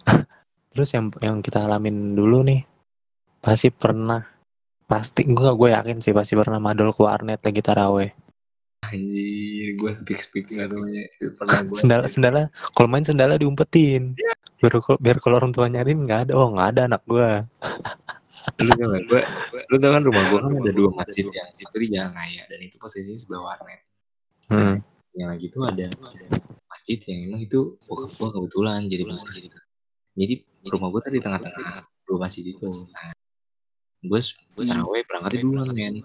terus 0.76 0.90
yang 0.94 1.10
yang 1.24 1.42
kita 1.42 1.66
alamin 1.66 2.14
dulu 2.14 2.46
nih 2.46 2.62
pasti 3.42 3.74
pernah 3.74 4.22
pasti 4.88 5.28
gua 5.28 5.52
gue 5.58 5.70
yakin 5.74 6.00
sih 6.00 6.16
pasti 6.16 6.40
pernah 6.40 6.62
madol 6.64 6.96
ke 6.96 7.02
warnet 7.04 7.42
lagi 7.44 7.60
taraweh. 7.60 8.12
Anjir 8.88 9.74
gue 9.76 9.92
speak 9.98 10.20
speak 10.22 10.46
namanya 10.54 11.10
pernah 11.36 11.60
gue 11.66 11.76
sendala 11.76 12.06
sendala 12.08 12.42
kalau 12.72 12.88
main 12.88 13.04
sendala 13.04 13.36
diumpetin. 13.36 14.16
Biar 14.58 14.74
biar 15.02 15.18
kalau 15.20 15.44
orang 15.44 15.52
tua 15.52 15.68
nyariin 15.68 16.06
nggak 16.06 16.30
ada. 16.30 16.34
Oh 16.38 16.54
nggak 16.54 16.68
ada 16.76 16.82
anak 16.88 17.02
gua. 17.04 17.44
Lu 18.64 18.72
tau 18.74 18.90
gak 18.90 19.04
gue 19.12 19.22
lu 19.70 19.76
tau 19.78 19.92
kan 19.92 20.02
rumah 20.02 20.24
gue 20.32 20.40
kan 20.40 20.54
ada 20.56 20.72
dua 20.72 20.90
masjid 20.96 21.28
ya 21.28 21.46
itu 21.52 21.78
di 21.78 21.88
jalan 21.94 22.16
raya 22.16 22.48
dan 22.48 22.60
itu 22.64 22.80
posisinya 22.80 23.20
sebelah 23.20 23.42
warnet. 23.44 23.82
Hmm. 24.48 24.76
Yang 25.18 25.30
lagi 25.34 25.50
tuh 25.50 25.66
ada, 25.66 25.90
masjid 26.70 27.00
yang 27.10 27.34
emang 27.34 27.42
itu 27.42 27.76
bokap 27.90 28.14
gue 28.14 28.30
kebetulan 28.38 28.86
jadi 28.86 29.04
pengurus 29.10 29.38
jadi 30.18 30.36
rumah 30.70 30.90
gue 30.94 31.02
tadi 31.02 31.18
tengah-tengah 31.22 31.86
dua 32.06 32.18
masjid 32.22 32.46
itu. 32.46 32.70
Nah 32.70 33.14
gue 34.02 34.20
gue 34.54 34.66
taraweh 34.66 35.02
berangkatnya 35.06 35.42
duluan 35.42 35.70
men. 35.74 35.96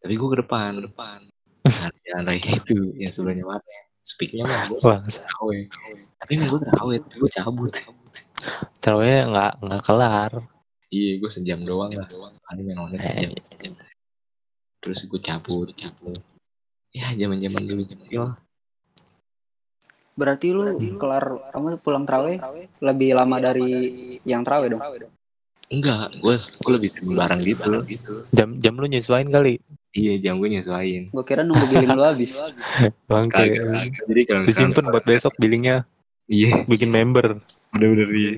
Tapi 0.00 0.14
gue 0.16 0.28
ke 0.32 0.38
depan. 0.42 0.70
Ke 0.78 0.84
depan 0.90 1.18
nah, 1.60 1.92
jalan 2.02 2.24
raya 2.24 2.50
itu 2.56 2.78
yang 2.96 3.12
sebelahnya 3.12 3.44
warnet 3.44 3.84
speaknya 4.02 4.48
mah 4.48 4.66
gue 4.70 4.78
taraweh. 4.82 5.66
Tapi 6.18 6.30
emang 6.34 6.48
gue 6.50 6.60
taraweh 6.66 6.98
tapi 6.98 7.14
gue 7.18 7.30
cabut. 7.30 7.72
Taraweh 8.82 9.28
nggak 9.30 9.52
nggak 9.62 9.82
kelar. 9.86 10.32
Iya 10.90 11.22
gue 11.22 11.30
sejam 11.30 11.62
doang 11.62 11.94
lah. 11.94 12.10
Paling 12.10 12.64
main 12.66 12.78
online 12.78 13.02
sejam. 13.02 13.30
Eh, 13.62 13.74
terus 14.82 15.06
gue 15.06 15.20
cabut. 15.22 15.70
Cabut 15.78 16.18
ya 16.90 17.14
zaman 17.14 17.38
zaman 17.38 17.62
dulu 17.70 17.82
kecil 17.86 18.34
berarti 20.20 20.52
lu 20.52 20.76
kelar 21.00 21.24
kamu 21.48 21.80
pulang 21.80 22.04
terawih 22.04 22.36
lebih 22.84 23.16
lama 23.16 23.36
dari 23.40 23.70
yang 24.28 24.44
terawih 24.44 24.76
dong? 24.76 24.82
enggak 25.70 26.10
gue 26.18 26.34
gue 26.34 26.72
lebih 26.82 26.88
sering 26.90 27.14
bareng 27.14 27.40
gitu. 27.46 27.70
Jam 28.34 28.58
jam 28.58 28.74
lu 28.74 28.90
nyesuain 28.90 29.30
kali? 29.30 29.62
Iya 29.94 30.18
jam 30.18 30.42
gue 30.42 30.50
nyesuain 30.50 31.08
gue 31.08 31.24
kira 31.24 31.46
nunggu 31.46 31.64
billing 31.70 31.94
lu 31.94 32.04
habis. 32.10 32.34
Bangke. 33.06 33.54
Jadi 34.10 34.22
kalau 34.26 34.42
disimpan 34.42 34.90
buat 34.90 35.06
besok 35.10 35.32
billingnya. 35.38 35.86
Iya. 36.26 36.66
Bikin 36.66 36.90
member. 36.90 37.38
Bener-bener 37.70 38.10
iya. 38.10 38.32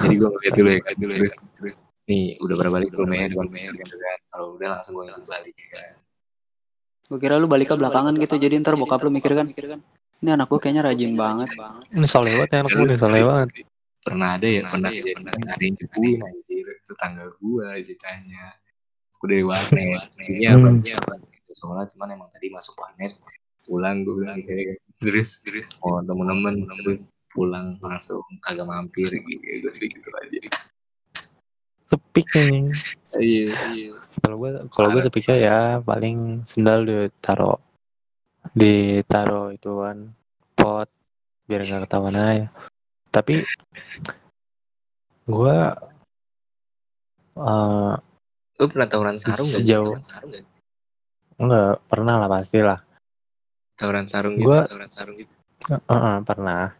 Jadi 0.00 0.14
gue 0.16 0.28
ngeliat 0.32 0.54
dulu 0.56 0.68
ya 0.72 0.80
kan 0.80 0.94
terus 0.96 1.34
terus. 1.60 1.74
Nih 2.08 2.32
udah 2.40 2.54
berapa 2.56 2.72
balik 2.72 2.88
belum 2.96 3.10
ya? 3.12 3.28
Belum 3.36 3.52
ya 3.52 3.70
gitu 3.76 3.96
kan. 4.00 4.18
Kalau 4.32 4.46
udah 4.56 4.68
langsung 4.80 4.92
gue 4.96 5.04
langsung 5.12 5.28
balik 5.28 5.54
ya 5.54 5.68
kan 5.76 5.94
gue 7.06 7.18
kira 7.22 7.38
lu 7.38 7.46
balik 7.46 7.70
ke 7.70 7.76
belakangan 7.78 8.18
gitu 8.18 8.34
jadi 8.34 8.58
ntar 8.58 8.74
bokap 8.74 8.98
lu 9.06 9.14
mikir 9.14 9.38
kan 9.38 9.46
ini 10.24 10.30
anak 10.32 10.48
gue 10.48 10.58
kayaknya 10.60 10.82
rajin 10.88 11.12
banget. 11.12 11.48
ini 11.92 12.06
banget 12.08 12.48
ya 12.48 12.58
anak 12.64 12.72
gue 12.72 12.96
soleh 12.96 13.22
banget. 13.22 13.48
Pernah 14.00 14.28
ada 14.38 14.46
ya 14.46 14.62
pernah 14.64 14.90
ya 14.94 15.02
pernah 15.12 15.32
ada. 15.34 15.62
yang 15.62 15.76
cepuin 15.76 16.20
anjir. 16.24 16.66
Tetangga 16.86 17.24
gue 17.36 17.68
ceritanya. 17.84 18.44
Aku 19.16 19.24
dari 19.28 19.44
warnet. 19.44 20.12
Iya 20.24 20.56
banyak 20.56 20.96
soalnya 21.56 21.88
cuman 21.88 22.08
emang 22.16 22.28
tadi 22.32 22.48
masuk 22.52 22.76
warnet. 22.80 23.12
Pulang 23.66 24.06
gue 24.06 24.14
bilang 24.24 24.40
kayak 24.46 24.78
gitu. 24.78 24.84
terus. 25.04 25.30
Terus 25.44 25.68
oh 25.84 26.00
temen-temen 26.00 26.64
terus 26.80 27.12
pulang 27.28 27.76
langsung 27.84 28.24
kagak 28.40 28.64
mampir. 28.68 29.12
Gitu 29.12 29.64
gue 29.64 29.72
sih 29.72 29.88
gitu 29.90 30.08
aja. 30.16 30.40
Sepi 31.86 32.22
kayaknya 32.32 32.72
iya 33.20 33.52
iya. 33.74 33.92
Kalau 34.24 34.36
gue 34.40 34.64
kalau 34.72 34.88
gue 34.96 35.02
sepiknya 35.04 35.36
ya 35.36 35.58
paling 35.84 36.46
sendal 36.48 36.88
ditaruh 36.88 37.60
ditaruh 38.52 39.56
itu 39.56 39.70
kan 39.82 40.12
pot 40.54 40.88
biar 41.46 41.62
nggak 41.64 41.88
ketahuan 41.88 42.14
aja. 42.14 42.46
Tapi 43.10 43.42
gue 45.26 45.58
uh, 47.40 47.94
lu 48.56 48.66
pernah 48.70 48.86
tawuran 48.86 49.18
sarung 49.18 49.48
nggak? 49.50 49.62
Sejauh- 49.64 49.98
nggak? 51.40 51.72
Pernah 51.88 52.14
lah 52.20 52.28
pasti 52.30 52.58
lah. 52.62 52.78
Tawuran 53.76 54.06
sarung 54.08 54.34
gitu 54.38 54.46
Gua- 54.48 54.68
tawuran 54.68 54.90
sarung 54.92 55.16
gitu. 55.18 55.32
Heeh, 55.66 56.16
pernah. 56.22 56.72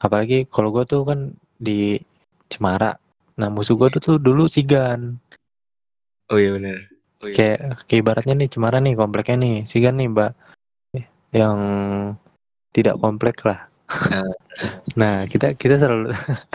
Apalagi 0.00 0.48
kalau 0.48 0.72
gue 0.72 0.84
tuh 0.88 1.04
kan 1.04 1.34
di 1.60 2.00
Cemara 2.50 2.96
nah 3.40 3.48
musuh 3.48 3.72
gue 3.72 3.88
tuh, 3.96 4.02
tuh 4.04 4.16
dulu 4.20 4.44
Sigan. 4.50 5.16
Oh 6.28 6.36
iya 6.36 6.52
benar 6.54 6.76
oh, 7.24 7.26
iya. 7.26 7.34
kayak 7.34 7.58
kayak 7.88 8.00
ibaratnya 8.04 8.34
nih 8.36 8.48
Cemara 8.52 8.78
nih 8.78 8.94
kompleknya 8.94 9.36
nih 9.40 9.56
Sigan 9.64 9.96
nih 9.98 10.08
mbak 10.12 10.32
yang 11.34 11.58
tidak 12.74 12.98
komplek 12.98 13.42
lah. 13.46 13.66
Nah 15.00 15.24
kita 15.24 15.56
kita 15.56 15.80
selalu 15.80 16.12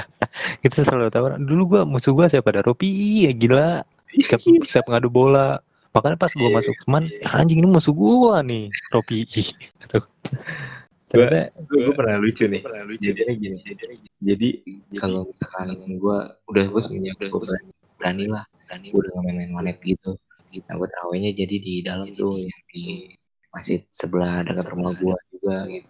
kita 0.63 0.85
selalu 0.85 1.09
tahu 1.09 1.25
dulu 1.41 1.63
gua 1.65 1.81
musuh 1.87 2.13
gua 2.13 2.29
siapa? 2.29 2.53
Ada 2.53 2.61
Ropi 2.61 3.25
ya 3.25 3.33
gila. 3.33 3.81
Siap, 4.13 4.45
siap 4.61 4.85
ngadu 4.85 5.09
bola. 5.09 5.57
Makanya 5.95 6.19
pas 6.19 6.29
gua 6.37 6.53
masuk 6.53 6.75
teman 6.85 7.09
anjing 7.33 7.65
ini 7.65 7.69
musuh 7.71 7.95
gua 7.95 8.45
nih 8.45 8.69
Ropi. 8.93 9.25
Gitu. 9.25 9.99
Gue 11.15 11.49
gue 11.71 11.95
pernah 11.95 12.17
lucu 12.19 12.43
nih. 12.45 12.61
Pernah 12.61 12.83
lucu. 12.83 13.09
Jadinya 13.09 13.33
gini. 13.39 13.57
Jadi 14.19 14.49
kalau 14.99 15.29
misalkan 15.29 15.77
gue 15.95 16.17
udah 16.51 16.65
gue 16.65 16.81
semenjak 16.83 17.15
gue 17.21 17.29
berani, 17.31 17.71
berani 17.95 18.25
lah. 18.27 18.43
Berani. 18.51 18.87
Gue 18.91 18.99
udah 18.99 19.13
main-main 19.23 19.51
wanet 19.55 19.77
gitu. 19.85 20.19
Nah 20.67 20.73
gue 20.75 20.87
terawihnya 20.87 21.31
jadi 21.35 21.55
di 21.55 21.73
dalam 21.85 22.11
tuh 22.15 22.43
yang 22.43 22.59
di 22.71 23.15
masjid 23.55 23.81
sebelah 23.87 24.43
dekat 24.43 24.67
rumah 24.75 24.91
gue 24.91 25.15
juga 25.31 25.57
gitu 25.71 25.89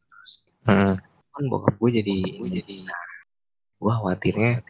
Heeh. 0.65 0.95
kan 1.34 1.43
bokap 1.49 1.75
gue 1.82 1.89
jadi 2.01 2.17
jadi 2.41 2.78
gue 3.75 3.91
khawatirnya 3.91 4.62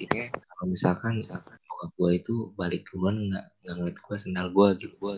kalau 0.55 0.65
misalkan 0.71 1.19
misalkan 1.19 1.55
bokap 1.67 1.91
gue 1.99 2.11
itu 2.15 2.35
balik 2.55 2.87
duluan 2.91 3.31
nggak 3.31 3.45
nggak 3.63 3.73
ngeliat 3.75 3.97
gue 3.99 4.15
sendal 4.15 4.47
gue 4.51 4.67
gitu. 4.79 4.95
Gue 4.99 5.13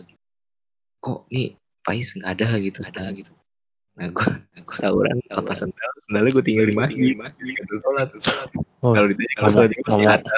kok 0.98 1.30
nih 1.30 1.54
Pais 1.86 2.10
nggak 2.14 2.30
ada 2.36 2.48
gitu 2.58 2.78
ada 2.82 3.10
gitu. 3.14 3.32
Nah 3.98 4.06
gue 4.10 4.30
gue 4.54 4.78
tawuran 4.78 5.18
lepas 5.30 5.56
sendal 5.62 5.90
sendalnya 6.06 6.30
gue 6.34 6.44
tinggal 6.44 6.66
di 6.66 6.74
masjid. 6.74 7.14
gitu 7.14 7.74
sholat 7.82 8.08
Oh, 8.78 8.94
kalau 8.94 9.10
ditanya 9.10 9.34
kalau 9.34 9.50
ngomong, 9.50 9.54
sholat 9.58 9.70
di 9.70 9.78
masjid 9.82 9.90
ngomong, 9.90 10.14
ada. 10.14 10.34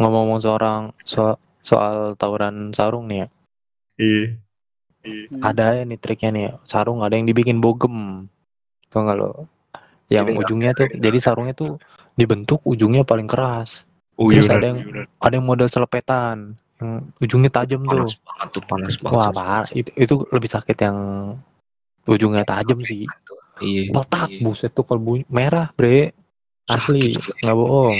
ngomong, 0.00 0.12
ngomong 0.16 0.38
seorang 0.40 0.82
soal, 1.04 1.36
soal 1.60 2.16
tawuran 2.16 2.72
sarung 2.72 3.04
nih 3.04 3.24
ya. 3.24 3.28
Iya 3.98 4.47
Hmm. 4.98 5.40
ada 5.46 5.78
ya 5.78 5.82
nih 5.86 5.98
triknya 6.00 6.30
nih 6.34 6.44
sarung 6.66 7.06
ada 7.06 7.14
yang 7.14 7.24
dibikin 7.28 7.62
bogem. 7.62 8.26
Tau 8.90 9.06
nggak 9.06 9.16
lo? 9.16 9.46
Yang 10.10 10.26
Jadi 10.32 10.38
ujungnya 10.40 10.70
tuh 10.74 10.86
jadi 10.90 11.18
sarungnya 11.20 11.54
tuh 11.54 11.78
dibentuk 12.18 12.60
ujungnya 12.66 13.06
paling 13.06 13.30
keras. 13.30 13.86
Oh 14.18 14.34
iya 14.34 14.42
Terus 14.42 14.50
ada 14.50 14.66
yang- 14.74 14.80
iya 14.82 15.06
ada 15.22 15.34
yang 15.38 15.46
model 15.46 15.68
selepetan 15.70 16.58
yang 16.82 16.90
ujungnya 17.22 17.50
tajam 17.52 17.86
tuh. 17.86 17.94
Panas 17.94 18.14
banget 18.18 18.48
tuh 18.50 18.62
panas 18.66 18.94
banget. 18.98 19.14
Wah 19.14 19.30
parah. 19.30 19.68
Itu, 19.70 19.90
itu 19.94 20.14
lebih 20.34 20.50
sakit 20.50 20.76
yang 20.82 20.98
ujungnya 22.08 22.42
tajam 22.42 22.82
sih. 22.82 23.06
iya 23.58 23.90
petak 23.90 24.30
iya. 24.30 24.42
buset 24.42 24.70
tuh 24.70 24.82
kalau 24.86 25.02
bunyi 25.02 25.22
merah 25.30 25.70
bre. 25.74 26.14
Asli 26.68 27.16
nggak 27.16 27.56
bohong. 27.56 27.96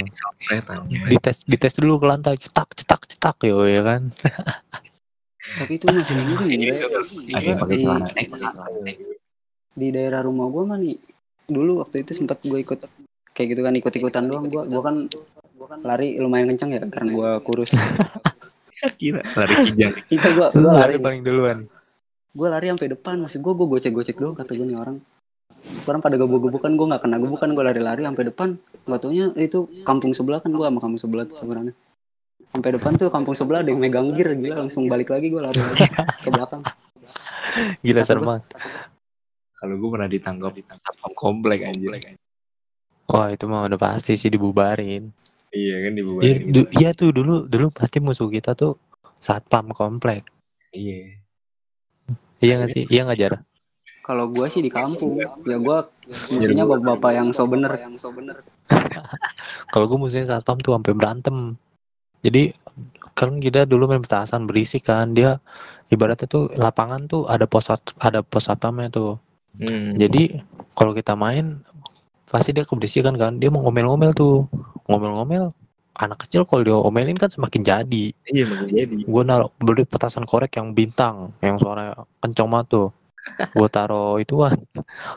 Dites 1.09 1.41
dites 1.49 1.73
dulu 1.79 1.97
ke 2.03 2.07
lantai 2.09 2.37
cetak 2.37 2.75
cetak 2.75 3.01
cetak. 3.09 3.37
Yo 3.47 3.65
ya 3.65 3.81
kan 3.87 4.13
Tapi 5.57 5.73
itu 5.81 5.87
masih 5.89 6.15
mending 6.19 6.61
Iya, 6.61 6.75
ya. 6.85 7.41
yang 7.55 7.59
pakai 7.63 7.77
di, 7.81 7.85
celana 7.87 8.07
pakai 8.13 8.95
di 9.79 9.89
daerah 9.95 10.21
rumah 10.27 10.51
gua 10.51 10.75
mah 10.75 10.79
nih 10.83 10.99
dulu 11.49 11.81
waktu 11.81 12.03
itu 12.05 12.13
sempat 12.13 12.43
gue 12.45 12.59
ikut 12.61 12.77
kayak 13.33 13.49
gitu 13.55 13.61
kan 13.65 13.73
ikut-ikutan 13.73 14.27
doang 14.29 14.51
gua 14.51 14.67
gua 14.67 14.83
kan 14.85 14.97
lari 15.81 16.19
lumayan 16.19 16.51
kencang 16.53 16.75
ya 16.75 16.81
karena 16.91 17.11
gua 17.15 17.31
kurus. 17.41 17.73
gila 19.01 19.23
lari 19.35 19.55
kijang 19.71 19.95
Itu 20.15 20.29
gua 20.35 20.51
gua 20.51 20.73
lari 20.75 20.95
lari. 20.99 21.03
paling 21.03 21.21
duluan 21.23 21.59
Gua 22.35 22.49
lari 22.53 22.71
sampai 22.71 22.93
depan 22.95 23.19
maksud 23.23 23.41
gua 23.43 23.55
gua 23.57 23.67
gocek-gocek 23.79 24.19
doang 24.19 24.37
kata 24.37 24.55
gua 24.55 24.67
nih 24.69 24.79
orang. 24.79 24.97
Sekarang 25.83 25.99
pada 26.03 26.15
gebuk-gebukan 26.19 26.71
gua 26.75 26.87
nggak 26.95 27.03
kena 27.07 27.17
gebukan 27.19 27.49
gua 27.55 27.65
lari-lari 27.73 28.03
sampai 28.07 28.25
depan. 28.29 28.49
Gak 28.87 29.01
taunya 29.03 29.27
itu 29.35 29.67
kampung 29.83 30.13
sebelah 30.15 30.39
kan 30.39 30.51
gua 30.55 30.71
sama 30.71 30.79
kampung 30.79 31.01
sebelah 31.01 31.25
tuh 31.27 31.39
tawurannya. 31.43 31.75
Sampai 32.49 32.71
depan 32.75 32.97
tuh 32.97 33.13
kampung 33.13 33.37
sebelah 33.37 33.61
ada 33.61 33.71
yang 33.71 33.81
megang 33.81 34.09
gear 34.17 34.33
gila 34.35 34.65
langsung 34.67 34.89
balik 34.89 35.13
lagi 35.13 35.29
gua 35.29 35.53
lari 35.53 35.61
lagi 35.61 35.85
ke 36.25 36.29
belakang. 36.33 36.63
gila 37.85 38.03
serem 38.03 38.23
gua- 38.25 38.29
banget. 38.37 38.45
Kalau 39.59 39.75
gue 39.75 39.91
pernah 39.91 40.07
ditangkap 40.07 40.53
satpam 40.79 41.13
komplek 41.19 41.67
anjir 41.67 41.91
wah 43.11 43.27
itu 43.33 43.45
mah 43.51 43.67
udah 43.67 43.81
pasti 43.81 44.15
sih 44.15 44.31
dibubarin. 44.31 45.11
Iya 45.51 45.77
kan 45.83 45.93
Iya, 45.93 45.99
dibubarin 45.99 46.53
du- 46.55 46.71
iya 46.77 46.91
tuh 46.95 47.11
dulu 47.11 47.49
dulu 47.51 47.73
pasti 47.75 47.99
musuh 47.99 48.31
kita 48.31 48.55
tuh 48.55 48.79
satpam 49.19 49.75
komplek. 49.75 50.29
Iya. 50.71 51.19
Iya 52.39 52.53
nggak 52.63 52.71
sih? 52.71 52.85
Iya 52.87 53.01
nggak 53.09 53.19
jar? 53.19 53.35
Kalau 54.07 54.31
gua 54.31 54.47
sih 54.49 54.63
di 54.65 54.71
kampung, 54.73 55.19
ya 55.21 55.57
gua 55.59 55.91
musuhnya 56.33 56.65
bapak-bapak 56.65 57.11
yang 57.13 57.29
so 57.35 57.45
bener, 57.51 57.73
yang 57.77 57.99
so 57.99 58.09
bener. 58.15 58.41
kalau 59.73 59.85
gue 59.91 59.99
musuhnya 60.01 60.39
satpam 60.39 60.61
tuh 60.63 60.73
sampai 60.77 60.93
berantem 60.97 61.59
jadi 62.23 62.51
kan 63.15 63.39
kita 63.43 63.67
dulu 63.67 63.91
main 63.91 64.03
petasan 64.03 64.47
berisik 64.47 64.87
kan. 64.91 65.15
Dia 65.15 65.39
ibaratnya 65.91 66.27
tuh 66.31 66.51
lapangan 66.55 67.07
tuh 67.11 67.27
ada 67.27 67.47
pos 67.47 67.71
ada 67.99 68.21
pos 68.23 68.47
satpamnya 68.47 68.91
tuh. 68.91 69.13
Hmm. 69.59 69.99
jadi 69.99 70.39
kalau 70.79 70.95
kita 70.95 71.19
main 71.19 71.67
pasti 72.31 72.55
dia 72.55 72.63
keberisikan 72.63 73.19
kan. 73.19 73.43
Dia 73.43 73.51
mau 73.51 73.67
ngomel-ngomel 73.67 74.15
tuh. 74.15 74.47
Ngomel-ngomel 74.87 75.51
anak 75.99 76.19
kecil 76.27 76.47
kalau 76.47 76.63
dia 76.63 76.79
omelin 76.79 77.19
kan 77.19 77.31
semakin 77.31 77.63
jadi. 77.67 78.05
Iya 78.31 78.45
makin 78.47 78.67
jadi. 78.71 78.97
Gue 79.03 79.23
naruh 79.27 79.51
beli 79.59 79.83
petasan 79.83 80.23
korek 80.23 80.55
yang 80.55 80.75
bintang 80.75 81.35
yang 81.43 81.59
suara 81.59 81.95
kencang 82.23 82.49
banget 82.51 82.67
tuh. 82.71 82.89
Gue 83.55 83.69
taruh 83.69 84.23
itu 84.23 84.47
kan 84.47 84.55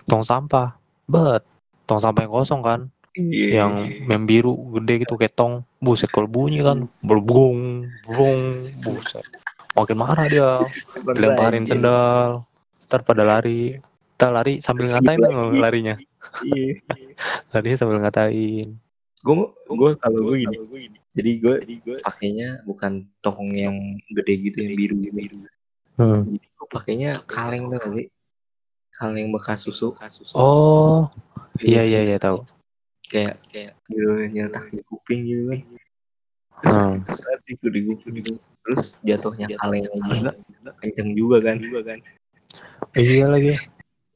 tong 0.09 0.25
sampah. 0.25 0.73
Bet 1.05 1.45
tong 1.85 2.01
sampah 2.01 2.25
yang 2.25 2.33
kosong 2.33 2.61
kan 2.65 2.89
iya. 3.15 3.65
Yang 3.65 3.73
yang 4.07 4.23
biru 4.27 4.53
gede 4.79 5.07
gitu 5.07 5.15
kayak 5.19 5.35
tong. 5.35 5.67
Buset 5.81 6.11
kalau 6.11 6.29
bunyi 6.29 6.63
kan 6.63 6.87
berbung 7.03 7.89
brung 8.07 8.69
buset. 8.83 9.25
Makin 9.75 9.97
marah 9.97 10.27
dia. 10.27 10.51
Dilemparin 11.15 11.65
sendal. 11.67 12.45
Ntar 12.87 13.01
pada 13.03 13.23
lari. 13.23 13.79
Kita 14.15 14.29
lari 14.29 14.61
sambil 14.61 14.93
ngatain 14.93 15.17
loh 15.17 15.49
larinya. 15.49 15.97
Iya. 16.45 16.77
Larinya 17.57 17.77
sambil 17.81 17.97
ngatain. 18.05 18.77
Gue 19.25 19.49
gue 19.65 19.91
kalau 19.97 20.19
gue 20.29 20.45
gini. 20.45 20.57
Jadi 21.17 21.31
gue 21.41 21.55
pakainya 22.05 22.61
bukan 22.63 23.09
tong 23.25 23.49
yang 23.49 23.73
gede 24.13 24.33
gitu 24.37 24.61
yang 24.61 24.77
biru 24.77 24.95
biru. 25.01 25.37
Hmm. 25.99 26.23
jadi 26.23 26.47
gue 26.47 26.67
pakainya 26.71 27.11
kaleng 27.27 27.67
tuh 27.67 27.81
kali 27.81 28.03
kaleng 28.95 29.33
bekas 29.33 29.65
susu. 29.65 29.91
Oh. 30.37 31.09
Iya 31.59 31.83
iya 31.83 32.01
iya. 32.05 32.17
tahu 32.21 32.45
kayak 33.11 33.35
kayak 33.45 33.71
gitu 33.85 34.07
nyetak 34.31 34.63
di 34.71 34.81
kuping 34.87 35.21
gitu 35.23 35.43
kan 35.49 35.61
Hmm. 36.61 37.01
terus 37.01 37.41
sih 37.41 37.57
gue 37.57 37.73
di 37.73 37.81
kuping 37.83 38.13
gitu. 38.15 38.37
terus 38.61 38.93
jatuhnya 39.01 39.49
kaleng 39.57 39.81
juga 39.81 40.31
kenceng 40.77 41.09
juga 41.17 41.37
kan 41.41 41.57
juga 41.57 41.79
kan 41.83 41.97
iya 42.93 43.25
lagi 43.25 43.57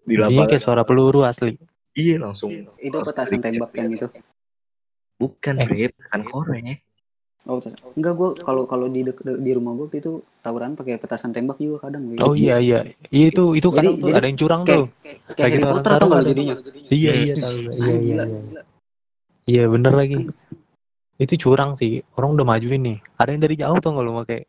di 0.05 0.13
lapangan 0.13 0.47
kayak 0.47 0.61
suara 0.61 0.83
peluru 0.85 1.25
asli 1.25 1.57
iya 1.97 2.21
langsung 2.21 2.53
Itu 2.77 3.01
petasan 3.01 3.41
tembak 3.41 3.73
yang 3.73 3.89
itu. 3.89 4.05
bukan 5.17 5.53
Eh. 5.57 5.89
petasan 5.89 6.21
korek 6.23 6.85
Oh, 7.45 7.57
petasan. 7.57 7.77
Enggak 7.93 8.13
gua 8.13 8.29
kalau 8.35 8.65
kalau 8.65 8.89
di 8.89 9.05
di 9.21 9.51
rumah 9.53 9.73
gua 9.73 9.85
waktu 9.85 10.01
itu 10.01 10.11
tawuran 10.41 10.73
pakai 10.73 10.97
petasan 10.97 11.29
tembak 11.29 11.57
juga 11.57 11.89
kadang. 11.89 12.09
oh 12.19 12.33
iya 12.33 12.57
iya 12.57 12.85
iya 13.09 13.25
itu 13.29 13.53
itu 13.53 13.69
Jadi- 13.69 13.73
kadang 13.73 13.93
tuh 14.01 14.09
ada 14.11 14.27
yang 14.27 14.37
curang 14.37 14.61
kayak- 14.61 14.77
tuh 14.77 14.85
Kayak 14.99 15.17
Kayak 15.25 15.37
Harry 15.39 15.53
gitu 15.55 15.65
orang 15.65 15.75
Potter 15.75 15.91
enggak 15.95 16.09
ada. 16.15 16.25
jadinya? 16.27 16.55
iya 16.91 17.11
iya 17.15 17.33
tahu 17.33 17.57
iya 17.57 17.93
iya 17.95 18.23
iya. 18.25 18.61
Iya 19.45 19.63
bener 19.69 19.93
lagi. 19.93 20.29
Itu 21.15 21.33
curang 21.39 21.77
sih. 21.79 22.03
Orang 22.19 22.35
udah 22.35 22.45
majuin 22.45 22.81
nih. 22.83 22.97
Ada 23.15 23.29
yang 23.33 23.41
dari 23.41 23.55
jauh 23.55 23.77
tuh 23.79 23.89
nggak 23.95 24.05
lu 24.05 24.13
pakai 24.25 24.39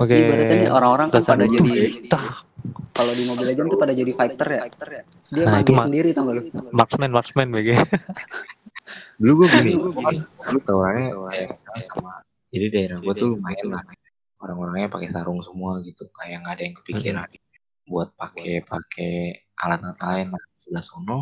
pakai 0.00 0.16
Ibaratnya 0.16 0.56
nih 0.56 0.70
orang-orang 0.72 1.06
kan 1.12 1.22
pada 1.28 1.44
itu. 1.44 1.60
jadi 1.60 2.08
Tah, 2.08 2.40
kalau 2.96 3.12
di 3.12 3.22
Mobile 3.28 3.48
Legends 3.52 3.68
tuh 3.68 3.78
pada 3.78 3.92
jadi 3.92 4.12
fighter 4.16 4.48
ya. 4.48 4.64
Dia 5.28 5.44
Nah, 5.44 5.60
sendiri 5.60 6.08
tau 6.16 6.24
gak 6.24 6.34
lu? 6.40 6.42
marksman 6.72 7.10
marksman 7.12 7.48
BG 7.52 7.68
dulu 9.20 9.44
gue 9.44 9.48
gini 9.52 9.72
lu 10.50 10.58
tawarnya 10.64 11.12
kayak 11.12 11.48
misalnya 11.52 11.84
sama 11.92 12.12
jadi 12.50 12.66
daerah 12.72 12.98
gue 12.98 13.14
tuh 13.14 13.28
lumayan 13.36 13.66
lah. 13.70 13.84
Orang-orangnya 14.40 14.88
pakai 14.88 15.12
sarung 15.12 15.44
semua 15.44 15.84
gitu. 15.84 16.08
Kayak 16.16 16.42
nggak 16.42 16.54
ada 16.56 16.62
yang 16.64 16.74
kepikiran. 16.80 17.28
Buat 17.84 18.08
pakai 18.16 18.64
pakai 18.64 19.12
alat-alat 19.60 20.00
lain 20.00 20.26
lah. 20.32 20.42
Sebelah 20.56 20.80
sono 20.80 21.20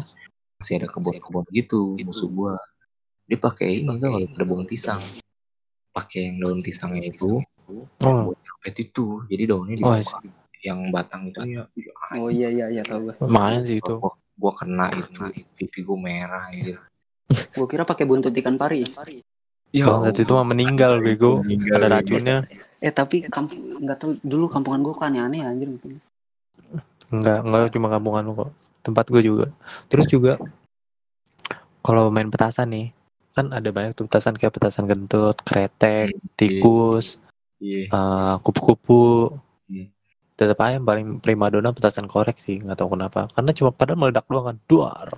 masih 0.58 0.74
ada 0.78 0.88
kebun-kebun 0.90 1.46
gitu 1.54 1.98
musuh 2.02 2.30
gue 2.30 2.54
dia 3.28 3.38
pakai 3.38 3.84
ini 3.84 3.92
tuh 4.00 4.08
kalau 4.08 4.26
daun 4.32 4.64
pisang 4.64 5.00
pakai 5.92 6.32
yang 6.32 6.36
daun 6.40 6.60
pisangnya 6.64 7.04
itu 7.12 7.44
Oh, 8.00 8.32
buat 8.32 8.72
itu 8.72 9.28
jadi 9.28 9.44
daunnya 9.52 9.76
Oh, 9.84 9.92
dibuka 10.00 10.24
yang 10.64 10.88
batang 10.88 11.28
itu 11.28 11.60
ya 11.60 11.62
Oh 12.16 12.32
iya 12.32 12.48
iya 12.48 12.66
iya 12.72 12.82
tau 12.82 13.04
gue. 13.04 13.14
lumayan 13.20 13.60
sih 13.68 13.84
itu. 13.84 14.00
gua, 14.00 14.16
gua 14.40 14.52
kena 14.56 14.88
itu 14.96 15.20
pipi 15.60 15.84
gua 15.84 16.00
merah 16.00 16.48
gitu 16.56 16.80
Gue 17.28 17.66
kira 17.68 17.84
pakai 17.84 18.08
buntut 18.08 18.32
ikan 18.32 18.56
Paris. 18.56 18.96
ya 19.68 19.84
Bangsat 19.84 20.16
itu 20.16 20.32
mah 20.32 20.48
meninggal 20.48 20.96
bego. 21.04 21.44
Meninggal, 21.44 21.76
Ada 21.76 22.00
racunnya. 22.00 22.36
Eh 22.80 22.88
tapi 22.94 23.28
kampung 23.28 23.60
nggak 23.84 23.98
tahu 24.00 24.10
dulu 24.24 24.48
kampungan 24.48 24.80
gue 24.80 24.94
kan 24.96 25.12
aneh 25.12 25.44
anjir. 25.44 25.68
Enggak, 27.12 27.38
enggak 27.44 27.68
cuma 27.76 27.92
kampungan 27.92 28.22
lu 28.24 28.32
kok. 28.32 28.50
Tempat 28.80 29.04
gue 29.12 29.20
juga. 29.20 29.46
Terus 29.92 30.08
juga 30.08 30.40
kalau 31.84 32.08
main 32.08 32.32
petasan 32.32 32.72
nih, 32.72 32.86
kan 33.38 33.54
ada 33.54 33.70
banyak 33.70 33.94
tuh 33.94 34.10
petasan 34.10 34.34
kayak 34.34 34.58
petasan 34.58 34.90
kentut, 34.90 35.38
kretek, 35.46 36.18
tikus, 36.34 37.22
iya 37.62 37.86
eh, 37.86 38.34
kupu-kupu. 38.42 39.38
Hmm. 39.70 39.86
Tetap 40.34 40.58
aja 40.62 40.78
yang 40.78 40.86
paling 40.86 41.06
primadona 41.22 41.70
petasan 41.70 42.10
korek 42.10 42.42
sih, 42.42 42.58
nggak 42.58 42.78
tahu 42.82 42.98
kenapa. 42.98 43.30
Karena 43.30 43.50
cuma 43.54 43.70
padahal 43.70 43.98
meledak 43.98 44.26
doang 44.26 44.46
kan, 44.50 44.56
duar. 44.66 45.08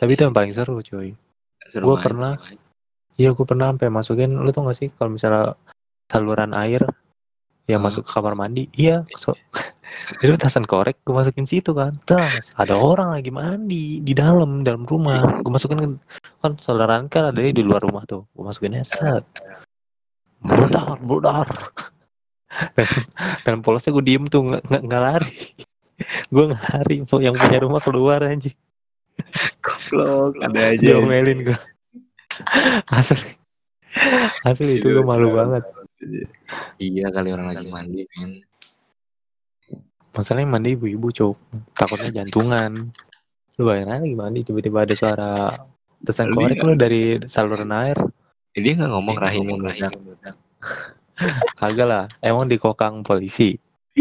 Tapi 0.00 0.16
itu 0.16 0.24
yang 0.24 0.32
paling 0.32 0.52
seru 0.56 0.80
cuy. 0.80 1.12
Seru 1.68 1.84
gua 1.84 1.96
aja, 2.00 2.04
pernah-. 2.08 2.36
Iya, 3.20 3.36
gue 3.36 3.44
pernah 3.44 3.68
sampai 3.68 3.92
masukin, 3.92 4.32
lu 4.32 4.48
tau 4.48 4.64
gak 4.64 4.80
sih 4.80 4.88
kalau 4.96 5.12
misalnya 5.12 5.52
saluran 6.08 6.56
air 6.56 6.88
yang 7.68 7.84
Hmm. 7.84 7.92
masuk 7.92 8.08
ke 8.08 8.10
kamar 8.16 8.32
mandi, 8.32 8.72
iya, 8.72 9.04
so, 9.12 9.36
itu 10.20 10.30
petasan 10.36 10.68
korek, 10.68 11.00
gue 11.02 11.14
masukin 11.16 11.48
situ 11.48 11.72
kan, 11.72 11.96
tas, 12.04 12.52
ada 12.54 12.76
orang 12.76 13.16
lagi 13.16 13.32
mandi 13.32 14.04
di 14.04 14.12
dalam 14.12 14.60
dalam 14.60 14.84
rumah, 14.84 15.40
gue 15.40 15.52
masukin 15.52 15.96
kan 16.40 16.52
saluran 16.60 17.08
kan 17.08 17.32
ada 17.32 17.40
di 17.40 17.62
luar 17.64 17.80
rumah 17.80 18.04
tuh, 18.04 18.28
gue 18.36 18.44
masukinnya 18.44 18.84
set, 18.84 19.24
brodar, 20.44 21.00
brodar, 21.00 21.48
dan, 22.76 22.86
dan 23.46 23.56
polosnya 23.64 23.96
gue 23.96 24.04
diem 24.04 24.24
tuh 24.28 24.40
nggak 24.44 24.62
nggak- 24.68 24.84
nggak 24.84 25.02
lari, 25.02 25.36
gue 26.28 26.44
nggak 26.52 26.64
lari, 26.68 26.96
yang 27.24 27.34
punya 27.40 27.58
rumah 27.64 27.80
keluar 27.80 28.20
anjing, 28.22 28.56
Goblok, 29.60 30.40
ada 30.40 30.60
aja 30.72 30.80
diomelin 30.80 31.48
gue, 31.48 31.60
asli, 32.92 33.32
asli 34.44 34.80
itu 34.80 34.86
gue 34.86 35.04
malu 35.04 35.32
banget. 35.32 35.64
iya 36.80 37.12
kali 37.12 37.28
orang 37.32 37.52
lagi 37.52 37.68
mandi 37.68 38.08
men 38.16 38.49
Masalahnya 40.10 40.48
mandi 40.50 40.74
ibu-ibu 40.74 41.08
cok 41.14 41.36
Takutnya 41.74 42.10
jantungan. 42.22 42.90
Lu 43.58 43.62
bayangin 43.68 43.92
aja 43.92 44.02
lagi 44.02 44.16
mandi 44.18 44.40
Tiba-tiba 44.42 44.88
ada 44.88 44.94
suara 44.94 45.30
Pesan 46.00 46.32
Lu 46.32 46.40
korek 46.40 46.64
lu 46.64 46.74
dari 46.74 47.20
saluran 47.28 47.70
air. 47.76 47.98
Eh, 48.56 48.60
dia 48.64 48.72
nggak 48.74 48.90
ngomong 48.90 49.16
rahimnya 49.20 49.56
meledak 49.60 49.92
Kagak 51.60 51.86
lah 51.86 52.04
Emang 52.24 52.48
di 52.48 52.56
kokang 52.56 53.04
polisi. 53.04 53.52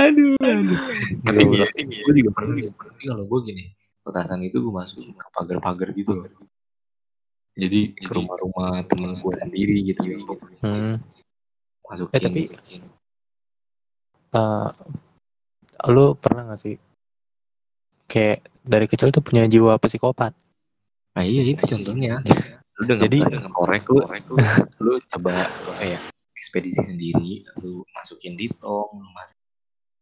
Aduh 0.00 0.32
aduh. 0.40 0.80
Tapi 1.28 1.40
Gila, 1.44 1.66
gini 1.76 2.00
gue 2.00 2.14
juga 2.24 2.30
pernah 2.32 2.56
kalau 3.04 3.24
gue 3.28 3.40
gini 3.44 3.64
petasan 4.00 4.40
itu 4.40 4.64
gue 4.64 4.72
masukin 4.72 5.12
ke 5.12 5.26
pagar-pagar 5.36 5.92
gitu 5.92 6.16
loh. 6.16 6.24
Jadi 7.58 7.92
ke 8.00 8.08
rumah-rumah 8.08 8.80
temen 8.88 9.12
gue 9.18 9.34
sendiri 9.36 9.76
gitu 9.84 10.00
Hmm. 10.64 10.96
Masukin 11.90 12.14
Eh, 12.14 12.22
tapi- 12.22 12.48
Eh, 14.30 14.68
Lu 15.88 16.12
pernah 16.14 16.44
gak 16.46 16.60
sih? 16.60 16.76
Kayak 18.04 18.44
dari 18.60 18.84
kecil 18.84 19.08
tuh 19.08 19.20
punya 19.20 19.44
jiwa 19.44 19.74
psikopat. 19.76 20.36
Nah 21.16 21.24
iya 21.24 21.40
itu 21.42 21.64
contohnya. 21.64 22.20
Lu 22.76 22.84
dengan 22.84 23.02
Jadi- 23.02 23.24
dengan 23.24 23.48
korek 23.50 23.88
lu. 23.88 23.98
Lu. 24.84 25.00
Coba 25.08 25.48
apa 25.48 25.80
ya 25.80 25.98
ekspedisi 26.32 26.80
sendiri 26.82 27.44
lu 27.58 27.80
masukin 27.90 28.32
di 28.32 28.48
tong 28.54 28.92
lu 28.94 29.08
masuk 29.10 29.36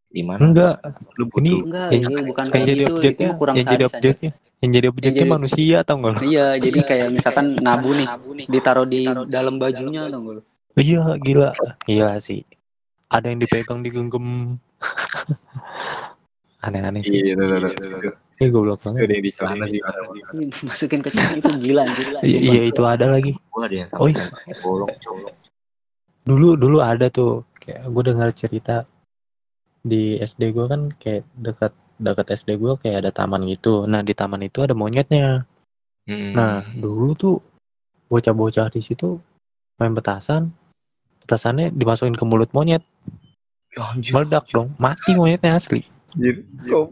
di 0.09 0.23
mana? 0.23 0.41
Enggak. 0.41 0.75
Lu 1.15 1.25
butuh. 1.27 1.41
Ini 1.41 1.51
Enggak, 1.63 1.89
yang, 1.95 2.03
ini 2.11 2.23
bukan 2.27 2.43
yang 2.43 2.53
kayak 2.53 2.67
jadi 2.67 2.75
gitu. 2.75 2.83
Itu 2.83 2.97
objeknya 2.99 3.27
mah 3.27 3.37
kurang 3.39 3.55
Yang 3.55 3.65
jadi 3.65 3.71
sadis 3.71 3.87
aja. 3.87 3.99
objeknya 3.99 4.31
Yang 4.59 4.71
jadi 4.75 4.87
objeknya 4.89 5.25
manusia 5.29 5.77
tau 5.87 5.97
gak 5.97 6.11
lu? 6.11 6.19
Iya, 6.27 6.47
jadi 6.59 6.81
kayak 6.83 7.09
misalkan 7.13 7.47
nabu 7.57 7.91
nih, 7.95 8.07
ditaruh 8.47 8.83
di 8.85 9.01
dalam 9.27 9.55
bajunya 9.57 10.03
tau 10.07 10.21
gak 10.21 10.35
lu? 10.35 10.43
Iya 10.79 11.19
gila. 11.19 11.51
Gila 11.85 12.15
sih. 12.23 12.47
Ada 13.11 13.33
yang 13.33 13.41
dipegang 13.43 13.81
digenggam 13.83 14.57
Aneh-aneh 16.65 17.03
sih. 17.03 17.23
Iya 17.23 17.35
tuh, 17.39 17.47
tuh. 17.47 18.15
Ini 18.39 18.55
goblok 18.55 18.79
banget. 18.87 19.11
Ada 19.11 19.15
yang 19.19 19.25
di 19.27 19.33
celana 19.35 19.65
Masukin 20.63 21.01
ke 21.03 21.11
celana 21.11 21.35
itu 21.43 21.51
gila, 21.59 21.83
gila. 21.91 22.19
Iya 22.23 22.39
iya, 22.39 22.63
itu 22.71 22.83
ada 22.87 23.07
lagi. 23.11 23.35
Gue 23.35 23.63
ada 23.67 23.75
yang 23.75 23.89
Oh, 23.99 24.07
sampai 24.07 24.15
iya. 24.15 24.55
bolong 24.63 24.95
colok 25.03 25.35
Dulu 26.23 26.49
dulu 26.55 26.79
ada 26.79 27.11
tuh. 27.11 27.43
Kayak 27.59 27.91
gue 27.91 28.03
dengar 28.07 28.29
cerita 28.35 28.77
Di 29.83 30.19
SD 30.23 30.55
gue 30.55 30.67
kan 30.71 30.91
kayak 30.99 31.27
dekat 31.39 31.73
dekat 31.99 32.27
SD 32.39 32.59
gue 32.63 32.79
kayak 32.79 33.07
ada 33.07 33.11
taman 33.11 33.47
gitu. 33.51 33.87
Nah 33.91 34.07
di 34.07 34.15
taman 34.15 34.47
itu 34.47 34.63
ada 34.63 34.75
monyetnya. 34.75 35.43
Hmm. 36.07 36.33
Nah 36.35 36.63
dulu 36.75 37.15
tuh 37.19 37.37
Bocah-bocah 38.09 38.73
di 38.73 38.81
situ 38.81 39.19
Main 39.79 39.93
petasan 39.95 40.51
Petasannya 41.29 41.77
dimasukin 41.77 42.17
ke 42.17 42.25
mulut 42.25 42.49
monyet 42.57 42.81
Ya, 43.77 43.85
anjir, 43.93 44.17
Meledak 44.17 44.49
dong 44.49 44.73
Mati 44.81 45.13
monyetnya 45.13 45.61
asli 45.61 45.85
anjir. 46.17 46.43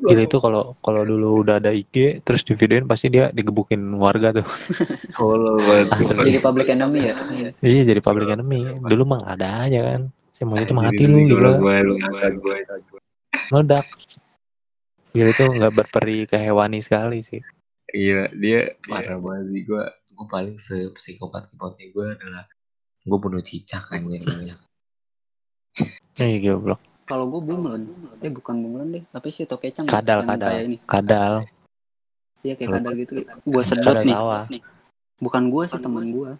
Gila 0.06 0.22
itu 0.22 0.36
kalau 0.38 0.76
kalau 0.84 1.02
dulu 1.02 1.42
udah 1.42 1.56
ada 1.58 1.72
IG 1.72 2.20
terus 2.22 2.44
di 2.44 2.52
videoin 2.52 2.84
pasti 2.84 3.08
dia 3.08 3.32
digebukin 3.32 3.80
warga 3.96 4.36
tuh. 4.36 4.46
Tolol 5.16 5.58
banget. 5.64 5.86
Asli. 5.96 6.36
Jadi 6.36 6.40
public 6.44 6.68
enemy 6.70 7.00
ya? 7.10 7.14
Iya 7.64 7.82
jadi 7.88 8.00
public 8.04 8.28
enemy. 8.30 8.60
Dulu 8.84 9.02
mah 9.08 9.18
nggak 9.24 9.34
ada 9.40 9.48
aja 9.66 9.80
kan. 9.94 10.02
Si 10.30 10.42
monyet 10.44 10.68
itu 10.68 10.74
mati 10.76 11.02
lu 11.08 11.18
gue. 11.26 11.50
Meledak. 13.50 13.86
Gila 15.16 15.30
itu 15.32 15.44
nggak 15.48 15.72
berperi 15.72 16.28
kehewani 16.28 16.78
sekali 16.84 17.24
sih. 17.24 17.40
Iya, 17.94 18.28
dia 18.34 18.76
parah 18.84 19.16
banget 19.16 19.46
sih 19.54 19.62
gue. 19.64 19.84
Gue 20.16 20.26
paling 20.28 20.56
sepsikopat 20.60 21.48
psikopatnya 21.48 21.86
gue 21.92 22.06
adalah 22.20 22.44
gue 23.06 23.18
bunuh 23.18 23.40
cicak 23.40 23.86
anjir. 23.88 24.20
Iya 26.16 26.56
goblok. 26.56 26.80
Kalau 27.04 27.28
gue 27.28 27.38
bunglon, 27.38 27.86
eh 28.18 28.32
bukan 28.32 28.56
bunglon 28.56 28.88
deh, 28.90 29.04
tapi 29.12 29.28
sih 29.28 29.44
tokecang 29.44 29.84
Kadal, 29.84 30.24
yang 30.24 30.28
kadal. 30.32 30.48
kayak 30.48 30.62
ini. 30.64 30.76
Kadal. 30.82 31.32
Iya 32.40 32.54
kayak 32.56 32.70
kadal 32.80 32.92
gitu. 32.96 33.12
Gue 33.44 33.62
sedot 33.62 33.94
Kadal 34.00 34.48
nih. 34.48 34.62
Bukan 35.20 35.42
gue 35.52 35.62
sih 35.68 35.78
teman 35.78 36.08
gue. 36.08 36.30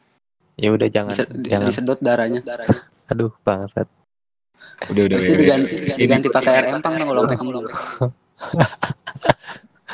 Ya 0.57 0.73
udah 0.73 0.89
jangan 0.89 1.13
Dise- 1.13 1.29
di- 1.29 1.53
jangan. 1.53 1.69
Disedot 1.69 2.01
darahnya. 2.01 2.41
Aduh 3.13 3.31
bangsat. 3.45 3.85
Udah 4.89 5.03
udah. 5.07 5.17
Itu 5.21 5.33
diganti, 5.37 5.75
diganti 5.95 6.29
pakai 6.33 6.53
air 6.57 6.67
empang 6.73 6.97
dong 6.97 7.13
lompek 7.13 7.37
kamu 7.37 7.51
lompek. 7.61 7.75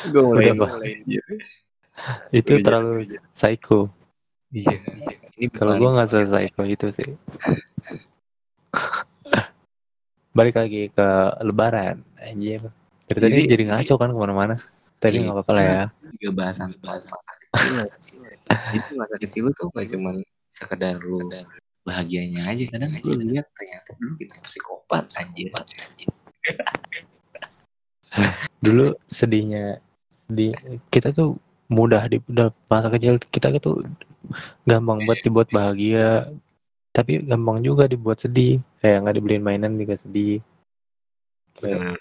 Gue 0.09 0.21
mulai 0.23 0.51
Udah. 0.55 0.71
Iya. 1.03 1.23
Itu 2.31 2.55
Udah 2.55 2.63
terlalu 2.63 3.03
psycho. 3.35 3.91
Iya. 4.49 4.79
Ini 5.33 5.49
Kalau 5.49 5.73
gua 5.77 5.89
nggak 5.97 6.09
se-psycho 6.09 6.63
itu 6.63 6.87
sih. 6.93 7.09
Balik 10.37 10.57
lagi 10.57 10.89
ke 10.89 11.07
Lebaran, 11.45 12.01
anjir. 12.17 12.61
Dari 13.05 13.19
tadi 13.21 13.33
Jadi- 13.45 13.49
jadi 13.49 13.63
ngaco 13.69 13.93
kan 13.97 14.09
ke 14.09 14.17
mana-mana. 14.17 14.55
Tapi 14.97 15.19
Iya. 15.19 15.27
nggak 15.27 15.35
apa-apa 15.35 15.51
lah 15.53 15.63
ya. 15.63 15.83
juga 16.15 16.31
bahasan 16.39 16.69
bahas 16.79 17.03
masa 17.09 17.33
kecil 17.35 18.23
itu 18.71 18.91
masa 18.95 19.15
kecil 19.19 19.41
lu 19.43 19.51
tuh 19.51 19.67
gak 19.75 19.91
cuman 19.91 20.23
sekedar 20.47 20.95
lu 21.03 21.19
bahagianya 21.83 22.47
aja 22.47 22.63
kadang 22.71 22.95
lu 23.03 23.11
lihat 23.27 23.43
ternyata 23.51 23.91
dulu 23.99 24.15
kita 24.15 24.39
psikopat 24.47 25.03
anjir 25.19 25.51
Dulu 28.63 28.95
sedihnya, 29.03 29.83
sedih 30.15 30.55
kita 30.87 31.11
tuh 31.11 31.35
mudah 31.73 32.05
di 32.05 32.21
masa 32.69 32.87
kecil 32.93 33.17
kita 33.17 33.49
tuh 33.57 33.81
gampang 34.63 35.03
buat 35.03 35.19
dibuat 35.25 35.49
bahagia, 35.49 36.29
tapi 36.93 37.19
gampang 37.25 37.65
juga 37.65 37.89
dibuat 37.89 38.21
sedih. 38.21 38.61
Kayak 38.79 38.97
nggak 39.03 39.15
dibeliin 39.17 39.43
mainan 39.43 39.73
juga 39.75 39.97
sedih. 39.97 40.39
Kayak, 41.57 41.97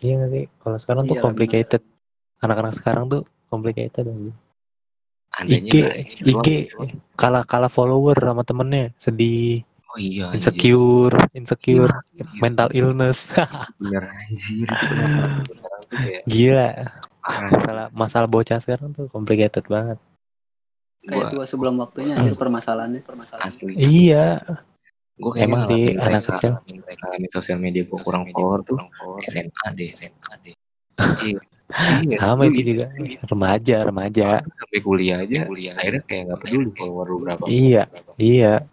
iya 0.00 0.12
nggak 0.16 0.30
sih? 0.32 0.44
Kalau 0.58 0.78
sekarang 0.80 1.02
tuh 1.04 1.16
Iya, 1.16 1.24
complicated. 1.28 1.82
Anak-anak 2.40 2.72
sekarang 2.72 3.04
tuh 3.12 3.22
complicated 3.52 4.06
aja. 4.08 4.32
adanya 5.30 5.70
IG, 5.70 5.74
IG 6.26 6.48
kalah 7.14 7.46
kalah 7.46 7.70
follower 7.70 8.18
sama 8.18 8.42
temennya 8.42 8.90
sedih 8.98 9.62
oh 9.94 9.98
iya 9.98 10.26
anjir. 10.30 10.42
insecure 10.42 11.16
insecure 11.38 11.92
mental 12.42 12.66
illness 12.74 13.30
bener 13.78 14.10
anjir 14.10 14.66
itu 14.66 14.84
tuh 14.90 15.06
gila 16.26 16.70
masalah 17.24 17.86
masalah 17.92 18.28
bocah 18.28 18.58
sekarang 18.60 18.96
tuh 18.96 19.06
complicated 19.12 19.64
banget. 19.68 19.98
Kayak 21.00 21.32
tua 21.32 21.44
sebelum 21.48 21.80
waktunya 21.80 22.16
aja 22.16 22.32
permasalahannya. 22.36 23.00
Permasalahan. 23.00 23.48
asli. 23.48 23.72
Iya. 23.76 24.40
Gue 25.20 25.32
kayak 25.36 25.48
Emang 25.52 25.62
sih, 25.68 25.82
anak 25.96 26.22
kecil. 26.32 26.52
ngalamin 26.64 27.30
sosial 27.32 27.58
media 27.60 27.84
gue 27.84 28.00
kurang 28.00 28.28
power 28.32 28.64
tuh. 28.64 28.80
SMA 29.24 29.64
deh 29.76 29.88
SMA 29.92 30.32
deh. 30.44 30.54
Iya. 31.24 31.40
Iya, 32.02 32.18
sama 32.18 32.50
itu 32.50 32.74
juga. 32.74 32.90
Remaja 33.30 33.76
remaja. 33.86 34.42
Sampai 34.42 34.80
kuliah 34.82 35.22
aja 35.22 35.46
akhirnya 35.46 36.02
kayak 36.02 36.22
nggak 36.26 36.40
peduli 36.42 36.70
follower 36.74 37.06
lu 37.06 37.18
berapa. 37.22 37.44
Iya. 37.46 37.86
Iya. 38.18 38.66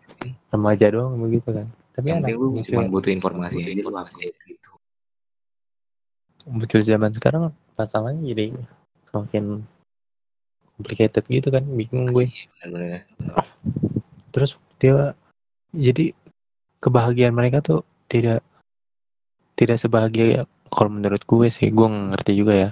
Remaja 0.50 0.86
doang 0.90 1.14
begitu 1.22 1.46
kan. 1.54 1.68
Tapi 1.94 2.10
yang 2.10 2.26
lu 2.26 2.58
cuma 2.66 2.90
butuh 2.90 3.14
informasi 3.14 3.62
aja 3.62 3.82
lu 3.86 3.94
gitu 4.50 4.72
muncul 6.48 6.80
zaman 6.80 7.12
sekarang 7.12 7.52
masalahnya 7.78 8.34
jadi 8.34 8.46
semakin 9.08 9.64
complicated 10.78 11.24
gitu 11.30 11.48
kan 11.50 11.64
bingung 11.66 12.10
gue. 12.14 12.30
Iya, 12.30 13.06
terus 14.34 14.58
dia 14.78 15.18
jadi 15.74 16.14
kebahagiaan 16.82 17.34
mereka 17.34 17.62
tuh 17.66 17.82
tidak 18.06 18.46
tidak 19.58 19.82
sebahagia 19.82 20.46
kalau 20.70 20.94
menurut 20.94 21.26
gue 21.26 21.48
sih 21.50 21.74
gue 21.74 21.88
ngerti 21.88 22.34
juga 22.38 22.54
ya. 22.54 22.70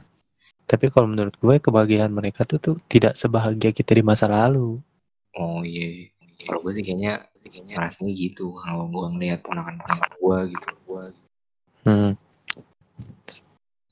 Tapi 0.66 0.90
kalau 0.90 1.10
menurut 1.10 1.34
gue 1.38 1.56
kebahagiaan 1.62 2.14
mereka 2.14 2.46
tuh 2.46 2.58
tuh 2.62 2.76
tidak 2.90 3.18
sebahagia 3.18 3.74
kita 3.74 3.98
di 3.98 4.04
masa 4.06 4.30
lalu. 4.30 4.82
Oh 5.38 5.62
iya. 5.62 6.10
Kalau 6.46 6.62
gue 6.62 6.74
sih 6.78 6.86
kayaknya 6.86 7.26
kayaknya 7.42 7.76
rasanya 7.82 8.14
gitu. 8.14 8.54
Kalau 8.66 8.86
gue 8.90 9.06
ngeliat 9.18 9.42
ponakan-ponakan 9.46 10.12
gue 10.18 10.38
gitu. 10.54 10.68
Gua 10.86 11.04
hmm. 11.86 12.25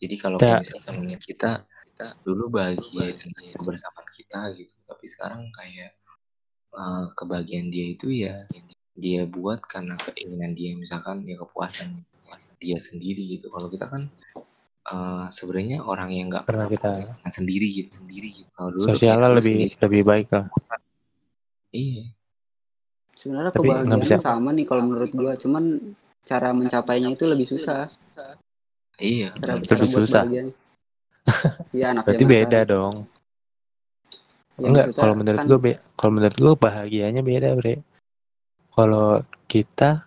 Jadi 0.03 0.15
kalau 0.19 0.37
Ya. 0.37 0.59
kayak 0.59 0.61
misalkan 0.67 0.95
kita 1.23 1.51
kita 1.63 2.07
dulu 2.27 2.43
bahagia 2.51 3.05
dengan 3.15 3.43
kebersamaan 3.55 4.09
kita 4.11 4.39
gitu. 4.59 4.73
Tapi 4.83 5.05
sekarang 5.07 5.41
kayak 5.49 5.91
eh, 6.73 7.05
kebahagiaan 7.15 7.71
dia 7.71 7.85
itu 7.87 8.07
ya 8.11 8.35
dia 8.93 9.23
buat 9.23 9.63
karena 9.63 9.95
keinginan 9.95 10.51
dia. 10.53 10.75
Misalkan 10.75 11.23
ya 11.23 11.39
kepuasan 11.39 12.03
kepuasan 12.03 12.53
dia 12.59 12.77
sendiri 12.77 13.39
gitu. 13.39 13.47
Kalau 13.47 13.71
kita 13.71 13.87
kan 13.87 14.01
eh, 14.83 15.25
sebenarnya 15.31 15.79
orang 15.85 16.11
yang 16.11 16.27
nggak 16.27 16.43
Karena 16.43 16.67
kita- 16.67 16.91
kepuasan 16.91 17.31
sendiri 17.31 17.67
gitu 17.71 18.03
sendiri 18.03 18.29
gitu. 18.43 18.49
Kalau 18.51 18.69
dulu 18.75 18.83
sosialnya 18.91 19.29
lebih 19.31 19.55
sendiri. 19.71 19.79
lebih 19.79 20.01
baik 20.03 20.27
lah. 20.33 20.43
Kepuasan. 20.51 20.79
iya. 21.71 22.05
Sebenarnya 23.13 23.53
kebahagiaan 23.53 24.19
sama 24.19 24.49
nih 24.51 24.65
kalau 24.65 24.83
menurut 24.89 25.13
gua, 25.13 25.37
cuman 25.37 25.93
cara 26.25 26.49
mencapainya 26.49 27.13
itu 27.13 27.29
lebih 27.29 27.45
susah. 27.45 27.85
Iya 29.01 29.29
Cara, 29.39 29.59
Lebih 29.61 29.89
susah. 29.89 30.23
Iya 31.73 31.85
anak 31.89 32.03
berarti 32.05 32.25
beda 32.27 32.59
sekarang. 32.61 32.69
dong 32.69 32.95
Ya, 34.61 34.67
enggak 34.69 34.87
kalau 34.93 35.13
menurut 35.17 35.39
kan 35.41 35.47
gue 35.49 35.59
be- 35.59 35.81
kalau 35.97 36.11
menurut 36.13 36.37
gue 36.37 36.53
bahagianya 36.53 37.25
beda 37.25 37.57
bre 37.57 37.81
kalau 38.69 39.25
kita 39.49 40.05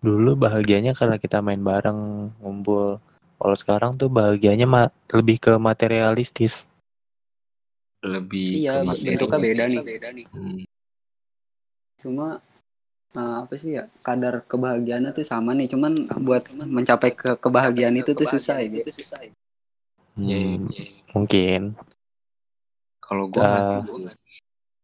dulu 0.00 0.38
bahagianya 0.38 0.94
karena 0.94 1.18
kita 1.18 1.42
main 1.42 1.58
bareng 1.60 2.30
ngumpul 2.38 3.02
kalau 3.42 3.56
sekarang 3.58 3.98
tuh 3.98 4.06
bahagianya 4.06 4.70
ma- 4.70 4.94
lebih 5.10 5.42
ke 5.42 5.52
materialistis 5.58 6.64
lebih 8.06 8.64
Iya, 8.64 8.80
ke 8.80 8.86
materi. 8.86 9.04
bentuknya 9.12 9.38
beda 9.44 9.64
nih. 10.14 10.26
Hmm, 10.32 10.62
Cuma 12.00 12.40
eh, 13.10 13.36
apa 13.42 13.54
sih 13.58 13.74
ya 13.78 13.90
kadar 14.00 14.46
kebahagiaannya 14.46 15.10
tuh 15.10 15.26
sama 15.26 15.50
nih, 15.56 15.66
cuman 15.72 15.92
buat 16.22 16.50
mencapai 16.54 17.10
ke 17.14 17.34
kebahagiaan 17.38 17.96
itu 17.98 18.14
tuh 18.14 18.26
susah 18.26 18.62
ya. 18.62 18.68
Gitu. 18.70 18.90
iya, 20.20 20.36
iya, 20.36 20.56
Hmm, 20.58 20.68
iya. 20.70 20.84
mungkin 21.14 21.62
Kalau 23.00 23.26
gue 23.26 23.42
Ah. 23.42 23.82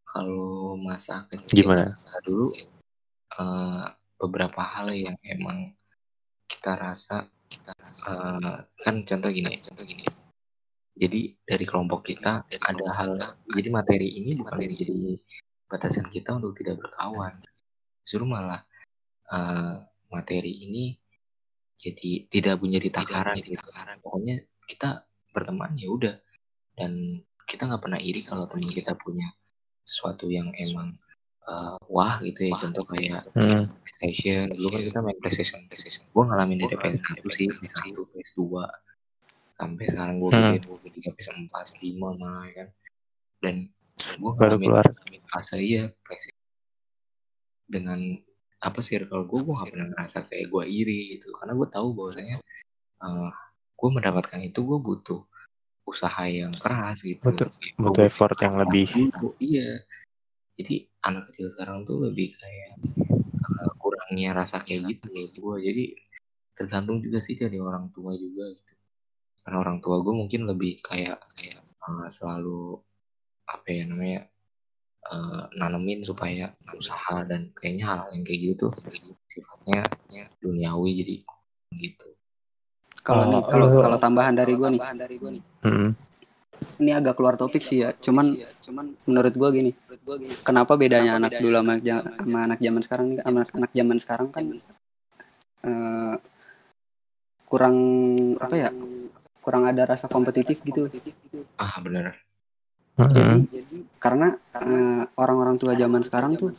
kalau 0.07 0.75
masa 0.75 1.23
kecil 1.31 1.63
Gimana? 1.63 1.87
masa 1.91 2.11
dulu 2.23 2.51
eh, 3.37 3.85
beberapa 4.17 4.59
hal 4.63 4.91
yang 4.91 5.15
emang 5.23 5.71
kita 6.49 6.73
rasa 6.75 7.27
kita 7.47 7.71
rasa 7.77 8.07
eh, 8.39 8.57
kan 8.83 8.95
contoh 9.03 9.29
gini 9.31 9.61
contoh 9.63 9.83
gini 9.85 10.03
jadi 10.97 11.37
dari 11.45 11.65
kelompok 11.69 12.07
kita 12.09 12.43
ada 12.49 12.87
hal 12.97 13.11
jadi 13.53 13.69
materi 13.69 14.07
ini 14.19 14.35
bukan 14.35 14.57
jadi 14.59 15.15
batasan 15.69 16.07
kita 16.09 16.35
untuk 16.39 16.57
tidak 16.57 16.81
berkawan 16.81 17.37
justru 18.07 18.23
malah 18.23 18.63
eh, 19.27 19.83
materi 20.07 20.63
ini 20.63 20.95
jadi 21.77 22.25
tidak 22.31 22.63
menjadi 22.63 23.03
takaran 23.03 23.37
gitu. 23.43 23.59
pokoknya 24.01 24.41
kita 24.65 25.03
berteman 25.35 25.75
ya 25.77 25.91
udah. 25.91 26.15
Dan 26.73 27.21
kita 27.45 27.67
nggak 27.69 27.83
pernah 27.83 27.99
iri 28.01 28.23
kalau 28.25 28.47
teman 28.49 28.71
kita 28.71 28.95
punya 28.97 29.27
sesuatu 29.85 30.31
yang 30.31 30.49
emang 30.57 30.95
eh, 31.45 31.75
wah 31.91 32.17
gitu 32.23 32.47
ya. 32.47 32.55
Contoh 32.57 32.81
kayak 32.89 33.29
hmm, 33.35 33.69
PlayStation. 33.83 34.49
Dulu 34.55 34.67
kan 34.73 34.81
kita 34.87 34.99
main 35.03 35.17
PlayStation 35.21 35.59
PlayStation. 35.69 36.03
Gue 36.09 36.23
ngalamin 36.25 36.65
dari 36.65 36.75
PS1 36.79 37.21
sih 37.35 37.47
PS1 37.51 37.93
PS2 37.93 38.41
sampai 39.57 39.85
sekarang 39.89 40.15
gue 40.21 40.29
Hmm. 40.33 40.53
gue 40.57 40.91
tiga 40.97 41.09
PS4 41.13 41.53
5 41.77 41.93
malah 42.17 42.45
ya 42.49 42.53
kan. 42.65 42.69
Dan 43.43 43.55
gue 44.17 44.31
Baru 44.33 44.57
ngalamin 44.57 44.65
keluar. 44.65 44.85
fase 45.29 45.57
iya 45.61 45.83
PlayStation 46.05 46.36
dengan 47.67 47.99
apa 48.57 48.79
circle 48.81 49.29
gue 49.29 49.39
gue 49.45 49.53
gak 49.53 49.69
pernah 49.69 49.87
ngerasa 49.93 50.25
kayak 50.25 50.47
gue 50.49 50.63
iri 50.65 51.19
gitu. 51.19 51.29
Karena 51.37 51.53
gue 51.53 51.67
tahu 51.69 51.87
bahwasanya 51.93 52.37
uh, 53.03 53.29
gue 53.77 53.89
mendapatkan 53.93 54.39
itu 54.41 54.59
gue 54.65 54.79
butuh 54.81 55.21
usaha 55.87 56.23
yang 56.27 56.51
keras 56.57 57.05
gitu. 57.05 57.21
Butuh- 57.21 57.51
Gua 57.77 57.93
butuh 57.93 58.03
effort 58.07 58.39
yang 58.41 58.55
lebih. 58.57 58.87
dulu, 58.89 59.37
iya. 59.37 59.85
Jadi 60.57 60.89
anak 61.05 61.29
kecil 61.29 61.53
sekarang 61.53 61.85
tuh 61.85 62.01
lebih 62.01 62.33
kayak 62.33 62.81
uh, 63.45 63.71
kurangnya 63.77 64.33
rasa 64.33 64.65
kayak 64.65 64.89
gitu 64.89 65.07
ya 65.13 65.29
gue 65.29 65.55
jadi 65.61 65.85
tergantung 66.57 66.97
juga 67.05 67.21
sih 67.21 67.37
dari 67.37 67.61
orang 67.61 67.93
tua 67.93 68.17
juga 68.17 68.49
gitu. 68.49 68.73
Karena 69.45 69.61
orang 69.61 69.77
tua 69.79 70.01
gue 70.01 70.13
mungkin 70.17 70.49
lebih 70.49 70.81
kayak 70.81 71.21
kayak 71.37 71.61
uh, 71.85 72.09
selalu 72.09 72.81
apa 73.45 73.67
ya 73.69 73.83
namanya 73.85 74.21
uh, 75.11 75.43
nanemin 75.55 76.03
supaya 76.03 76.51
usaha 76.75 77.23
dan 77.27 77.51
kayaknya 77.55 77.85
hal 77.87 77.99
yang 78.13 78.23
kayak 78.27 78.39
gitu 78.43 78.69
tuh 78.69 78.71
sifatnya 79.27 79.83
ya, 80.11 80.25
duniawi 80.39 80.91
jadi 81.03 81.15
gitu 81.77 82.07
Kalau 83.03 83.23
Oh, 83.23 83.31
nih 83.31 83.41
kalau 83.47 83.67
lu- 83.71 83.79
kalau 83.79 83.97
tambahan 84.01 84.35
dari 84.35 84.53
gua 84.59 84.67
nih, 84.67 84.81
hmm. 85.63 85.89
ini 86.83 86.91
agak 86.91 87.15
keluar 87.15 87.39
topik 87.39 87.63
sih 87.63 87.79
ya. 87.87 87.95
Cuman 87.95 88.35
cuman 88.59 88.85
menurut 89.07 89.33
gua 89.39 89.49
gini, 89.55 89.71
kenapa 90.43 90.75
bedanya 90.75 91.15
anak 91.15 91.39
dulu 91.39 91.55
sama, 91.55 91.73
ja- 91.79 92.03
sama 92.03 92.39
anak 92.51 92.59
zaman 92.59 92.81
sekarang 92.83 93.05
nih? 93.15 93.17
Sama 93.23 93.39
anak 93.47 93.71
zaman 93.71 93.97
sekarang 94.03 94.27
kan 94.35 94.43
eh, 95.63 96.15
kurang 97.47 97.75
apa 98.43 98.55
ya? 98.59 98.69
Kurang 99.39 99.63
ada 99.63 99.87
rasa 99.87 100.11
kompetitif 100.11 100.59
gitu. 100.67 100.91
ah 101.55 101.79
bener 101.79 102.26
Hmm. 102.97 103.45
Jadi 103.45 103.77
karena 104.01 104.33
orang-orang 105.13 105.55
tua 105.61 105.77
zaman 105.77 106.01
sekarang 106.01 106.33
tuh 106.33 106.49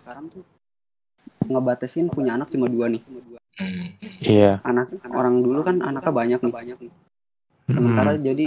ngebatasin 1.48 2.06
punya 2.12 2.38
anak 2.38 2.48
cuma 2.54 2.70
dua 2.70 2.86
nih. 2.86 3.02
hmm. 3.58 3.86
iya 4.22 4.62
Anak 4.62 4.94
orang 5.10 5.42
dulu 5.42 5.66
kan 5.66 5.82
anaknya 5.82 6.12
banyak 6.14 6.40
nih. 6.46 6.54
Sementara 7.68 8.14
Hmm. 8.14 8.22
jadi 8.22 8.44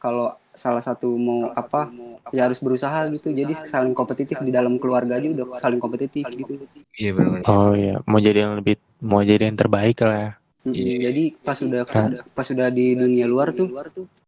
kalau 0.00 0.32
salah 0.56 0.80
satu 0.80 1.12
mau 1.20 1.52
apa 1.52 1.92
ya 2.32 2.48
harus 2.48 2.56
berusaha 2.64 3.04
gitu. 3.12 3.36
Jadi 3.36 3.52
saling 3.68 3.92
kompetitif 3.92 4.40
di 4.40 4.48
dalam 4.48 4.80
keluarga 4.80 5.20
aja 5.20 5.28
udah 5.28 5.60
saling 5.60 5.80
kompetitif 5.80 6.24
gitu. 6.32 6.56
iya 6.96 7.12
bener 7.12 7.44
oh 7.44 7.76
iya 7.76 8.00
mau 8.08 8.16
jadi 8.16 8.48
yang 8.48 8.56
lebih 8.56 8.80
mau 9.04 9.20
jadi 9.20 9.52
yang 9.52 9.58
terbaik 9.60 10.00
lah 10.00 10.16
ya. 10.16 10.32
Mm-mm, 10.66 10.74
Iya. 10.74 10.96
Jadi 11.12 11.22
pas 11.44 11.58
udah 11.62 11.82
Kan. 11.86 12.10
pas 12.34 12.46
udah 12.50 12.68
di 12.72 12.96
dunia 12.98 13.26
luar 13.28 13.52
tuh 13.54 13.70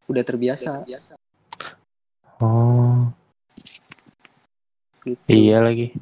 udah 0.07 0.23
terbiasa. 0.23 0.85
Oh. 2.42 3.12
Gitu. 5.09 5.20
iya 5.31 5.64
lagi. 5.64 5.94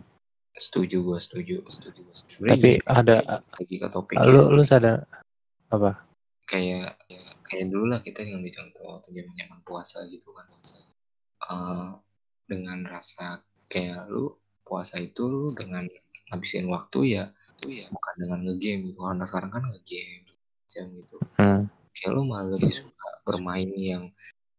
Setuju 0.56 1.04
gue 1.04 1.18
setuju 1.20 1.56
setuju 1.68 2.00
Sebenarnya 2.26 2.56
Tapi 2.56 2.70
gini, 2.80 2.88
ada- 2.88 3.44
lagi 3.44 3.76
ke 3.76 3.88
topik 3.92 4.16
lu 4.24 4.50
lu 4.50 4.62
sadar 4.64 5.04
apa? 5.68 6.02
Kayak 6.48 6.96
kayak 7.46 7.66
dulu 7.70 7.92
lah 7.92 8.00
kita 8.02 8.24
yang 8.24 8.42
contoh 8.42 8.84
waktu 8.96 9.08
zaman 9.14 9.34
zaman 9.36 9.60
puasa 9.62 9.98
gitu 10.08 10.32
kan 10.32 10.46
puasa. 10.48 10.76
Eh, 11.46 11.90
dengan 12.48 12.78
rasa 12.88 13.44
kayak 13.68 14.08
lu 14.08 14.32
puasa 14.66 14.98
itu 14.98 15.28
lu 15.28 15.52
dengan 15.54 15.86
ngabisin 16.32 16.66
waktu 16.66 17.20
ya 17.20 17.24
itu 17.62 17.84
ya 17.84 17.86
bukan 17.92 18.14
dengan 18.16 18.38
ngegame 18.48 18.90
gitu. 18.90 18.98
Karena 19.04 19.24
sekarang 19.28 19.50
kan 19.52 19.62
ngegame 19.70 20.34
jam 20.66 20.90
gitu. 20.96 21.18
Hmm. 21.38 21.70
kayak 21.96 22.12
lu 22.12 22.28
malah 22.28 22.52
lebih 22.52 22.68
suka 22.76 23.08
bermain 23.24 23.72
yang 23.72 24.12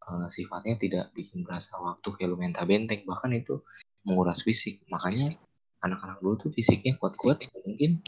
eh, 0.08 0.28
sifatnya 0.32 0.76
tidak 0.80 1.05
bikin 1.12 1.43
berasa 1.43 1.76
waktu 1.80 2.08
kayak 2.16 2.28
lu 2.32 2.36
main 2.39 2.55
benteng 2.55 3.03
bahkan 3.03 3.32
itu 3.36 3.60
menguras 4.08 4.39
fisik 4.41 4.82
makanya 4.88 5.36
anak-anak 5.84 6.18
dulu 6.24 6.47
tuh 6.47 6.49
fisiknya 6.49 6.97
kuat-kuat 6.97 7.43
ya 7.43 7.49
mungkin 7.62 8.01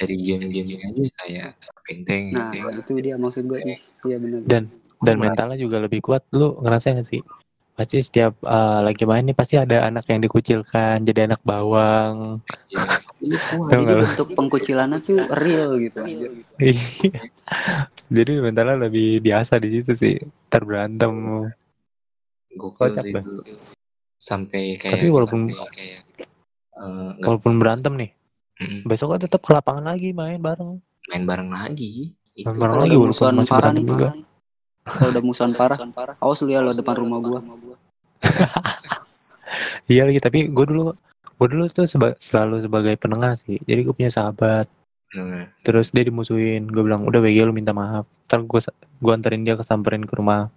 dari 0.00 0.16
game-game 0.22 0.80
aja 0.80 1.04
kayak 1.24 1.48
benteng 1.84 2.32
Nah, 2.32 2.48
gitu 2.48 2.56
ya. 2.56 2.72
itu 2.80 2.92
dia 3.04 3.14
maksud 3.20 3.44
gue 3.50 3.60
is. 3.68 3.98
Iya 4.06 4.16
benar. 4.22 4.40
Dan- 4.48 4.70
dan 5.02 5.16
mentalnya 5.18 5.58
juga 5.58 5.82
lebih 5.82 5.98
kuat 5.98 6.22
lu 6.30 6.62
ngerasa 6.62 6.94
gak 6.94 7.08
sih 7.10 7.20
pasti 7.72 7.96
setiap 7.98 8.36
eh, 8.38 8.78
lagi 8.82 9.02
main 9.02 9.24
nih 9.24 9.32
pasti 9.32 9.56
ada 9.56 9.86
anak 9.86 10.04
yang 10.06 10.20
dikucilkan 10.20 11.00
jadi 11.00 11.24
anak 11.24 11.40
bawang 11.42 12.44
Iya, 12.68 13.38
kuat. 13.48 13.70
Tau 13.70 13.80
Jadi 13.80 13.94
bentuk 13.96 14.28
pengkucilannya 14.34 14.98
tuh 14.98 15.18
real 15.32 15.78
gitu. 15.78 16.00
Iya. 16.58 17.22
jadi 18.08 18.32
mentalnya 18.40 18.76
lebih 18.78 19.20
biasa 19.20 19.56
di 19.56 19.68
situ 19.72 19.92
sih 19.94 20.14
ntar 20.46 20.62
berantem 20.62 21.12
Gokil 22.52 22.92
Kocak 22.92 23.02
sih 23.02 23.12
dulu. 23.14 23.42
Sampai 24.14 24.76
kayak 24.76 24.92
Tapi 24.98 25.06
walaupun- 25.08 25.48
sampai 25.48 25.68
kayak 25.72 26.00
eh, 26.12 27.08
nggak- 27.16 27.24
walaupun 27.24 27.52
berantem 27.56 27.92
nih 27.96 28.10
besok 28.84 29.16
kan 29.16 29.20
tetap 29.20 29.40
ke 29.40 29.50
lapangan 29.50 29.84
lagi 29.88 30.12
main 30.12 30.38
bareng 30.38 30.78
main 31.08 31.24
bareng 31.24 31.50
lagi. 31.50 32.12
Itu 32.32 32.46
Main 32.46 32.58
bareng 32.58 32.78
lagi 32.80 32.94
walaupun 32.94 33.32
masih 33.34 33.50
parah 33.50 33.72
nih. 33.72 33.82
juga 33.82 34.08
Kalau 34.82 35.14
udah 35.14 35.22
musuhan 35.22 35.54
parah, 35.54 35.78
awas 36.18 36.42
lu 36.42 36.50
ya 36.50 36.58
lo 36.58 36.74
depan 36.74 36.98
rumah 36.98 37.18
gua. 37.22 37.40
iya 39.92 40.02
lagi 40.06 40.18
tapi 40.18 40.50
gue 40.50 40.64
dulu 40.66 40.94
gue 41.38 41.48
dulu 41.50 41.64
tuh 41.70 41.86
seba- 41.86 42.18
selalu 42.18 42.66
sebagai 42.66 42.94
penengah 42.98 43.38
sih. 43.38 43.58
Jadi 43.62 43.80
gue 43.86 43.94
punya 43.94 44.10
sahabat. 44.10 44.66
Nah, 45.12 45.44
terus 45.60 45.92
dia 45.92 46.06
dimusuhin 46.06 46.66
gue 46.70 46.82
bilang 46.82 47.06
udah 47.06 47.22
WG 47.22 47.46
lu 47.46 47.54
minta 47.54 47.70
maaf. 47.74 48.06
Ntar 48.26 48.42
gue 48.42 48.60
gue 49.02 49.12
anterin 49.12 49.46
dia 49.46 49.54
kesamperin 49.54 50.06
ke 50.06 50.14
rumah 50.18 50.50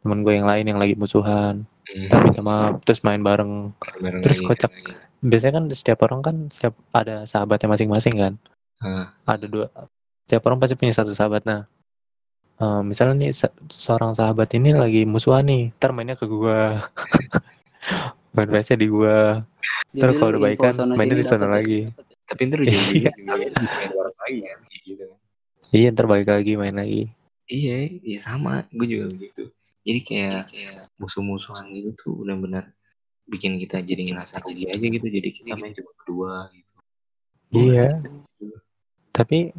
temen 0.00 0.24
gue 0.24 0.32
yang 0.32 0.48
lain 0.48 0.64
yang 0.64 0.80
lagi 0.80 0.96
musuhan. 0.96 1.64
Mm, 1.88 2.08
ntar 2.08 2.20
minta 2.24 2.42
maaf 2.44 2.80
terus 2.84 3.00
main 3.00 3.20
bareng. 3.20 3.72
Bareng 4.00 4.20
terus 4.24 4.40
lagi, 4.44 4.48
kocak. 4.48 4.72
lagi. 4.72 4.92
biasanya 5.20 5.60
kan 5.60 5.64
setiap 5.76 5.98
orang 6.08 6.20
kan 6.24 6.36
setiap 6.48 6.72
ada 6.96 7.28
sahabatnya 7.28 7.76
masing-masing 7.76 8.16
kan? 8.16 8.34
Ah. 8.80 9.12
ada 9.28 9.44
dua 9.44 9.68
setiap 10.24 10.48
orang 10.48 10.56
pasti 10.56 10.72
punya 10.76 10.96
satu 10.96 11.12
sahabat. 11.12 11.44
Nah 11.44 11.68
eh, 12.60 12.80
misalnya 12.84 13.14
nih 13.18 13.32
se- 13.32 13.56
seorang 13.72 14.12
sahabat 14.12 14.52
ini 14.54 14.70
lagi 14.72 15.02
musuhan 15.04 15.44
nih 15.48 15.62
ntar 15.76 15.90
mainnya 15.90 16.14
ke 16.14 16.24
gua 16.24 16.84
main 18.34 18.48
PS 18.48 18.76
di 18.76 18.86
gua 18.86 19.42
ntar 19.90 20.14
kalau 20.14 20.30
udah 20.36 20.40
baikan 20.40 20.72
mainnya 20.94 21.18
di 21.18 21.26
sana 21.26 21.46
lagi 21.48 21.88
Tapi 22.30 22.42
ntar 22.46 22.60
Iya. 22.68 23.10
main 23.18 23.50
bareng 23.90 24.16
lagi 24.16 24.38
kan 24.46 24.58
kayak 24.62 24.82
gitu 24.86 25.02
kan. 25.10 25.18
iya 25.74 25.88
ntar 25.90 26.06
balik 26.06 26.28
lagi 26.30 26.52
main 26.54 26.76
lagi 26.76 27.10
Iya, 27.50 27.90
iya 28.06 28.18
sama. 28.22 28.62
Gue 28.70 28.86
juga 28.86 29.10
begitu. 29.10 29.50
Jadi 29.82 30.00
kayak 30.06 30.54
kayak 30.54 30.86
musuh-musuhan 31.02 31.66
gitu 31.74 31.90
tuh 31.98 32.12
benar-benar 32.22 32.70
bikin 33.26 33.58
kita 33.58 33.82
jadi 33.82 34.06
ngerasa 34.06 34.38
rugi 34.46 34.70
aja 34.70 34.86
gitu. 34.86 35.02
Jadi 35.02 35.28
kita 35.34 35.58
main 35.58 35.74
cuma 35.74 35.90
berdua 35.98 36.46
gitu. 36.54 36.74
iya 37.50 37.98
tapi 39.10 39.50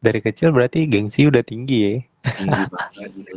dari 0.00 0.20
kecil 0.24 0.56
berarti 0.56 0.88
gengsi 0.88 1.28
udah 1.28 1.44
tinggi 1.44 1.76
ya 1.84 1.94
Tinggi 2.36 2.62
banget 2.68 3.10
gitu. 3.14 3.32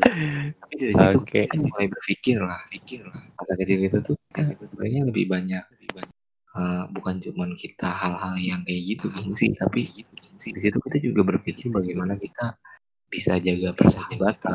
Tapi 0.58 0.74
dari 0.76 0.94
situ 0.98 1.18
Oke. 1.22 1.39
kita 1.48 1.64
mulai 1.70 1.88
berpikir 1.88 2.38
lah, 2.42 2.62
pikir 2.68 3.02
lah. 3.08 3.22
Masa 3.38 3.54
kecil 3.56 3.80
itu 3.86 3.98
tuh 4.04 4.16
eh, 4.36 4.56
sebenarnya 4.58 5.02
lebih 5.08 5.26
banyak, 5.30 5.64
lebih 5.78 5.89
banyak. 5.96 6.16
eh, 6.52 6.84
bukan 6.92 7.16
cuman 7.24 7.56
kita 7.56 7.88
hal-hal 7.88 8.36
yang 8.36 8.60
kayak 8.68 8.82
gitu 8.84 9.08
gengsi, 9.08 9.56
tapi 9.56 9.88
gitu 9.88 10.12
gengsi. 10.20 10.52
Di 10.52 10.60
situ 10.60 10.78
kita 10.84 10.98
juga 11.00 11.22
berpikir 11.24 11.72
bagaimana 11.72 12.20
kita 12.20 12.60
bisa 13.08 13.39
jaga 13.39 13.72
persahabatan. 13.72 14.52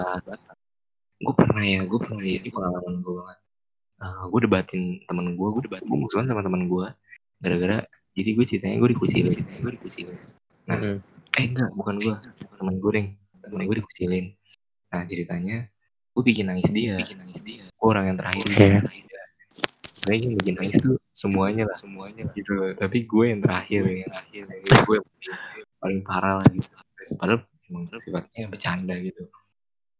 Gue 1.16 1.32
pernah 1.32 1.64
ya, 1.64 1.88
gue 1.88 1.96
pernah 1.96 2.20
ya, 2.20 2.36
ini 2.44 2.50
pengalaman 2.52 3.00
gue 3.00 3.14
banget. 3.16 3.38
gue 4.28 4.40
debatin 4.44 5.00
temen 5.08 5.32
gue, 5.32 5.48
gue 5.56 5.62
debatin 5.72 5.88
musuhan 5.96 6.28
sama 6.28 6.44
temen 6.44 6.68
gue. 6.68 6.86
Gara-gara, 7.40 7.80
jadi 8.12 8.28
gue 8.32 8.44
ceritanya 8.44 8.76
gue 8.80 8.90
dikucilin, 8.92 9.32
gue 9.32 9.72
dikucilin. 9.80 10.16
Nah, 10.68 10.76
Mm. 10.76 10.98
eh 11.36 11.44
enggak, 11.52 11.70
bukan 11.76 11.94
gue, 12.00 12.14
temen 12.60 12.74
gue 12.80 12.90
deng, 12.92 13.08
temen 13.46 13.62
gue 13.66 13.76
dikucilin. 13.78 14.26
Nah 14.90 15.02
ceritanya, 15.06 15.56
gue 16.12 16.22
bikin 16.22 16.50
nangis 16.50 16.68
dia, 16.74 16.98
bikin 16.98 17.18
nangis 17.22 17.40
dia. 17.42 17.64
Gue 17.70 17.88
orang 17.88 18.12
yang 18.12 18.18
terakhir, 18.18 18.44
Iya. 18.50 18.80
Sebenarnya 20.06 20.22
yang 20.22 20.36
bikin 20.38 20.54
nangis 20.54 20.76
tuh 20.78 20.96
semuanya 21.10 21.62
lah, 21.66 21.76
semuanya 21.78 22.22
lah 22.30 22.34
gitu. 22.38 22.50
loh. 22.54 22.70
Tapi 22.78 22.98
gue 23.10 23.24
yang 23.26 23.40
terakhir, 23.42 23.80
yang 23.90 24.06
terakhir, 24.06 24.42
gue 24.46 24.96
yang 25.02 25.08
paling, 25.82 26.00
parah 26.06 26.34
lah 26.42 26.46
gitu. 26.50 26.68
Terus 26.94 27.10
padahal 27.18 27.40
emang 27.66 27.84
sifatnya 27.98 28.46
bercanda 28.46 28.94
gitu. 29.02 29.26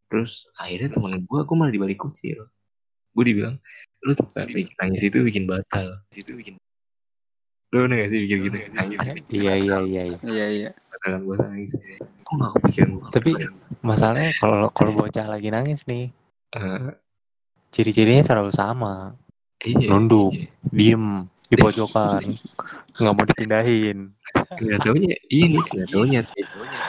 Terus 0.06 0.46
akhirnya 0.62 0.94
temen 0.94 1.26
gue, 1.26 1.40
gue 1.42 1.56
malah 1.58 1.74
dibalik 1.74 1.98
kucil. 1.98 2.46
Gue 3.16 3.24
dibilang, 3.26 3.58
lu 4.04 4.12
tuh 4.14 4.28
gak 4.30 4.46
bikin 4.46 4.76
nangis 4.78 5.02
itu 5.02 5.18
bikin 5.24 5.50
batal. 5.50 5.98
Itu 6.14 6.36
bikin 6.38 6.54
Lu 7.74 7.82
bener 7.82 8.06
gak 8.06 8.10
sih 8.14 8.20
bikin 8.22 8.38
gitu 8.46 8.56
nangis? 8.78 9.00
iya 9.26 9.54
iya 9.58 9.76
iya 9.82 10.02
iya. 10.06 10.18
Iya 10.22 10.70
iya. 11.06 11.16
Batal 11.16 11.22
gue 11.22 11.36
nangis. 11.38 11.70
Kok 12.26 12.32
gak 12.34 12.52
kepikiran 12.58 12.88
gue? 12.90 13.04
Tapi- 13.14 13.34
masalahnya 13.86 14.30
kalau 14.42 14.66
kalau 14.74 14.90
bocah 14.98 15.26
lagi 15.30 15.48
nangis 15.54 15.86
nih 15.86 16.10
Eh, 16.56 16.90
ciri-cirinya 17.70 18.24
selalu 18.24 18.50
sama 18.50 19.14
iya, 19.62 19.86
Nunduk. 19.86 20.32
iya. 20.34 20.48
diem 20.72 21.26
di 21.46 21.54
pojokan 21.54 22.22
nggak 22.98 23.12
mau 23.14 23.22
dipindahin 23.28 24.10
Nggak 24.56 24.78
taunya 24.82 25.14
ini, 25.30 25.58
nggak 25.62 25.88
taunya. 25.90 26.20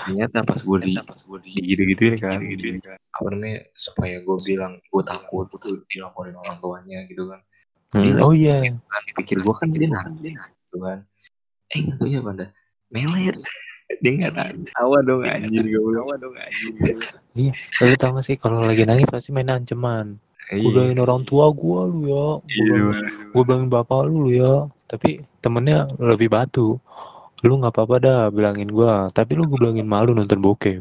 Ternyata 0.06 0.42
pas 0.42 0.58
gue 0.62 0.78
di, 0.84 0.94
pas 0.98 1.20
gue 1.20 1.38
di 1.46 1.52
gitu 1.54 1.82
gituin 1.86 2.16
kan, 2.18 2.40
gitu 2.42 2.80
kan. 2.82 2.98
Apa 3.14 3.28
namanya 3.34 3.60
supaya 3.78 4.20
gue 4.24 4.38
bilang 4.42 4.82
gue 4.82 5.04
takut 5.06 5.46
tuh 5.52 5.86
dilaporin 5.86 6.34
orang 6.34 6.58
tuanya 6.58 7.06
gitu 7.06 7.30
kan. 7.30 7.40
Hmm, 7.94 8.20
oh 8.20 8.34
iya 8.36 8.62
Kan 8.68 9.04
pikir 9.16 9.42
gue 9.42 9.54
kan 9.54 9.68
dia 9.70 9.90
nangis 9.90 10.36
gitu 10.38 10.78
kan. 10.82 11.06
Eh 11.72 11.78
nggak 11.88 11.98
taunya 12.02 12.20
pada 12.24 12.46
melet. 12.90 13.38
Dia 13.98 14.12
nggak 14.14 14.34
tahu. 14.34 14.58
Tawa 14.70 14.98
dong 15.02 15.22
anjir 15.24 15.64
gue 15.64 15.80
Tawa 15.96 16.14
dong 16.18 16.36
anjir. 16.36 16.72
lu 17.80 17.96
tau 17.96 18.12
gak 18.14 18.26
sih 18.26 18.36
kalau 18.36 18.60
lagi 18.62 18.84
nangis 18.84 19.08
pasti 19.08 19.30
main 19.32 19.48
ancaman 19.48 20.18
Iya. 20.48 20.64
bilangin 20.64 21.00
orang 21.04 21.22
tua 21.22 21.52
gua 21.52 21.84
lu 21.86 22.08
ya 22.08 22.28
Iya. 22.48 23.04
gue 23.30 23.44
bilangin 23.44 23.68
bapak 23.68 24.08
lu 24.08 24.26
lu 24.26 24.32
ya 24.32 24.54
tapi 24.88 25.20
temennya 25.38 25.92
lebih 26.00 26.32
batu 26.32 26.80
lu 27.44 27.54
nggak 27.60 27.76
apa-apa 27.76 27.96
dah 28.00 28.22
bilangin 28.28 28.72
gua 28.72 29.12
tapi 29.12 29.36
lu 29.36 29.44
gue 29.44 29.60
bilangin 29.60 29.84
malu 29.84 30.12
nonton 30.12 30.40
bokep 30.40 30.80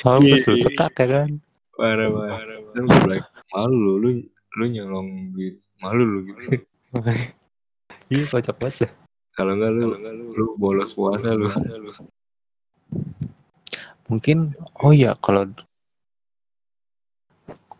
Mampus 0.00 0.42
lu 0.46 0.54
Iya. 0.54 0.64
sekat 0.64 0.92
ya 0.96 1.06
kan 1.08 1.30
Parah 1.74 2.08
parah. 2.10 2.58
Kan 2.74 2.82
gue 2.86 2.98
bilang 3.06 3.24
malu 3.50 3.76
lu, 3.76 3.92
lu 3.98 4.10
lu 4.54 4.64
nyolong 4.66 5.08
duit 5.30 5.54
malu 5.78 6.02
lu 6.02 6.18
gitu. 6.26 6.62
iya 8.12 8.24
kocak 8.26 8.56
banget 8.56 8.86
dah 8.86 8.92
Kalau 9.38 9.54
enggak 9.54 9.70
lu, 9.70 9.94
lu 10.34 10.46
bolos 10.58 10.90
puasa 10.98 11.30
lu. 11.38 11.46
mungkin 14.08 14.56
oh 14.80 14.88
iya 14.90 15.12
kalau 15.20 15.44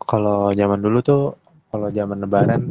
kalau 0.05 0.53
zaman 0.53 0.77
dulu 0.77 1.01
tuh 1.01 1.23
kalau 1.73 1.89
zaman 1.89 2.21
lebaran 2.21 2.69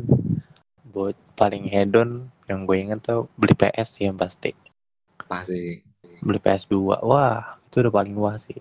buat 0.94 1.18
paling 1.34 1.66
hedon 1.66 2.30
yang 2.46 2.62
gue 2.62 2.76
inget 2.78 3.02
tuh 3.02 3.26
beli 3.34 3.58
PS 3.58 3.98
sih 3.98 4.06
yang 4.06 4.14
pasti 4.14 4.54
Pasti. 5.26 5.82
beli 6.22 6.38
PS2 6.38 7.02
wah 7.02 7.58
itu 7.66 7.82
udah 7.82 7.92
paling 7.92 8.14
wah 8.14 8.38
sih 8.38 8.56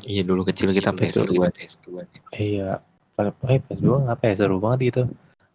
Iya 0.00 0.24
dulu 0.24 0.48
kecil 0.48 0.72
kita 0.72 0.96
Betul, 0.96 1.28
PS2. 1.28 1.52
PS2. 1.52 1.86
iya 2.32 2.80
paling 3.12 3.36
eh 3.52 3.60
PS2 3.60 4.08
ngapa 4.08 4.24
ya 4.32 4.34
seru 4.40 4.56
banget 4.56 4.80
gitu 4.88 5.02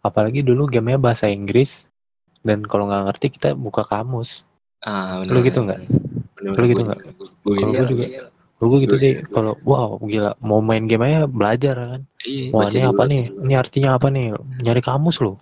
apalagi 0.06 0.46
dulu 0.46 0.70
gamenya 0.70 1.02
bahasa 1.02 1.26
Inggris 1.26 1.87
dan 2.48 2.64
kalau 2.64 2.88
nggak 2.88 3.04
ngerti 3.12 3.26
kita 3.36 3.48
buka 3.52 3.84
kamus 3.84 4.48
Ah, 4.80 5.20
bener. 5.20 5.34
Lu 5.34 5.40
gitu 5.42 5.58
nggak? 5.60 5.80
Lu 6.56 6.64
gitu 6.70 6.82
nggak? 6.86 7.00
Kalau 7.02 7.72
gue 7.74 7.86
juga 7.90 8.04
kalau 8.58 8.68
gue 8.74 8.80
gitu 8.86 8.96
sih 8.98 9.12
kalau 9.30 9.52
wow 9.62 9.98
gila 10.02 10.34
mau 10.42 10.58
main 10.58 10.86
game 10.90 11.04
aja 11.06 11.26
belajar 11.30 11.74
kan 11.78 12.02
Iya, 12.26 12.50
Wah 12.50 12.66
ini 12.70 12.82
apa 12.82 13.02
nih? 13.06 13.22
Ini 13.30 13.54
artinya 13.54 13.90
apa 13.94 14.10
nih? 14.10 14.34
Nyari 14.66 14.82
kamus 14.82 15.22
loh. 15.22 15.38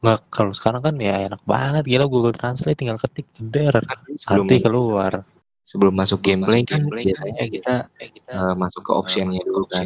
Nggak 0.00 0.18
kalau 0.32 0.52
sekarang 0.56 0.80
kan 0.84 0.94
ya 0.96 1.24
enak 1.28 1.40
banget 1.44 1.84
gila 1.84 2.04
Google 2.08 2.32
Translate 2.36 2.76
tinggal 2.76 2.96
ketik 3.00 3.26
jeder 3.36 3.80
Kan 3.84 4.00
arti 4.40 4.56
keluar. 4.60 5.24
sebelum 5.66 5.98
masuk 5.98 6.22
gameplay 6.22 6.62
kan 6.62 6.78
gameplay 6.86 7.10
biasanya 7.10 7.44
kita 7.50 7.74
eh, 8.30 8.54
masuk 8.54 8.86
ke 8.86 8.92
optionnya 8.94 9.42
dulu 9.42 9.66
kan. 9.66 9.82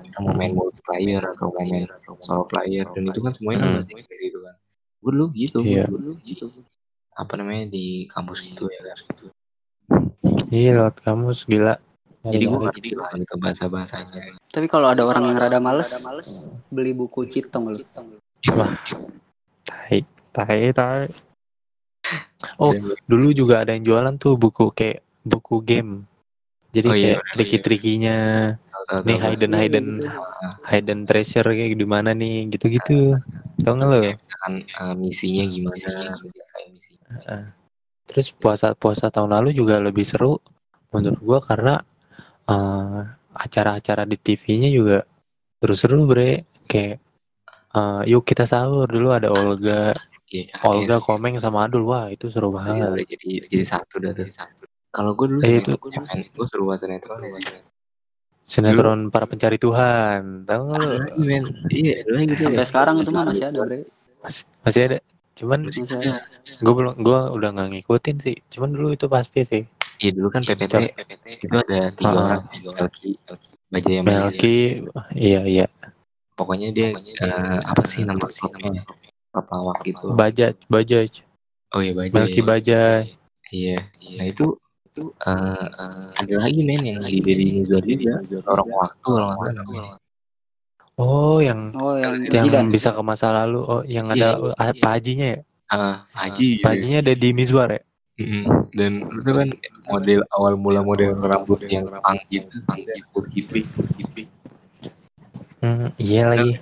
Kita 0.00 0.18
mau 0.24 0.32
main 0.32 0.56
multiplayer 0.56 1.20
atau 1.22 1.52
main 1.52 1.84
solo 2.24 2.48
player 2.48 2.86
dan 2.88 3.02
itu 3.04 3.20
kan 3.20 3.32
semuanya 3.36 3.68
Hmm. 3.68 3.84
Inggris 3.84 4.20
gitu 4.22 4.38
kan. 4.40 4.54
Gue 5.00 5.10
dulu 5.16 5.26
gitu, 5.32 5.64
Iya. 5.64 5.88
gue 5.88 5.96
dulu 5.96 6.12
gitu. 6.22 6.44
Apa 7.16 7.40
namanya 7.40 7.72
di 7.72 8.04
kampus 8.08 8.44
gitu 8.44 8.68
ya 8.68 8.80
kan. 8.92 8.98
Iya 10.52 10.70
lewat 10.76 11.00
kamus 11.00 11.48
gila. 11.48 11.80
Jadi 12.20 12.44
gue 12.44 12.60
ngerti 12.60 12.92
lah 12.92 13.10
gitu 13.16 13.34
bahasa 13.40 13.64
bahasanya. 13.72 14.36
Tapi 14.52 14.66
kalau 14.68 14.92
ada 14.92 15.08
orang 15.08 15.24
yang 15.32 15.38
rada 15.40 15.56
males, 15.56 15.88
beli 16.68 16.92
buku 16.92 17.24
citong 17.24 17.72
lu. 17.72 17.80
Wah. 18.52 18.76
Tai, 19.64 20.00
tai, 20.36 20.68
tai. 20.76 21.08
Oh, 22.60 22.76
dulu 23.08 23.32
juga 23.32 23.64
ada 23.64 23.72
yang 23.72 23.84
jualan 23.84 24.16
tuh 24.20 24.36
buku 24.36 24.68
kayak 24.72 25.00
buku 25.24 25.64
game. 25.64 26.04
Jadi 26.76 26.88
Oh, 26.88 26.96
iya, 26.96 27.16
kayak 27.16 27.96
iya. 28.00 28.20
Nih 29.06 29.18
hidden 29.18 29.52
hidden 29.54 29.86
hidden 30.66 31.00
treasure 31.06 31.46
kayak 31.46 31.78
di 31.78 31.86
mana 31.86 32.10
nih, 32.12 32.50
gitu-gitu. 32.50 33.16
Tau 33.62 33.72
nggak 33.76 33.88
lo? 33.88 34.00
misalkan 34.02 34.54
eh, 34.66 34.94
misinya 34.98 35.44
gimana, 35.46 35.90
biasanya 36.18 36.68
misi. 36.74 36.92
Terus 38.10 38.26
puasa 38.34 38.74
puasa 38.74 39.06
tahun 39.14 39.30
lalu 39.30 39.54
juga 39.54 39.78
lebih 39.78 40.02
seru 40.02 40.42
menurut 40.90 41.20
gua 41.22 41.38
karena 41.38 41.74
eh, 42.50 43.00
acara-acara 43.30 44.02
di 44.08 44.18
TV-nya 44.18 44.70
juga 44.74 45.06
seru-seru 45.62 46.10
bre 46.10 46.42
kayak 46.66 46.98
eh, 47.78 48.02
yuk 48.10 48.26
kita 48.26 48.42
sahur 48.48 48.90
dulu 48.90 49.14
ada 49.14 49.30
Olga, 49.30 49.94
Iya, 50.30 50.54
Olga 50.62 50.98
Komeng 51.02 51.38
sama 51.42 51.66
Adul 51.66 51.86
wah 51.86 52.06
itu 52.10 52.30
seru 52.30 52.50
Iya, 52.50 52.58
banget. 52.58 52.90
udah 52.94 53.06
jadi 53.06 53.28
jadi 53.50 53.64
satu 53.66 53.94
dah 54.02 54.10
tuh 54.14 54.26
satu. 54.30 54.62
Kalau 54.90 55.14
gue 55.14 55.26
dulu 55.30 55.40
Eh, 55.46 55.62
itu 55.62 55.70
itu- 55.74 55.78
gue 56.34 56.46
seru 56.50 56.66
banget 56.66 56.86
sinetron 56.86 57.22
ya. 57.22 57.34
Sinetron 58.50 59.14
para 59.14 59.30
pencari 59.30 59.56
Tuhan. 59.56 60.42
Tahu 60.42 60.62
nggak. 60.66 60.82
Iya, 61.70 61.92
ada 62.02 62.10
lagi 62.10 62.34
tuh. 62.34 62.44
Sampai 62.50 62.66
sekarang 62.66 62.94
itu 62.98 63.10
mah 63.14 63.24
masih 63.30 63.46
ada, 63.46 63.58
Bre. 63.62 63.86
Masih, 64.20 64.42
masih 64.66 64.80
ada. 64.90 64.98
Cuman 65.38 65.60
Masih 65.62 65.86
Masih 65.86 65.96
ada. 65.96 66.10
ada. 66.18 66.58
gue 66.58 66.74
belum 66.74 66.94
gue 66.98 67.18
udah 67.38 67.48
nggak 67.54 67.68
ngikutin 67.72 68.16
sih. 68.18 68.36
Cuman 68.50 68.74
dulu 68.74 68.88
itu 68.90 69.06
pasti 69.06 69.46
sih. 69.46 69.62
Iya 70.00 70.10
dulu 70.16 70.28
kan 70.32 70.42
PPT, 70.42 70.74
itu 71.44 71.46
ada 71.52 71.92
tiga 71.92 72.08
Ah. 72.10 72.24
orang, 72.24 72.42
Melki, 72.72 73.10
Bajaya 73.68 74.00
Melki. 74.00 74.08
Melki, 74.08 74.58
iya 75.12 75.40
iya. 75.44 75.66
Pokoknya 76.34 76.72
dia 76.72 76.96
eh, 76.96 77.58
apa 77.62 77.84
sih 77.84 78.02
nama 78.02 78.24
klubnya? 78.24 78.80
Klub 79.30 79.46
lawak 79.46 79.78
gitu. 79.84 80.10
Bajaj, 80.16 80.56
Bajaj. 80.66 81.12
Oh 81.70 81.84
iya 81.84 81.92
Bajaj. 81.92 82.14
Melki 82.16 82.40
Bajaj. 82.40 83.04
Iya. 83.52 83.78
Nah 84.16 84.26
itu 84.26 84.56
itu 84.90 85.14
eh, 85.22 85.66
eh, 85.70 86.06
ada 86.18 86.34
lagi 86.42 86.60
men 86.66 86.82
yang 86.82 86.98
lagi 86.98 87.22
dari 87.22 87.44
Nizar 87.62 87.82
juga. 87.86 88.18
Orang 88.50 88.68
waktu 88.74 89.08
orang 89.14 89.30
waktu. 89.38 89.82
Oh, 91.00 91.38
yang 91.40 91.72
Oh, 91.78 91.96
yang 91.96 92.28
yang 92.28 92.68
bisa 92.68 92.92
ke 92.92 93.00
masa 93.00 93.32
lalu. 93.32 93.62
Oh, 93.64 93.82
yang 93.86 94.10
ada 94.10 94.36
ah, 94.58 94.74
Pak 94.74 94.90
Hajinya 95.00 95.38
ya? 95.38 95.40
Ah, 95.70 96.04
Haji. 96.12 96.60
Pak 96.60 96.70
Hajinya 96.76 96.98
ada 97.06 97.14
di 97.14 97.28
Mizwar 97.30 97.70
ya? 97.70 97.80
Mm-mm. 98.20 98.68
Dan 98.76 98.92
itu 99.00 99.30
kan 99.32 99.48
model 99.88 100.20
awal 100.36 100.52
mula 100.60 100.84
model 100.84 101.16
rambut 101.24 101.64
yang 101.64 101.88
pang 101.88 102.20
gitu, 102.28 102.52
pang 102.68 102.84
gitu, 102.84 103.18
hippie, 103.32 103.64
hippie. 103.96 104.28
Hmm, 105.64 105.88
iya 105.96 106.28
lagi. 106.28 106.60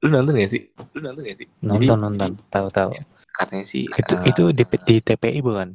Lu 0.00 0.14
nonton 0.14 0.38
gak 0.38 0.50
sih? 0.54 0.70
Lu 0.94 1.02
nonton 1.02 1.26
gak 1.26 1.38
sih? 1.42 1.46
Nonton 1.66 1.98
nonton. 1.98 2.30
Tahu 2.54 2.70
tahu. 2.70 2.94
Katanya 3.34 3.66
sih 3.66 3.90
Itu 3.90 4.14
eh, 4.14 4.30
itu 4.30 4.44
di, 4.54 4.64
di 4.86 4.96
TPI 5.02 5.42
bukan? 5.42 5.74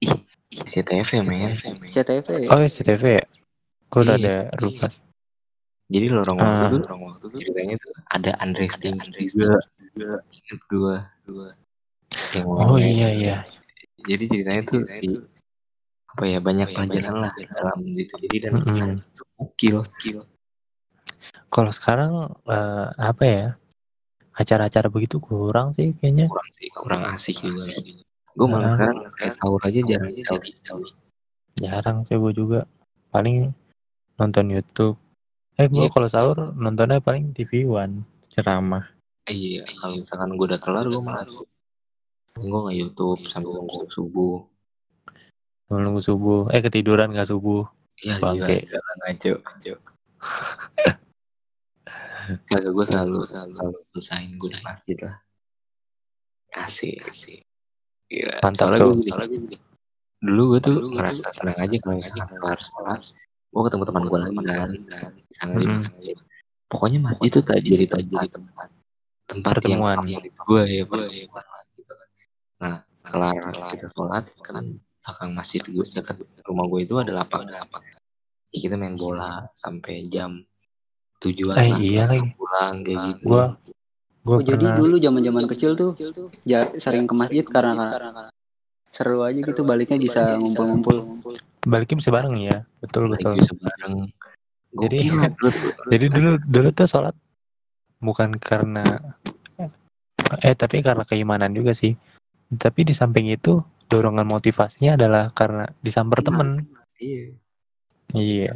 Ih, 0.00 0.12
CTV 0.50 1.10
men. 1.22 1.54
CTV. 1.86 2.28
Oh, 2.48 2.60
SCTV 2.60 3.02
ya? 3.20 3.24
Gue 3.90 4.00
udah 4.06 4.16
Iya, 4.16 4.48
ada 4.48 4.58
lupa. 4.62 4.86
Jadi 5.90 6.06
lorong 6.06 6.38
waktu 6.38 6.64
Ah. 6.64 6.70
tuh, 6.70 6.80
lorong 6.86 7.02
waktu 7.10 7.24
tuh 7.26 7.38
ceritanya 7.42 7.74
tuh 7.82 7.92
ada 8.06 8.30
Andre 8.38 8.66
Sting 8.70 8.96
juga, 9.02 9.58
juga 9.90 10.10
inget 10.30 10.60
gua, 10.70 10.96
gua. 11.26 11.48
Yang 12.30 12.44
Oh 12.46 12.78
iya 12.78 13.08
iya. 13.10 13.36
Jadi 14.06 14.24
ceritanya 14.30 14.62
tuh 14.62 14.86
si 14.86 15.18
apa 16.10 16.24
ya 16.26 16.38
banyak 16.38 16.70
pelajaran 16.70 17.14
lah 17.26 17.32
dalam 17.34 17.78
itu. 17.86 18.14
Jadi 18.22 18.36
dan 18.38 18.52
itu 18.62 18.82
ukil, 19.38 19.76
ukil. 19.82 20.18
Kalau 21.50 21.70
sekarang 21.74 22.30
eh, 22.46 22.88
apa 22.94 23.24
ya? 23.26 23.46
Acara-acara 24.30 24.86
begitu 24.86 25.18
kurang 25.18 25.74
sih 25.74 25.90
kayaknya. 25.98 26.30
kurang 26.30 26.48
sih, 26.54 26.68
kurang 26.70 27.02
asik 27.10 27.36
juga. 27.42 27.66
Gue 28.40 28.48
malah 28.48 28.72
Ah. 28.72 28.72
sekarang 28.72 28.96
kayak 29.20 29.34
sahur 29.36 29.60
aja 29.60 29.80
jarang. 29.84 30.12
Jarang 31.60 31.96
sih 32.08 32.16
gue 32.16 32.32
juga. 32.32 32.64
Paling 33.12 33.52
nonton 34.16 34.48
YouTube. 34.48 34.96
Eh 35.60 35.68
gue 35.68 35.84
Iya. 35.84 35.92
kalau 35.92 36.08
sahur 36.08 36.56
nontonnya 36.56 37.04
paling 37.04 37.36
TV 37.36 37.68
One 37.68 38.08
ceramah. 38.32 38.88
Iya, 39.28 39.60
kalau 39.76 40.00
misalkan 40.00 40.40
gue 40.40 40.46
udah 40.48 40.56
kelar 40.56 40.88
gue 40.88 41.02
malah 41.04 41.28
gue 41.28 42.48
nggak 42.64 42.78
YouTube 42.80 43.20
sampai 43.28 43.52
nunggu 43.52 43.92
subuh. 43.92 44.40
Nunggu 45.68 46.00
subuh. 46.00 46.48
Eh 46.48 46.64
ketiduran 46.64 47.12
gak 47.12 47.28
subuh. 47.28 47.68
Ya 48.00 48.16
Bangke. 48.16 48.64
gila 48.64 48.80
ngaco, 49.04 49.32
ngaco. 49.44 49.74
Kagak 52.48 52.72
gue 52.72 52.84
selalu 52.86 53.26
selalu 53.28 53.50
selalu 53.52 53.78
usahain 53.92 54.32
gue 54.34 54.50
masjid 54.64 54.96
lah. 55.04 55.16
Asik, 56.56 56.96
asik. 57.04 57.44
Gila. 58.10 58.36
Mantap 58.42 58.66
soalnya 58.66 58.78
tuh. 58.82 58.92
gue 58.98 59.26
gini, 59.30 59.56
dulu 60.20 60.42
gue 60.52 60.60
tuh 60.60 60.74
ngerasa 60.90 61.30
senang 61.30 61.56
aja 61.56 61.76
kalau 61.78 61.94
misalkan 61.96 62.26
kelar 62.28 62.58
sholat, 62.58 63.00
gue 63.48 63.60
ketemu 63.70 63.84
teman 63.86 64.02
gue 64.04 64.18
lagi 64.18 64.36
kan, 64.42 64.70
di 65.14 65.34
sana 65.34 65.52
di 65.54 65.66
Mm-mm. 65.70 65.78
sana. 65.78 65.98
Pokoknya 66.66 66.98
masjid 67.02 67.26
itu 67.30 67.40
tak 67.42 67.58
jadi 67.62 67.84
tak 67.86 68.02
jadi 68.10 68.26
tempat 68.30 68.68
tempat 69.30 69.52
Pertemuan. 69.62 70.02
yang 70.10 70.22
gue 70.26 70.62
ya 70.66 70.82
gue 70.84 71.04
ya 71.06 71.24
gitu 71.78 71.92
kan. 71.94 72.08
Nah 72.60 72.74
kelar 73.06 73.34
kita 73.70 73.86
sholat 73.94 74.24
kan 74.42 74.64
belakang 75.00 75.30
masjid 75.32 75.62
gue 75.62 75.86
dekat 75.86 76.16
rumah 76.44 76.66
gue 76.66 76.80
itu 76.82 76.94
ada 76.98 77.14
lapangan 77.14 77.62
lapangan. 77.62 77.98
Ya, 78.50 78.58
kita 78.66 78.74
main 78.74 78.98
bola 78.98 79.46
sampai 79.54 80.02
jam 80.10 80.42
tujuan 81.22 81.54
Eh, 81.54 81.94
iya 81.94 82.10
lagi. 82.10 82.26
pulang 82.34 82.82
kayak 82.82 82.98
gitu. 83.14 83.24
Gua 83.30 83.44
gue 84.20 84.36
Oh, 84.36 84.44
jadi 84.44 84.66
dulu 84.76 85.00
zaman-zaman 85.00 85.44
kecil 85.48 85.72
tuh 85.72 85.96
ja, 86.44 86.68
sering 86.76 87.08
ke 87.08 87.14
masjid 87.16 87.44
karena, 87.44 87.88
karena 87.88 88.24
seru 88.92 89.24
aja 89.24 89.38
gitu 89.40 89.62
baliknya 89.64 89.96
bisa 89.96 90.36
ngumpul-ngumpul. 90.36 91.38
baliknya 91.64 91.96
bisa 92.00 92.10
bareng 92.10 92.36
ya. 92.40 92.58
Betul 92.82 93.08
betul. 93.12 93.38
bisa 93.38 93.52
bareng. 93.56 94.10
Jadi-. 94.76 95.00
Jadi 95.92 96.06
dulu 96.10 96.30
dulu 96.42 96.68
tuh 96.74 96.86
sholat 96.86 97.14
bukan 98.00 98.36
karena 98.40 99.14
eh 100.46 100.54
tapi 100.54 100.84
karena 100.84 101.02
keimanan 101.06 101.54
juga 101.56 101.72
sih. 101.74 101.96
Tapi 102.50 102.82
di 102.82 102.94
samping 102.94 103.30
itu 103.30 103.62
dorongan 103.90 104.26
motivasinya 104.26 104.94
adalah 104.98 105.30
karena 105.34 105.66
disamper 105.82 106.22
temen. 106.22 106.66
Iya, 107.00 107.34
Iya. 108.14 108.54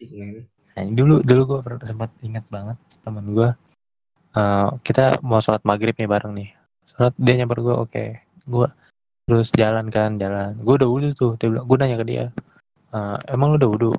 men. 0.00 0.48
Nah, 0.74 0.84
dulu 0.90 1.22
dulu 1.22 1.42
gue 1.46 1.60
sempat 1.86 2.10
ingat 2.24 2.44
banget 2.50 2.76
temen 3.04 3.24
gue. 3.30 3.50
Eh, 4.34 4.68
kita 4.82 5.22
mau 5.22 5.38
sholat 5.38 5.62
maghrib 5.62 5.94
nih 5.94 6.10
bareng 6.10 6.34
nih. 6.34 6.50
Sholat 6.90 7.14
dia 7.16 7.34
nyamper 7.38 7.58
gue 7.62 7.74
oke. 7.74 8.04
Gue 8.44 8.66
terus 9.24 9.48
jalan 9.56 9.88
kan 9.88 10.20
jalan. 10.20 10.58
Gue 10.60 10.74
udah 10.76 10.88
wudhu 10.90 11.10
tuh. 11.16 11.32
Dia 11.40 11.48
bilang 11.48 11.64
gue 11.64 11.76
nanya 11.80 11.96
ke 11.96 12.06
dia. 12.06 12.24
"Eh, 12.94 13.16
emang 13.32 13.54
lu 13.54 13.58
udah 13.58 13.70
wudhu? 13.70 13.92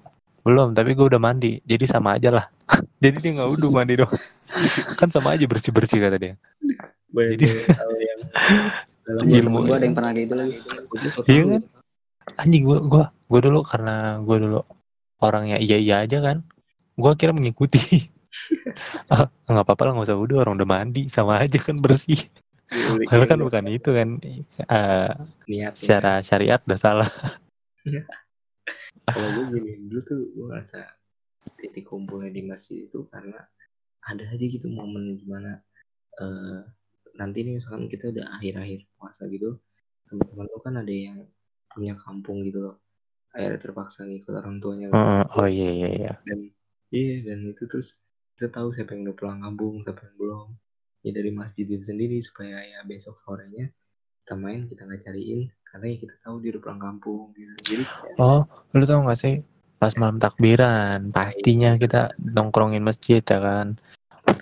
Belum, 0.46 0.78
tapi 0.78 0.94
gue 0.94 1.06
udah 1.10 1.18
mandi. 1.18 1.58
Jadi 1.66 1.86
sama 1.90 2.22
aja 2.22 2.30
lah. 2.30 2.46
Jadi 3.04 3.18
dia 3.18 3.32
nggak 3.42 3.50
wudhu 3.50 3.74
mandi 3.74 3.98
doang. 3.98 4.14
kan 5.02 5.10
sama 5.10 5.34
aja 5.34 5.44
bersih 5.50 5.74
bersih 5.74 5.98
kata 5.98 6.18
dia. 6.22 6.34
Jadi- 7.10 7.66
hal 7.74 7.92
yang 7.98 8.22
dalam 9.06 9.26
Ilmu 9.42 9.58
gue 9.66 9.76
ada 9.76 9.86
yang 9.86 9.96
pernah 9.98 10.12
kayak 10.14 10.26
gitu 10.30 10.36
lagi. 10.38 10.56
Iya 11.26 11.44
kan? 11.50 11.62
Anjing 12.42 12.64
gue 12.66 12.78
gua 12.90 13.14
gua 13.30 13.40
dulu 13.42 13.60
karena 13.62 14.18
gue 14.22 14.38
dulu 14.42 14.62
orangnya 15.22 15.58
iya 15.58 15.78
iya 15.82 15.96
aja 16.06 16.22
kan. 16.22 16.46
Gue 16.94 17.12
kira 17.18 17.34
mengikuti. 17.34 18.10
Ah, 19.12 19.28
nggak 19.52 19.66
apa-apa 19.66 19.82
lah 19.86 19.92
nggak 19.98 20.08
usah 20.12 20.20
wudhu 20.20 20.36
orang 20.42 20.56
udah 20.58 20.70
mandi 20.70 21.08
sama 21.08 21.42
aja 21.42 21.58
kan 21.60 21.78
bersih. 21.80 22.20
Padahal 23.08 23.30
kan 23.30 23.40
bukan 23.40 23.66
itu 23.70 23.90
kan. 23.94 24.10
Eh, 24.24 25.12
niat 25.48 25.74
secara 25.78 26.20
syariat 26.26 26.60
udah 26.66 26.80
salah. 26.80 27.12
kalau 29.06 29.30
gue 29.38 29.46
gini 29.62 29.86
dulu 29.86 30.02
tuh 30.02 30.22
gue 30.34 30.46
ngerasa 30.50 30.82
titik 31.62 31.86
kumpulnya 31.86 32.34
di 32.34 32.42
masjid 32.42 32.90
itu 32.90 33.06
karena 33.14 33.38
ada 34.06 34.24
aja 34.26 34.46
gitu 34.46 34.66
momen 34.70 35.14
gimana 35.14 35.62
eh 36.18 36.62
nanti 37.16 37.46
nih 37.46 37.62
misalkan 37.62 37.88
kita 37.88 38.12
udah 38.12 38.26
akhir-akhir 38.40 38.90
puasa 38.98 39.30
gitu 39.32 39.62
teman-teman 40.10 40.46
lu 40.52 40.60
kan 40.62 40.76
ada 40.82 40.94
yang 40.94 41.20
punya 41.72 41.96
kampung 42.02 42.44
gitu 42.46 42.60
loh 42.66 42.76
akhirnya 43.36 43.60
terpaksa 43.60 44.08
ngikut 44.08 44.34
orang 44.36 44.58
tuanya 44.64 44.88
Heeh, 44.92 45.24
oh 45.36 45.48
iya 45.48 45.70
iya 45.72 45.90
iya. 45.92 46.14
dan 46.24 46.40
iya 46.92 47.16
dan 47.24 47.40
itu 47.52 47.64
terus 47.68 48.00
kita 48.36 48.52
tahu 48.52 48.76
siapa 48.76 48.92
yang 48.92 49.08
udah 49.08 49.16
pulang 49.16 49.40
kampung 49.40 49.80
siapa 49.80 50.12
yang 50.12 50.16
belum 50.20 50.48
ya 51.08 51.12
dari 51.16 51.32
masjid 51.32 51.64
itu 51.64 51.84
sendiri 51.88 52.20
supaya 52.20 52.60
ya 52.60 52.84
besok 52.84 53.16
sorenya 53.24 53.72
kita 54.28 54.36
main 54.36 54.68
kita 54.68 54.84
nggak 54.84 55.08
cariin 55.08 55.48
karena 55.64 55.86
ya 55.92 55.98
kita 56.04 56.16
tahu 56.20 56.36
dia 56.44 56.50
udah 56.56 56.62
pulang 56.64 56.82
kampung 56.84 57.32
gitu 57.36 57.54
jadi 57.64 57.84
kayak 57.88 58.16
Oh, 58.20 58.42
lu 58.76 58.84
tau 58.84 59.04
gak 59.08 59.20
sih? 59.20 59.44
Pas 59.76 59.92
malam 60.00 60.20
takbiran, 60.24 61.12
pastinya 61.12 61.76
kita 61.76 62.16
nongkrongin 62.20 62.80
masjid 62.80 63.20
ya 63.20 63.40
kan. 63.44 63.76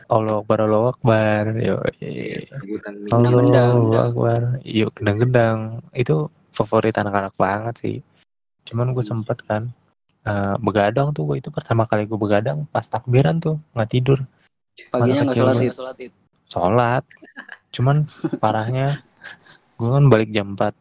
Allah 0.08 0.40
Akbar, 0.40 0.62
Allah 0.64 0.94
Akbar. 0.94 1.44
Yo, 1.58 1.82
Gendang-gendang. 3.10 3.74
Allah 3.90 4.14
Akbar. 4.14 4.42
Yuk, 4.62 4.94
gendang-gendang. 4.94 5.82
Itu 5.92 6.30
favorit 6.54 6.96
anak-anak 7.02 7.34
banget 7.34 7.76
sih. 7.82 7.98
Cuman 8.70 8.94
gue 8.94 9.02
sempet 9.02 9.42
kan. 9.44 9.74
Eh, 10.24 10.56
begadang 10.60 11.12
tuh 11.12 11.24
gue 11.28 11.44
itu 11.44 11.50
pertama 11.52 11.84
kali 11.84 12.08
gue 12.08 12.20
begadang 12.20 12.66
pas 12.72 12.84
takbiran 12.88 13.40
tuh 13.44 13.60
nggak 13.76 13.90
tidur. 13.92 14.20
Paginya 14.90 15.30
nggak 15.30 15.38
sholat 15.38 15.56
id. 15.62 15.74
sholat 15.74 15.98
id. 16.00 16.14
sholat. 16.50 17.04
Cuman 17.74 18.08
parahnya 18.40 19.04
gue 19.78 19.90
kan 19.90 20.06
balik 20.08 20.32
jam 20.32 20.56
4 20.56 20.76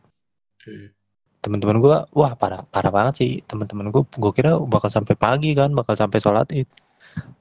Hmm. 0.62 0.94
teman-teman 1.42 1.82
gue 1.82 1.96
wah 2.14 2.38
parah 2.38 2.62
parah 2.62 2.94
banget 2.94 3.14
sih. 3.18 3.32
Teman-teman 3.50 3.90
gue 3.90 4.06
gue 4.06 4.32
kira 4.32 4.62
bakal 4.62 4.94
sampai 4.94 5.18
pagi 5.18 5.58
kan 5.58 5.74
bakal 5.74 5.98
sampai 5.98 6.22
sholat 6.22 6.46
id. 6.54 6.70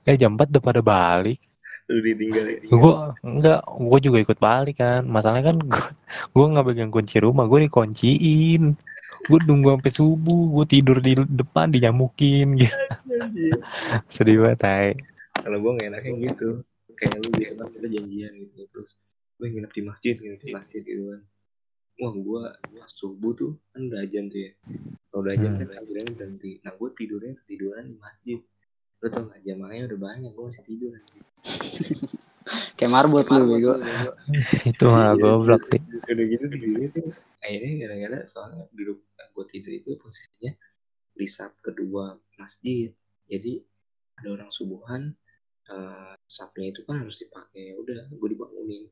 Eh 0.09 0.17
jam 0.17 0.33
4 0.33 0.49
udah 0.49 0.63
pada 0.63 0.81
balik. 0.81 1.37
Lu 1.85 2.01
ditinggal 2.01 2.45
ya? 2.49 2.57
Gue 2.65 2.93
enggak 3.21 3.61
gue 3.61 3.99
juga 4.01 4.17
ikut 4.25 4.37
balik 4.41 4.81
kan. 4.81 5.05
Masalahnya 5.05 5.53
kan 5.53 5.57
gue 5.61 5.85
gue 6.33 6.45
nggak 6.49 6.65
pegang 6.65 6.89
kunci 6.89 7.21
rumah 7.21 7.45
gue 7.45 7.69
dikunciin 7.69 8.73
gue 9.27 9.39
nunggu 9.45 9.67
sampai 9.77 9.93
subuh 9.93 10.41
gue 10.57 10.65
tidur 10.65 10.97
di 11.01 11.13
depan 11.17 11.69
dinyamukin 11.69 12.57
gitu. 12.57 12.77
Sedih 14.09 14.41
banget 14.41 14.59
tai. 14.59 14.89
kalau 15.41 15.57
gue 15.57 15.71
gak 15.81 15.87
enaknya 15.89 16.11
gitu. 16.31 16.49
Kayak 16.93 17.17
lu 17.25 17.29
biasa 17.33 17.59
kan 17.65 17.69
kita 17.73 17.87
janjian 17.89 18.31
gitu. 18.45 18.59
Terus 18.69 18.89
gue 19.41 19.47
nginep 19.49 19.71
di 19.73 19.81
masjid 19.81 20.15
nginep 20.17 20.41
di 20.41 20.49
masjid 20.53 20.81
gitu 20.85 21.03
kan. 21.13 21.21
Wah 22.01 22.13
gue 22.17 22.41
subuh 22.97 23.33
tuh 23.37 23.51
kan 23.73 23.81
udah 23.89 23.99
ajan 24.05 24.29
tuh 24.29 24.41
ya. 24.41 24.51
Kalau 25.11 25.21
udah 25.25 25.33
ajan 25.37 25.51
Hmm. 25.53 25.59
kan 25.59 25.67
takbirannya 25.75 26.13
berhenti. 26.17 26.51
Nah 26.61 26.71
gue 26.77 26.89
tidurnya 26.97 27.33
ketiduran 27.45 27.83
di 27.89 27.97
masjid. 27.97 28.39
Lu 29.01 29.07
tau 29.09 29.25
gak 29.29 29.41
jamnya 29.41 29.85
udah 29.89 29.99
banyak 29.99 30.31
gue 30.33 30.45
masih 30.45 30.63
tidur 30.65 30.91
Kayak 32.75 32.91
marbot 32.91 33.27
lu 33.29 33.45
bego. 33.49 33.73
itu 34.69 34.83
mah 34.89 35.13
goblok 35.17 35.69
sih 35.69 35.81
udah 35.81 36.25
gitu 36.25 36.45
akhirnya 37.41 37.73
gara-gara 37.85 38.19
soalnya 38.29 38.69
duduk 38.73 39.01
gue 39.33 39.45
tidur 39.49 39.73
itu 39.73 39.89
posisinya 39.97 40.53
di 41.17 41.27
sap 41.29 41.57
kedua 41.61 42.17
masjid. 42.37 42.93
Jadi 43.29 43.61
ada 44.21 44.27
orang 44.37 44.51
subuhan 44.53 45.13
eh 45.71 46.13
sapnya 46.25 46.73
itu 46.73 46.81
kan 46.85 47.05
harus 47.05 47.21
dipakai. 47.21 47.77
Udah 47.77 48.09
gue 48.09 48.29
dibangunin. 48.29 48.89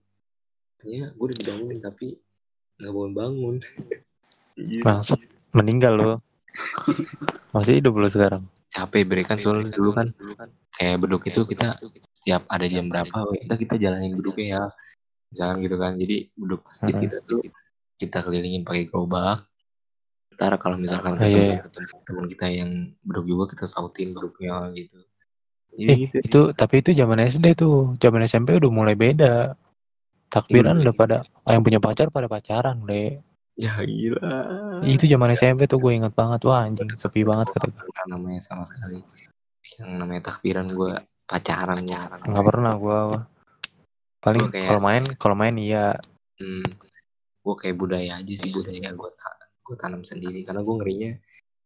Ternyata 0.78 1.14
gue 1.18 1.26
udah 1.30 1.38
dibangunin 1.42 1.80
tapi 1.82 2.08
nggak 2.80 2.94
bangun 2.94 3.14
bangun. 3.14 3.56
Bangsat 4.86 5.20
meninggal 5.56 5.94
lo 5.98 6.14
masih 7.56 7.82
hidup 7.82 7.98
lo 7.98 8.08
sekarang 8.12 8.44
capek 8.70 9.02
bre 9.06 9.22
kan 9.26 9.38
soalnya 9.42 9.74
dulu 9.74 9.92
kan 9.98 10.08
kayak 10.78 11.02
beduk 11.02 11.26
itu 11.26 11.42
kita 11.44 11.76
setiap 12.22 12.46
ada 12.48 12.66
jam 12.70 12.86
berapa 12.88 13.26
kita 13.34 13.56
kita 13.58 13.76
jalanin 13.82 14.14
beduknya 14.14 14.48
ya. 14.48 14.64
Misalkan 15.30 15.58
gitu 15.66 15.76
kan 15.78 15.92
jadi 15.98 16.18
beduk 16.34 16.62
masjid 16.66 16.94
Mm-mm. 16.94 17.04
kita 17.06 17.18
tuh 17.26 17.42
kita 18.00 18.18
kelilingin 18.24 18.62
pakai 18.64 18.86
gerobak. 18.90 19.46
Ntar 20.38 20.56
kalau 20.62 20.80
misalkan 20.80 21.20
Ah, 21.20 21.28
iya, 21.28 21.60
ketemu 21.60 21.86
ketemu 21.86 22.00
teman 22.08 22.26
kita 22.32 22.46
yang 22.48 22.72
beduk 23.04 23.26
juga 23.28 23.44
kita 23.52 23.66
sautin 23.68 24.08
beduknya 24.14 24.56
gitu. 24.78 24.98
Jadi 25.70 25.86
eh 25.86 25.98
gitu 26.06 26.16
itu 26.24 26.42
tapi 26.58 26.82
itu 26.82 26.92
zaman 26.94 27.20
SD 27.30 27.46
tuh. 27.58 27.94
Zaman 28.00 28.26
SMP 28.26 28.58
udah 28.58 28.72
mulai 28.72 28.96
beda. 28.98 29.54
Takbiran 30.30 30.78
Iya. 30.78 30.82
udah 30.86 30.94
pada 30.94 31.18
yang 31.50 31.66
punya 31.66 31.82
pacar 31.82 32.14
pada 32.14 32.30
pacaran 32.30 32.86
deh 32.86 33.18
ya 33.60 33.76
gila. 33.84 34.32
Itu 34.88 35.04
zaman 35.04 35.36
SMP 35.36 35.68
tuh 35.68 35.84
gue 35.84 35.92
inget 35.92 36.16
banget. 36.16 36.40
Wah 36.48 36.64
anjing 36.64 36.88
sepi 36.96 37.28
banget 37.28 37.52
kata 37.52 37.68
gue 37.68 38.04
namanya 38.08 38.40
sama 38.40 38.64
sekali. 38.64 39.04
Yang 39.84 39.92
namanya 40.00 40.22
takbiran 40.32 40.72
gue 40.72 40.96
pacaran 41.28 41.84
ya. 41.84 42.08
Nggak 42.24 42.46
pernah 42.48 42.74
gue 42.80 43.00
paling 44.20 44.48
Gua 44.48 44.52
kayak- 44.52 44.68
kalau 44.72 44.82
main 44.82 45.04
kalau 45.20 45.36
main 45.36 45.56
iya. 45.60 45.92
Hmm, 46.40 46.64
gue 47.44 47.56
kayak 47.60 47.76
budaya 47.76 48.24
aja 48.24 48.34
sih 48.34 48.48
budaya 48.56 48.96
gue 48.96 49.10
gue 49.68 49.76
tanam 49.76 50.08
sendiri. 50.08 50.48
Karena 50.48 50.64
gue 50.64 50.76
ngerinya 50.80 51.12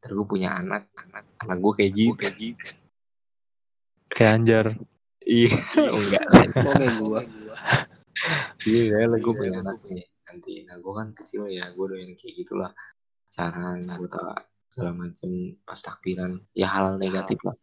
terus 0.02 0.18
gue 0.18 0.28
punya 0.28 0.58
anak 0.58 0.90
anak 0.98 1.26
anak 1.46 1.58
gue 1.62 1.74
kayak 1.78 1.92
gitu. 1.94 2.14
kayak 2.18 2.36
gitu. 2.42 2.66
Kayak 4.10 4.32
anjar. 4.42 4.66
Iya. 5.22 5.54
Enggak. 6.02 6.26
Kok 6.58 6.74
kayak 6.74 6.96
gua. 7.00 7.22
iya 8.66 9.06
lah 9.06 9.18
gue 9.22 9.34
punya 9.34 9.62
anak. 9.62 9.78
nih 9.90 10.06
nanti. 10.34 10.66
Nah 10.66 10.82
gue 10.82 10.94
kan 10.98 11.08
kecil 11.14 11.46
ya 11.46 11.70
gue 11.70 11.86
doyan 11.86 12.18
kayak 12.18 12.34
gitulah. 12.42 12.72
Cara 13.30 13.78
gue 13.78 14.10
tak 14.10 14.50
segala 14.74 14.92
macem 14.98 15.54
pas 15.62 15.78
takbiran. 15.78 16.42
Ya 16.58 16.68
hal. 16.74 16.98
negatif 16.98 17.38
lah. 17.46 17.54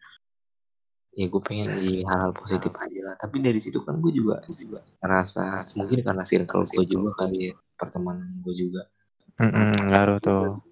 Ya 1.10 1.26
gue 1.26 1.42
pengen 1.42 1.82
di 1.82 2.06
hal-hal 2.06 2.30
positif 2.30 2.70
aja 2.78 3.00
lah. 3.02 3.14
Tapi 3.18 3.42
dari 3.42 3.58
situ 3.58 3.82
kan 3.82 3.98
gue 3.98 4.14
juga 4.14 4.38
juga 4.54 4.78
ngerasa 5.02 5.66
mungkin 5.82 5.98
karena 6.06 6.22
circle 6.22 6.62
gue 6.70 6.86
juga 6.86 7.10
kali 7.18 7.50
ya 7.50 7.54
pertemanan 7.74 8.38
gue 8.46 8.54
juga. 8.54 8.86
Ngaruh 9.42 10.18
tuh. 10.22 10.62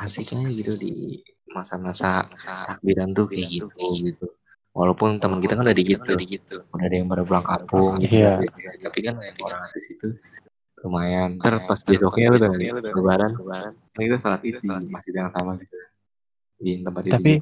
Asik 0.00 0.32
aja 0.32 0.48
gitu 0.48 0.78
di 0.78 1.20
masa-masa 1.50 2.24
takbiran 2.70 3.10
tuh 3.10 3.26
kayak 3.26 3.50
gitu 3.50 3.66
gitu. 4.00 4.26
Walaupun 4.70 5.18
teman 5.18 5.42
kita 5.42 5.58
kan 5.58 5.66
udah 5.66 5.74
di 5.74 5.82
gitu. 5.82 6.14
udah 6.62 6.86
ada 6.86 6.94
yang 6.94 7.10
baru 7.10 7.26
pulang 7.26 7.42
kampung 7.42 7.98
gitu, 7.98 8.22
Iya. 8.22 8.38
gitu. 8.38 8.86
tapi 8.86 8.98
kan 9.02 9.18
yang 9.18 9.34
orang 9.42 9.66
di 9.74 9.82
situ 9.82 10.14
lumayan 10.80 11.36
ntar 11.36 11.60
pas 11.68 11.80
besoknya 11.80 12.32
lu 12.32 12.36
tuh 12.40 12.48
nih 12.56 12.72
lebaran. 12.72 13.30
kan 13.36 13.74
kita 14.00 14.16
salat 14.16 14.40
itu 14.44 14.56
di 14.60 14.88
masjid 14.88 15.12
yang 15.12 15.28
sama 15.28 15.56
gitu. 15.60 15.76
Di 16.56 16.80
tempat 16.80 17.02
itu 17.04 17.12
Tapi- 17.16 17.40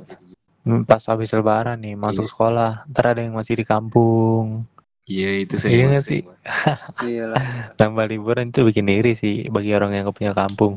pas 0.84 1.01
habis 1.07 1.30
lebaran 1.32 1.78
nih 1.80 1.95
masuk 1.95 2.26
Iya. 2.26 2.30
sekolah 2.34 2.70
ntar 2.91 3.05
ada 3.14 3.20
yang 3.22 3.34
masih 3.39 3.55
di 3.57 3.64
kampung. 3.64 4.66
Iya 5.09 5.41
itu 5.41 5.55
Iya 5.57 5.62
sering 5.62 5.89
nggak 5.89 6.05
sih? 6.05 6.20
Iya. 7.09 7.24
Lah. 7.32 7.43
tambah 7.74 8.05
liburan 8.05 8.51
itu 8.51 8.61
bikin 8.61 8.91
iri 8.91 9.16
sih 9.16 9.47
bagi 9.49 9.72
orang 9.72 9.97
yang 9.97 10.05
gak 10.11 10.18
punya 10.18 10.34
kampung. 10.36 10.76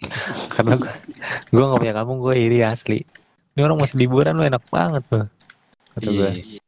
Karena 0.56 0.80
gue 0.80 0.92
gue 1.52 1.64
gak 1.64 1.80
punya 1.84 1.94
kampung 1.94 2.18
gue 2.22 2.34
iri 2.38 2.64
asli. 2.64 3.04
Ini 3.52 3.60
orang 3.60 3.80
masih 3.82 3.96
liburan 4.00 4.36
lo 4.36 4.44
enak 4.44 4.64
banget 4.68 5.02
tuh 5.08 5.26
kata 5.96 6.10
gue 6.12 6.28
iya 6.36 6.60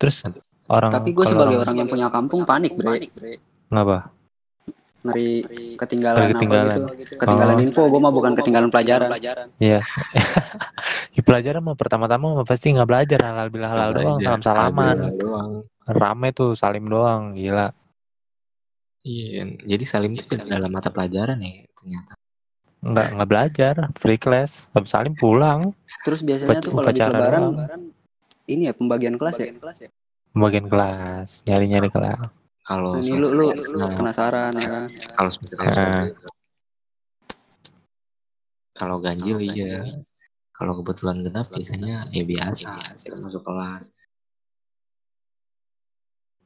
terus 0.00 0.24
orang 0.72 0.88
Tapi 0.88 1.12
gue 1.12 1.24
sebagai 1.28 1.60
orang 1.60 1.76
yang 1.76 1.88
punya 1.88 2.08
kampung 2.08 2.48
panik, 2.48 2.72
Bre. 2.72 2.96
ngapa 3.68 4.08
Ngeri 4.08 4.08
ketinggalan, 4.08 4.23
Ngeri 5.04 5.44
ketinggalan. 5.76 6.32
apa 6.32 6.96
gitu. 6.96 7.14
Ketinggalan 7.20 7.56
Oh. 7.60 7.64
info, 7.64 7.82
gue 7.92 8.00
mah 8.00 8.08
bukan 8.08 8.32
ketinggalan 8.32 8.72
pelajaran. 8.72 9.12
Iya. 9.60 9.84
di 11.14 11.22
pelajaran 11.22 11.62
mah 11.62 11.78
pertama-tama 11.78 12.42
mah 12.42 12.46
pasti 12.46 12.74
nggak 12.74 12.90
belajar 12.90 13.18
halal 13.22 13.46
bila 13.46 13.70
halal 13.70 13.94
doang 13.94 14.18
Belajar, 14.18 14.26
salam 14.26 14.42
salaman 14.42 14.96
doang 15.14 15.50
rame 15.86 16.28
tuh 16.34 16.58
salim 16.58 16.90
doang 16.90 17.38
gila 17.38 17.70
iya 19.06 19.46
jadi 19.62 19.84
salim 19.86 20.18
itu 20.18 20.26
tidak 20.26 20.50
dalam 20.58 20.74
mata 20.74 20.90
pelajaran 20.90 21.38
ya 21.38 21.62
ternyata 21.70 22.12
nggak 22.82 23.06
nggak 23.14 23.28
belajar 23.30 23.74
free 23.94 24.18
class 24.18 24.66
habis 24.74 24.90
salim 24.90 25.14
pulang 25.14 25.70
Terus 26.02 26.20
biasanya 26.20 26.60
tuh 26.60 26.74
kalau 26.74 26.90
habis 26.90 27.06
lebaran 27.06 27.42
doang. 27.54 27.82
ini 28.50 28.62
ya 28.68 28.72
pembagian 28.74 29.14
kelas 29.14 29.38
ya. 29.38 29.54
bagian 30.34 30.66
kelas 30.66 31.46
nyari 31.46 31.70
nyari 31.70 31.88
kelas 31.94 32.18
kalau 32.64 32.96
Nah, 32.96 33.04
ini 33.04 33.20
lu 33.20 33.28
lu, 33.36 33.44
lu 33.52 33.86
penasaran 33.92 34.52
ya 34.56 34.68
kan. 34.72 34.84
kalau 35.14 35.30
Ah. 35.60 36.08
kalau 38.74 38.96
ganjil 38.98 39.38
iya. 39.44 40.02
kalau 40.56 40.80
kebetulan 40.80 41.20
genap 41.20 41.46
biasanya 41.52 42.08
ya 42.10 42.24
biasa. 42.24 42.96
kita 42.96 43.20
masuk 43.20 43.44
kelas. 43.44 43.92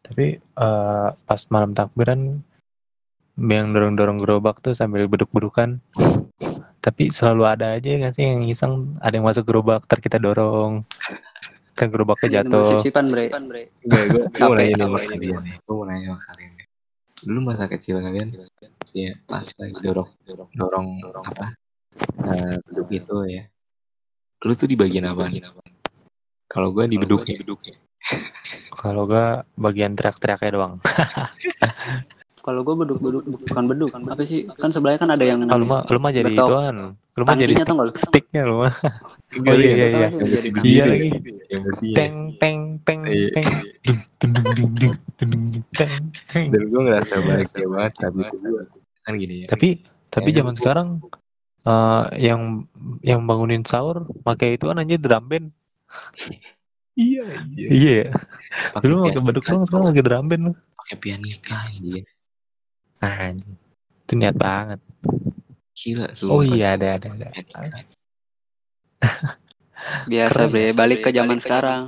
Tapi 0.03 0.27
eh, 0.43 1.09
pas 1.15 1.41
malam 1.55 1.73
takbiran 1.73 2.43
yang 3.39 3.71
dorong 3.71 3.95
dorong 3.95 4.19
gerobak 4.19 4.59
tuh 4.59 4.75
sambil 4.75 5.07
beduk 5.07 5.31
bedukan 5.31 5.79
tapi 6.79 7.11
selalu 7.11 7.43
ada 7.45 7.75
aja 7.77 7.91
nggak 8.01 8.15
sih 8.15 8.25
yang 8.25 8.47
iseng? 8.47 8.97
Ada 9.03 9.19
yang 9.19 9.27
masuk 9.27 9.45
gerobak 9.45 9.85
ter 9.85 9.99
kita 10.01 10.17
dorong 10.17 10.87
kan 11.79 11.87
gerobaknya 11.95 12.43
jatuh 12.43 12.75
Sip-sipan, 12.75 13.07
Bre. 13.15 13.31
Enggak, 13.87 14.03
gue 14.11 14.23
mau 14.27 14.35
Capek, 14.35 14.59
nanya 14.59 14.77
sama 14.83 14.99
kalian. 15.07 15.43
Gue 15.63 15.75
mau 15.79 15.85
nanya 15.87 16.07
sama 16.11 16.21
kalian. 16.27 16.53
Dulu 17.19 17.39
masa 17.43 17.65
kecil 17.71 18.03
kalian 18.03 18.27
sih 18.89 19.11
ya, 19.11 19.13
pas 19.31 19.47
lagi 19.47 19.75
dorong 19.87 20.11
dorong 20.59 20.89
dorong 21.03 21.25
apa? 21.27 21.47
Eh, 22.27 22.57
beduk 22.67 22.89
itu 22.91 23.17
ya. 23.31 23.43
Lu 24.43 24.53
tuh 24.55 24.67
di 24.67 24.75
bagian 24.75 25.15
apa? 25.15 25.31
Kalau 26.51 26.75
gue 26.75 26.85
di 26.91 26.99
beduk 26.99 27.23
ya. 27.27 27.39
kalau 28.79 29.11
gak 29.11 29.43
bagian 29.59 29.99
teriak-teriaknya 29.99 30.51
doang 30.55 30.75
Kalau 32.45 32.61
gue 32.65 32.75
beduk-beduk 32.75 33.23
bukan 33.49 33.65
beduk, 33.69 33.91
apa 33.93 34.23
sih? 34.25 34.49
Kan 34.57 34.71
sebelahnya 34.73 35.01
kan 35.03 35.11
ada 35.13 35.25
yang 35.27 35.45
Ah, 35.49 35.57
lu 35.59 35.67
mah 35.67 35.85
lu 35.89 35.99
mah 35.99 36.13
jadi 36.15 36.33
ituan 36.33 36.97
lu 37.19 37.23
mah 37.27 37.35
jadi 37.35 37.55
sticknya 37.99 38.43
lu 38.47 38.63
mah 38.63 38.73
Enggak, 39.35 39.53
Oh, 39.53 39.61
iya, 39.61 39.73
iya, 39.75 39.87
iya, 39.91 40.09
iya. 40.09 40.09
Iya 40.63 40.85
itu 40.87 40.89
lagi. 40.89 41.09
ya. 41.13 41.59
Ya. 41.59 41.95
teng 41.99 42.15
teng 42.39 42.59
teng 42.87 43.01
Iya. 43.05 43.29
teng 43.35 43.47
dung, 44.23 44.47
dung, 44.55 44.73
dung, 44.79 44.95
teng 45.75 45.93
teng 46.31 46.47
Dan 46.49 46.63
gue 46.71 46.81
ngerasa 46.87 47.15
bahagia 47.27 47.67
banget 47.67 47.93
saat 47.99 48.13
itu 48.15 48.37
gue. 48.39 48.63
Kan 49.05 49.13
gini 49.19 49.35
ya. 49.45 49.47
tapi 49.51 49.69
tapi 50.09 50.29
zaman 50.33 50.55
sekarang 50.57 50.89
eh, 51.67 52.05
yang 52.23 52.65
yang 53.03 53.21
bangunin 53.27 53.67
sahur 53.67 54.07
pakai 54.23 54.57
itu 54.57 54.65
kan 54.71 54.79
aja 54.81 54.97
drum 54.97 55.25
band 55.27 55.47
Iya, 56.99 57.25
iya. 57.55 57.69
iya 57.71 57.93
ya 58.03 58.11
dulu 58.83 59.07
pakai 59.07 59.23
beduk 59.23 59.45
doang 59.47 59.65
sekarang 59.67 59.85
pakai 59.95 60.05
drum 60.05 60.27
band 60.27 60.43
pakai 60.55 60.97
pianika 60.99 61.57
anjir. 61.71 62.05
Anjing 63.01 63.55
itu 64.05 64.13
niat 64.15 64.37
banget 64.37 64.81
Gila, 65.79 66.11
oh 66.11 66.43
sumpah. 66.43 66.43
iya 66.59 66.67
ada 66.75 66.99
ada 66.99 67.09
ada 67.15 67.29
biasa, 70.11 70.39
Keren. 70.45 70.51
Bre. 70.51 70.75
Balik 70.75 71.07
ke 71.07 71.11
zaman 71.15 71.39
sekarang. 71.39 71.87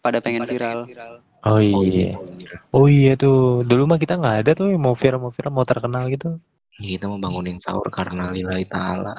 Pada 0.00 0.18
pengen 0.24 0.48
viral. 0.48 0.88
oh 1.44 1.60
Oh 1.60 1.60
iya 1.60 2.16
iya. 2.16 2.16
oh 2.72 2.86
iya 2.88 3.12
tuh 3.14 3.62
dulu 3.62 3.84
mah 3.86 3.98
kita 4.00 4.16
nggak 4.16 4.36
ada 4.42 4.50
tuh 4.56 4.72
yang 4.72 4.82
mau 4.82 4.96
viral 4.96 5.20
mau 5.20 5.30
viral 5.30 5.52
mau 5.52 5.66
terkenal 5.68 6.08
gitu 6.08 6.40
Kita 6.72 7.06
mau 7.06 7.20
bangunin 7.20 7.60
sahur 7.60 7.86
karena 7.92 8.32
lillahi 8.32 8.64
ta'ala. 8.66 9.14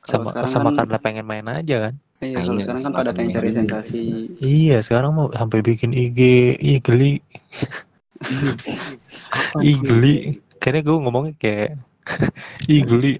Sama 0.00 0.24
sekarang 0.30 0.50
sama 0.50 0.70
kan, 0.70 0.76
karena 0.86 0.96
pengen 1.02 1.26
main 1.28 1.46
aja 1.50 1.76
kan 1.90 1.94
iya, 2.20 2.36
Nah, 2.36 2.42
kalau 2.46 2.56
iya, 2.56 2.62
sekarang 2.64 2.82
kan 2.84 2.92
pada 2.94 3.10
pengen 3.12 3.30
cari 3.32 3.50
sensasi. 3.52 4.00
iya 4.40 4.76
sekarang 4.80 5.10
mau 5.12 5.26
sampai 5.32 5.60
bikin 5.60 5.92
IG 5.92 6.18
ih 6.56 6.78
geli 6.80 7.20
ih 9.68 9.76
geli. 9.80 10.14
kayaknya 10.60 10.80
gue 10.84 10.96
ngomongnya 11.00 11.34
kayak 11.40 11.70
ih 12.68 12.82
geli. 12.84 13.16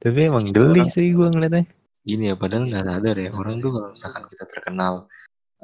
Tapi 0.00 0.18
emang 0.28 0.52
geli 0.52 0.84
sih 0.92 1.16
gue 1.16 1.28
ngeliatnya. 1.28 1.64
Gini 2.04 2.28
ya, 2.28 2.34
padahal 2.36 2.68
nggak 2.68 2.84
sadar 2.84 3.16
ya. 3.16 3.30
Orang 3.32 3.64
tuh 3.64 3.70
kalau 3.72 3.88
misalkan 3.96 4.24
kita 4.28 4.44
terkenal 4.44 5.08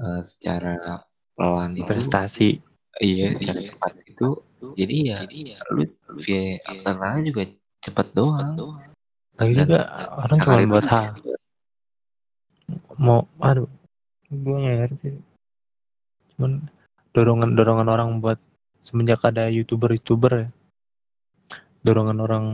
eh, 0.01 0.21
secara 0.25 1.05
pelan 1.37 1.77
itu, 1.77 1.89
prestasi 1.89 2.51
iya, 3.01 3.33
secara 3.33 3.65
cepat 3.65 3.93
itu, 4.05 4.29
jadi 4.77 4.95
ya, 5.01 5.19
lu 5.73 5.89
via 6.21 6.61
terkenal 6.61 7.25
juga 7.25 7.43
cepet 7.81 8.07
doang. 8.13 8.77
lagi 9.41 9.57
juga 9.57 9.81
orang 10.21 10.37
cuma 10.37 10.61
buat 10.69 10.85
itu 10.85 10.93
hal. 10.93 11.05
mau 13.01 13.25
aduh 13.41 13.65
gue 14.29 14.57
nggak 14.61 14.77
ngerti. 14.85 15.09
Cuman 16.37 16.53
dorongan 17.13 17.59
dorongan 17.59 17.89
orang 17.91 18.09
buat 18.23 18.39
semenjak 18.81 19.21
ada 19.27 19.51
youtuber 19.51 19.93
youtuber 19.93 20.33
ya. 20.47 20.49
Dorongan 21.81 22.19
orang 22.21 22.45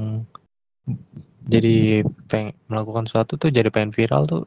jadi 1.46 2.06
peng 2.30 2.54
melakukan 2.70 3.06
sesuatu 3.06 3.38
tuh 3.38 3.50
jadi 3.50 3.70
pengen 3.70 3.94
viral 3.94 4.26
tuh. 4.26 4.44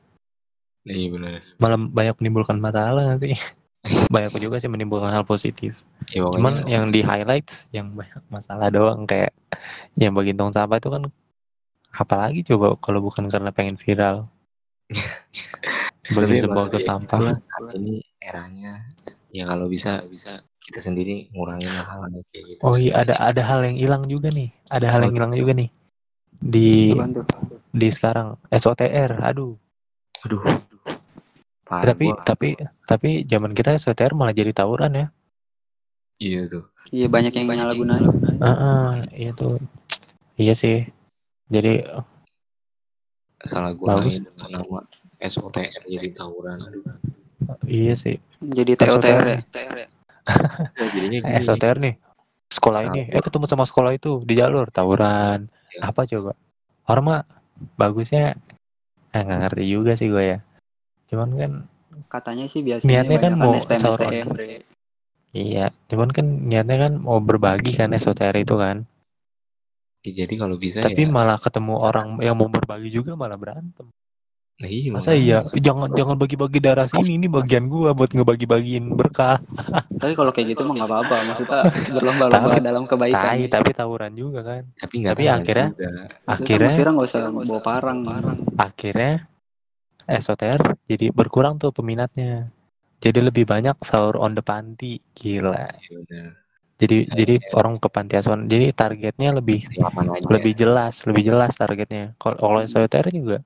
Iya 0.88 1.08
benar 1.12 1.40
malah 1.60 1.78
banyak 1.78 2.16
menimbulkan 2.24 2.58
masalah 2.58 3.16
nanti. 3.16 3.36
Banyak 4.14 4.36
juga 4.44 4.60
sih 4.60 4.68
menimbulkan 4.68 5.08
hal 5.08 5.24
positif. 5.24 5.80
Ya, 6.12 6.20
pokoknya 6.20 6.36
cuman 6.36 6.54
yang 6.68 6.86
di 6.92 7.00
highlights 7.00 7.72
yang 7.72 7.96
banyak 7.96 8.20
masalah 8.28 8.68
doang 8.68 9.08
kayak 9.08 9.32
yang 9.96 10.12
bagi 10.12 10.36
tong 10.36 10.52
sampah 10.52 10.84
itu 10.84 10.92
kan 10.92 11.08
apalagi 11.96 12.44
coba 12.44 12.76
kalau 12.84 13.00
bukan 13.00 13.32
karena 13.32 13.56
pengen 13.56 13.80
viral. 13.80 14.28
Bagi 16.10 16.42
Tapi 16.42 16.44
sebuah 16.44 16.68
ke 16.74 16.80
ya, 16.82 16.86
sampah 16.90 17.20
ini 17.78 18.02
eranya 18.30 18.86
ya 19.30 19.46
kalau 19.50 19.66
bisa 19.70 20.06
bisa 20.06 20.42
kita 20.62 20.86
sendiri 20.86 21.34
ngurangin 21.34 21.70
hal 21.70 22.06
hal 22.06 22.22
kayak 22.30 22.46
gitu 22.46 22.62
oh 22.62 22.78
iya 22.78 23.02
ada 23.02 23.18
ada 23.18 23.42
hal 23.42 23.66
yang 23.66 23.78
hilang 23.78 24.04
juga 24.06 24.30
nih. 24.30 24.54
Ada 24.70 24.88
hal 24.94 25.02
yang 25.10 25.16
hilang 25.18 25.34
juga 25.34 25.52
nih. 25.58 25.70
Di 26.40 26.94
Apaan 26.94 27.12
tuh? 27.14 27.26
di 27.74 27.88
sekarang. 27.90 28.38
SOTR 28.54 29.12
aduh. 29.22 29.58
Aduh. 30.26 30.44
Parah 31.66 31.94
tapi 31.94 32.06
gua. 32.14 32.22
tapi 32.26 32.50
tapi 32.86 33.10
zaman 33.26 33.54
kita 33.58 33.74
SOTR 33.78 34.14
malah 34.14 34.34
jadi 34.34 34.54
tawuran 34.54 34.94
ya. 34.94 35.08
Iya 36.22 36.42
tuh. 36.50 36.66
Iya 36.94 37.08
banyak 37.10 37.34
yang 37.34 37.48
nyalahgunain. 37.50 38.06
Heeh, 38.42 38.90
iya 39.16 39.32
tuh. 39.34 39.58
Iya 40.38 40.54
sih. 40.54 40.86
Jadi 41.50 41.82
salah 43.42 43.74
gua 43.74 44.04
Bagus. 44.04 44.22
nama 44.38 44.86
SOTR 45.18 45.88
jadi 45.90 46.14
tawuran. 46.14 46.62
aduh 46.62 46.84
iya 47.68 47.94
sih. 47.96 48.18
Jadi 48.40 48.76
TOTR 48.76 49.24
ya. 49.26 49.40
Ya, 49.40 50.86
jadinya 50.94 51.18
Eh, 51.20 51.24
gini, 51.34 51.44
SOTR 51.46 51.78
nih. 51.82 51.96
Sekolah 52.50 52.80
ini. 52.92 53.02
Eh 53.10 53.22
ketemu 53.22 53.46
sama 53.46 53.66
sekolah 53.66 53.92
itu 53.94 54.22
di 54.26 54.34
jalur. 54.38 54.70
Tawuran. 54.70 55.50
Ya. 55.70 55.94
apa 55.94 56.06
coba? 56.10 56.34
Orang 56.90 57.04
mah 57.06 57.22
bagusnya. 57.78 58.38
Eh 59.14 59.22
nggak 59.22 59.40
ngerti 59.50 59.64
juga 59.70 59.92
sih 59.98 60.10
gue 60.10 60.24
ya. 60.24 60.40
Cuman 61.10 61.30
kan 61.38 61.52
Katanya 62.08 62.46
sih 62.48 62.64
biasanya 62.64 63.04
Niatnya 63.04 63.18
kan 63.20 63.34
mau 63.36 63.52
STM 63.58 64.30
iya. 65.36 65.74
Cuman 65.90 66.10
kan 66.10 66.26
niatnya 66.26 66.78
kan 66.90 66.94
mau 67.02 67.20
berbagi 67.22 67.76
kan 67.76 67.94
SOTR 67.94 68.38
itu 68.40 68.56
kan. 68.58 68.86
Ya, 70.00 70.24
jadi 70.24 70.34
kalau 70.40 70.56
bisa 70.56 70.80
tapi 70.80 71.04
ya. 71.04 71.12
malah 71.12 71.36
ketemu 71.36 71.76
orang 71.76 72.24
yang 72.24 72.40
mau 72.40 72.48
berbagi 72.48 72.88
juga 72.88 73.20
malah 73.20 73.36
berantem 73.36 73.92
nah, 74.60 74.68
iya, 74.68 74.90
masa 74.92 75.12
iya 75.12 75.40
jangan 75.56 75.88
jangan 75.92 76.16
bagi-bagi 76.16 76.60
darah 76.60 76.84
sini 76.84 77.16
ini 77.16 77.28
bagian 77.28 77.66
gua 77.66 77.96
buat 77.96 78.12
ngebagi-bagiin 78.12 78.92
berkah 78.92 79.40
Tapi 80.02 80.16
kalau 80.16 80.32
kayak 80.32 80.52
gitu 80.52 80.64
mah 80.64 80.76
nggak 80.76 80.90
apa-apa. 80.90 81.16
Maksudnya 81.26 81.60
berlomba-lomba 81.92 82.56
Tapi- 82.56 82.64
dalam 82.64 82.84
kebaikan. 82.84 83.20
tai 83.26 83.44
tapi 83.48 83.72
tawuran 83.72 84.12
juga 84.14 84.40
kan 84.42 84.64
tapi 84.76 84.94
nggak 85.00 85.14
tapi 85.14 85.26
akhirnya- 85.28 85.72
juga. 85.72 85.92
Akhirnya 86.26 86.72
nggak 86.72 87.08
usah 87.08 87.22
bawa 87.30 87.62
parang. 87.62 87.98
akhirnya 88.56 89.14
SOTR 90.10 90.62
jadi 90.86 91.12
berkurang 91.12 91.56
tuh 91.56 91.70
peminatnya 91.70 92.50
jadi 92.98 93.20
lebih 93.22 93.46
banyak 93.46 93.80
sahur 93.80 94.18
on 94.18 94.34
the 94.34 94.42
panti 94.42 95.00
gila 95.14 95.54
Ya 95.54 95.70
benar. 95.94 96.30
jadi 96.76 96.98
jadi 97.08 97.34
orang 97.54 97.78
ke 97.78 97.88
panti 97.88 98.18
asuhan 98.18 98.44
jadi 98.46 98.74
targetnya 98.74 99.36
lebih 99.36 99.70
lebih 100.26 100.54
jelas 100.54 101.06
lebih 101.06 101.30
jelas 101.30 101.54
targetnya 101.54 102.18
kalau 102.18 102.36
kalau 102.36 102.60
SOTR 102.62 103.08
juga 103.10 103.38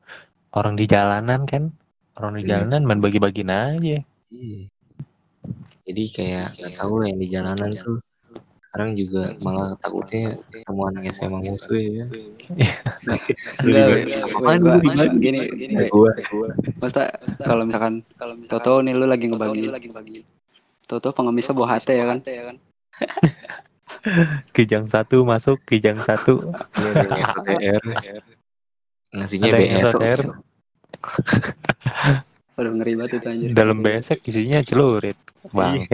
orang 0.53 0.77
di 0.77 0.85
jalanan 0.85 1.49
kan? 1.49 1.73
Orang 2.13 2.37
di 2.37 2.45
Iya. 2.45 2.61
jalanan 2.61 2.85
main 2.85 3.01
bagi-bagiin 3.01 3.49
aja. 3.49 3.97
Iya. 4.29 4.61
Jadi 5.83 6.03
kayak 6.13 6.55
nggak 6.55 6.73
tahu 6.79 7.03
lah 7.03 7.07
yang 7.11 7.19
di 7.19 7.27
jalanan 7.27 7.69
tuh. 7.73 7.99
Sekarang 8.63 8.97
juga 8.97 9.37
malah 9.37 9.77
takutnya 9.77 10.33
ketemu 10.49 10.81
anak 10.89 11.03
SMA 11.13 11.39
musuh 11.45 11.77
ya. 11.77 12.05
Enggak, 13.05 13.21
Enggak, 13.61 13.85
Apaan 14.33 14.57
gua 14.65 14.81
gini, 15.21 15.45
gini, 15.53 15.75
Maksudnya 16.81 17.13
kalau 17.37 17.69
misalkan 17.69 18.01
Toto 18.49 18.81
nih 18.81 18.97
lu 18.97 19.05
lagi 19.05 19.29
ngebagi. 19.29 20.25
Toto 20.89 21.13
pengemisnya 21.13 21.53
bawa 21.53 21.77
HT 21.77 21.89
ya 21.93 22.05
kan? 22.09 22.17
kijang 24.51 24.89
satu 24.89 25.23
masuk 25.23 25.63
kijang 25.63 26.01
satu 26.03 26.43
iya. 29.13 29.17
Ngasihnya 29.21 29.47
ada 29.53 29.61
yang 29.61 29.93
BR. 29.93 30.21
Udah 32.57 32.71
ngeri 32.77 32.93
banget 32.97 33.11
itu 33.21 33.27
anjir. 33.29 33.49
dalam 33.53 33.77
besek 33.85 34.19
isinya 34.25 34.59
celurit 34.65 35.17
bang 35.53 35.85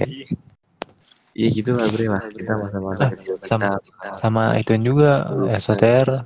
Iya 1.39 1.47
gitu 1.55 1.71
lah 1.71 1.87
bre 1.87 2.05
lah 2.09 2.23
kita 2.35 2.53
masa-masa 2.57 3.05
kita. 3.15 3.45
Sama- 3.47 3.79
sama 4.19 4.43
itu 4.59 4.73
juga 4.81 5.29
SOTR 5.55 6.25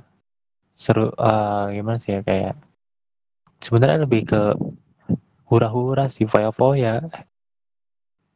seru 0.74 1.12
eh, 1.14 1.64
gimana 1.78 1.98
sih 2.02 2.18
ya 2.18 2.20
kayak 2.26 2.58
sebenarnya 3.62 4.08
lebih 4.08 4.26
ke 4.26 4.42
hura-hura 5.46 6.10
sih 6.10 6.26
foya-foya 6.26 7.04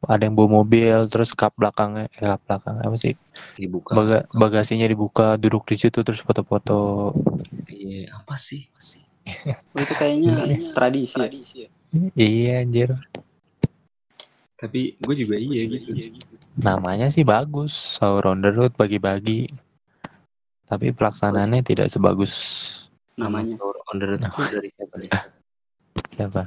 ada 0.07 0.23
yang 0.23 0.35
bawa 0.37 0.63
mobil 0.63 0.95
terus 1.11 1.35
kap 1.35 1.51
belakangnya 1.59 2.07
eh, 2.15 2.27
kap 2.31 2.39
belakang 2.47 2.75
apa 2.79 2.95
sih 2.95 3.13
dibuka. 3.59 3.91
Baga 3.97 4.23
bagasinya 4.31 4.87
dibuka 4.87 5.35
duduk 5.35 5.67
di 5.67 5.75
situ 5.75 5.99
terus 6.05 6.23
foto-foto 6.23 7.11
Iya 7.67 8.15
apa 8.15 8.39
sih? 8.39 8.67
Apa 8.71 8.81
sih? 8.81 9.03
Oh, 9.75 9.81
itu 9.83 9.93
kayaknya 9.93 10.47
tradisi. 10.73 11.13
ya? 11.65 11.69
iya 12.15 12.63
anjir 12.63 12.95
Tapi 14.59 14.99
gue 14.99 15.15
juga 15.15 15.35
iya 15.35 15.63
gitu. 15.67 15.95
namanya 16.59 17.07
sih 17.07 17.23
bagus 17.23 17.71
sahur 17.99 18.35
on 18.35 18.43
the 18.43 18.51
road 18.51 18.71
bagi-bagi 18.75 19.47
tapi 20.69 20.93
pelaksanaannya 20.93 21.65
tidak 21.65 21.89
sebagus 21.89 22.33
Namanya. 23.15 23.55
Sahur 23.59 23.77
on 23.91 23.95
the 23.99 24.05
road 24.07 24.21
itu 24.23 24.41
dari 24.47 24.69
siapa 24.71 24.95
nih? 24.97 25.11
siapa 26.15 26.43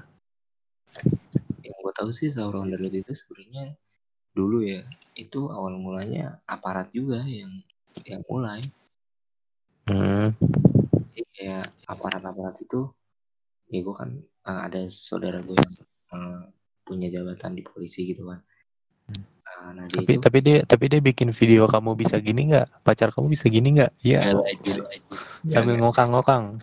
Yang 1.62 1.76
gue 1.78 1.92
tahu 1.94 2.10
sih 2.10 2.28
sahur 2.34 2.58
on 2.58 2.70
the 2.70 2.78
road 2.78 2.94
itu 2.94 3.12
sebenarnya 3.14 3.78
dulu 4.32 4.64
ya 4.64 4.82
itu 5.14 5.52
awal 5.52 5.76
mulanya 5.76 6.40
aparat 6.48 6.90
juga 6.90 7.22
yang 7.24 7.62
yang 8.02 8.22
mulai. 8.26 8.60
hmm. 9.86 10.34
Jadi 11.12 11.22
kayak 11.36 11.66
aparat-aparat 11.86 12.56
itu 12.64 12.90
ya 13.70 13.80
gue 13.80 13.94
kan 13.94 14.10
eh, 14.22 14.60
ada 14.66 14.82
saudara 14.90 15.38
gue 15.40 15.54
yang 15.54 15.74
eh, 16.12 16.40
punya 16.82 17.08
jabatan 17.12 17.54
di 17.54 17.62
polisi 17.62 18.08
gitu 18.10 18.26
kan. 18.26 18.40
Ah, 19.52 19.70
nah 19.76 19.84
dia 19.84 20.00
tapi 20.00 20.12
itu 20.16 20.22
tapi 20.24 20.38
dia 20.40 20.58
tapi 20.64 20.84
dia 20.88 21.00
bikin 21.04 21.28
video 21.34 21.68
kamu 21.68 21.92
bisa 21.92 22.16
gini 22.16 22.54
nggak 22.54 22.66
pacar 22.80 23.12
kamu 23.12 23.36
bisa 23.36 23.52
gini 23.52 23.76
nggak 23.76 23.92
iya 24.00 24.32
sambil 25.44 25.76
ngokang-ngokang 25.76 26.56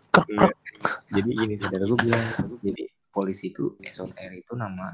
jadi 1.13 1.29
gini 1.29 1.53
saudara 1.59 1.85
gue 1.85 1.99
bilang 2.01 2.25
jadi 2.65 2.88
polisi 3.09 3.49
itu 3.49 3.75
SOTR 3.81 4.31
itu 4.33 4.53
nama 4.53 4.93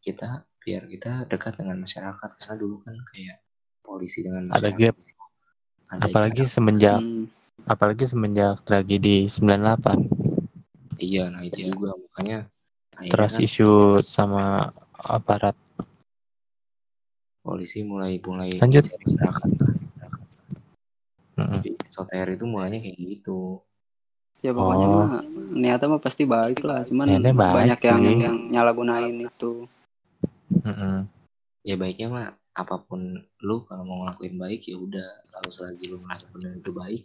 kita 0.00 0.44
biar 0.60 0.84
kita 0.88 1.24
dekat 1.28 1.56
dengan 1.60 1.80
masyarakat 1.80 2.28
karena 2.36 2.54
dulu 2.56 2.80
kan 2.84 2.96
kayak 3.12 3.40
polisi 3.80 4.24
dengan 4.24 4.48
Ada 4.52 4.72
masyarakat 4.72 4.80
gap. 4.80 4.96
ada 5.90 6.06
apalagi 6.06 6.42
jarak. 6.46 6.52
semenjak 6.54 6.98
Hmm. 7.00 7.24
apalagi 7.66 8.04
semenjak 8.08 8.54
tragedi 8.64 9.26
98 9.26 10.08
iya 11.02 11.28
nah 11.28 11.42
itu 11.42 11.66
juga 11.66 11.92
makanya 11.98 12.46
terus 13.10 13.34
kan 13.36 13.44
isu 13.44 13.70
sama 14.00 14.70
aparat 14.96 15.56
polisi 17.40 17.82
mulai 17.82 18.20
mulai 18.20 18.60
Lanjut. 18.60 18.84
masyarakat 18.86 19.50
Mm-mm. 21.40 21.60
jadi 21.64 21.70
SOTR 21.88 22.28
itu 22.36 22.44
mulainya 22.44 22.78
kayak 22.84 22.96
gitu 23.00 23.64
Ya 24.40 24.50
pokoknya 24.50 24.86
Oh. 24.86 24.94
mah 24.96 25.20
niatnya 25.52 25.86
mah 25.88 26.00
pasti 26.00 26.24
baik 26.24 26.60
lah. 26.62 26.80
Cuman 26.82 27.06
Niatnya 27.06 27.34
baik 27.34 27.54
banyak 27.54 27.80
yang 27.82 28.00
sih. 28.00 28.16
yang 28.18 28.36
nyalahgunain 28.48 29.16
itu. 29.16 29.68
Mm-mm. 30.50 31.06
ya 31.62 31.76
baiknya 31.76 32.08
mah 32.08 32.26
apa 32.50 32.80
pun 32.80 33.00
lu 33.38 33.56
kalau 33.62 33.84
mau 33.84 34.02
ngelakuin 34.02 34.34
baik 34.34 34.64
ya 34.64 34.74
udah 34.74 35.04
kalau 35.28 35.48
selagi 35.48 35.86
lu 35.86 36.00
merasa 36.00 36.26
benar 36.32 36.52
itu 36.52 36.72
baik 36.72 37.04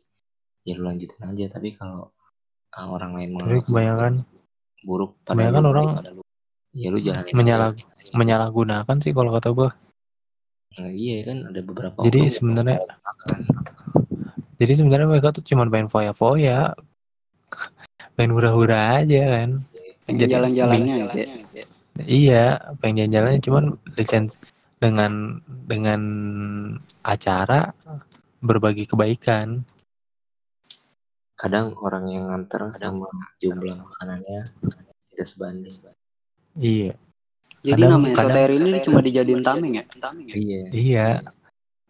ya 0.63 0.73
lu 0.73 0.87
lanjutin 0.87 1.21
aja 1.21 1.45
tapi 1.51 1.75
kalau 1.75 2.09
uh, 2.71 2.87
orang 2.89 3.13
lain 3.13 3.35
menganggap 3.35 3.67
kebanyakan 3.67 4.13
buruk 4.81 5.11
pada 5.21 5.35
kebanyakan 5.37 5.61
lu, 5.61 5.69
orang 5.69 5.85
pada 5.93 6.09
lu 6.09 6.21
ya 6.71 6.87
lu 6.89 6.99
jangan 6.99 7.23
menyalah- 7.29 7.75
menyalahgunakan 8.11 8.97
sih 8.97 9.11
kalau 9.11 9.29
kata 9.29 9.49
gua 9.51 9.69
nah, 10.73 10.89
iya 10.89 11.17
kan 11.21 11.37
ada 11.45 11.59
beberapa 11.61 11.97
Jadi 12.01 12.19
yang 12.25 12.33
sebenarnya- 12.33 12.81
jadi 14.55 14.73
sebenarnya 14.73 15.07
mereka 15.07 15.35
tuh 15.35 15.43
cuma 15.43 15.67
pengen 15.67 15.91
foya-foya 15.91 16.73
pengen 18.15 18.31
hura-hura 18.33 18.99
aja 18.99 19.21
kan 19.27 19.49
Jadi 20.05 20.31
Jalan-jalannya 20.37 20.93
ya. 21.01 21.65
Iya, 21.95 22.45
pengen 22.77 23.09
jalan-jalan 23.09 23.41
cuman 23.41 23.65
lisens 23.95 24.35
dengan 24.77 25.39
dengan 25.65 26.01
acara 27.01 27.71
berbagi 28.39 28.85
kebaikan. 28.85 29.63
kadang 31.35 31.75
orang 31.83 32.07
yang 32.07 32.31
nganter 32.31 32.71
sama 32.71 33.11
jumlah 33.43 33.75
makanannya 33.75 34.47
tidak 35.11 35.27
sebanding 35.27 35.75
Iya. 36.55 36.95
Jadi 37.59 37.75
Kadang- 37.75 37.91
namanya 37.99 38.15
kadang- 38.15 38.31
soter 38.31 38.49
ini 38.55 38.69
cuma 38.79 38.99
dijadiin 39.03 39.41
tameng 39.43 39.73
ya? 39.75 39.83
Iya. 40.31 40.61
Iya. 40.71 41.07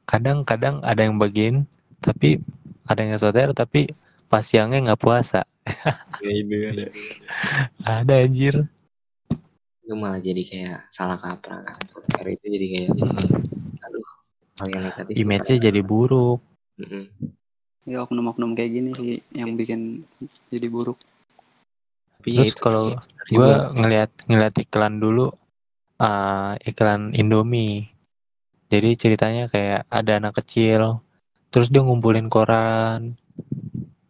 Kadang-kadang 0.09 0.81
ada 0.81 1.01
yang 1.05 1.21
bagiin 1.21 1.69
tapi 2.01 2.41
ada 2.89 2.99
yang 3.05 3.13
esoter 3.13 3.53
tapi 3.53 3.91
pas 4.25 4.41
siangnya 4.41 4.81
nggak 4.81 5.01
puasa. 5.01 5.45
Ya, 6.21 6.31
itu 6.31 6.55
ada. 6.71 6.85
Ada 7.83 8.13
anjir. 8.25 8.55
Itu 9.85 9.93
malah 9.97 10.21
jadi 10.21 10.41
kayak 10.45 10.77
salah 10.89 11.17
kaprah 11.17 11.61
kan. 11.61 11.77
Soter 11.89 12.25
itu 12.29 12.45
jadi 12.49 12.67
kayak 12.69 12.89
aduh 13.85 14.05
hal 14.61 14.67
yang 14.69 14.83
negatif. 14.89 15.13
Image-nya 15.13 15.57
jadi 15.69 15.81
buruk. 15.85 16.39
Mm-mm. 16.81 17.05
Ya 17.85 18.01
oknum-oknum 18.01 18.57
kayak 18.57 18.71
gini 18.73 18.91
sih 18.97 19.21
yang 19.33 19.53
bikin 19.53 20.05
jadi 20.49 20.67
buruk. 20.69 20.97
Tapi 22.17 22.29
ya 22.33 22.41
Terus 22.41 22.53
itu 22.57 22.61
kalau 22.61 22.83
gue 23.29 23.37
gua- 23.37 23.69
ngeliat 23.77 24.11
ngeliat 24.25 24.53
iklan 24.57 24.97
dulu 24.97 25.29
eh, 26.01 26.51
iklan 26.65 27.13
Indomie 27.13 27.93
jadi 28.65 28.97
ceritanya 28.97 29.45
kayak 29.45 29.85
ada 29.93 30.17
anak 30.17 30.41
kecil 30.41 30.99
terus 31.53 31.69
dia 31.69 31.85
ngumpulin 31.85 32.27
koran 32.27 33.13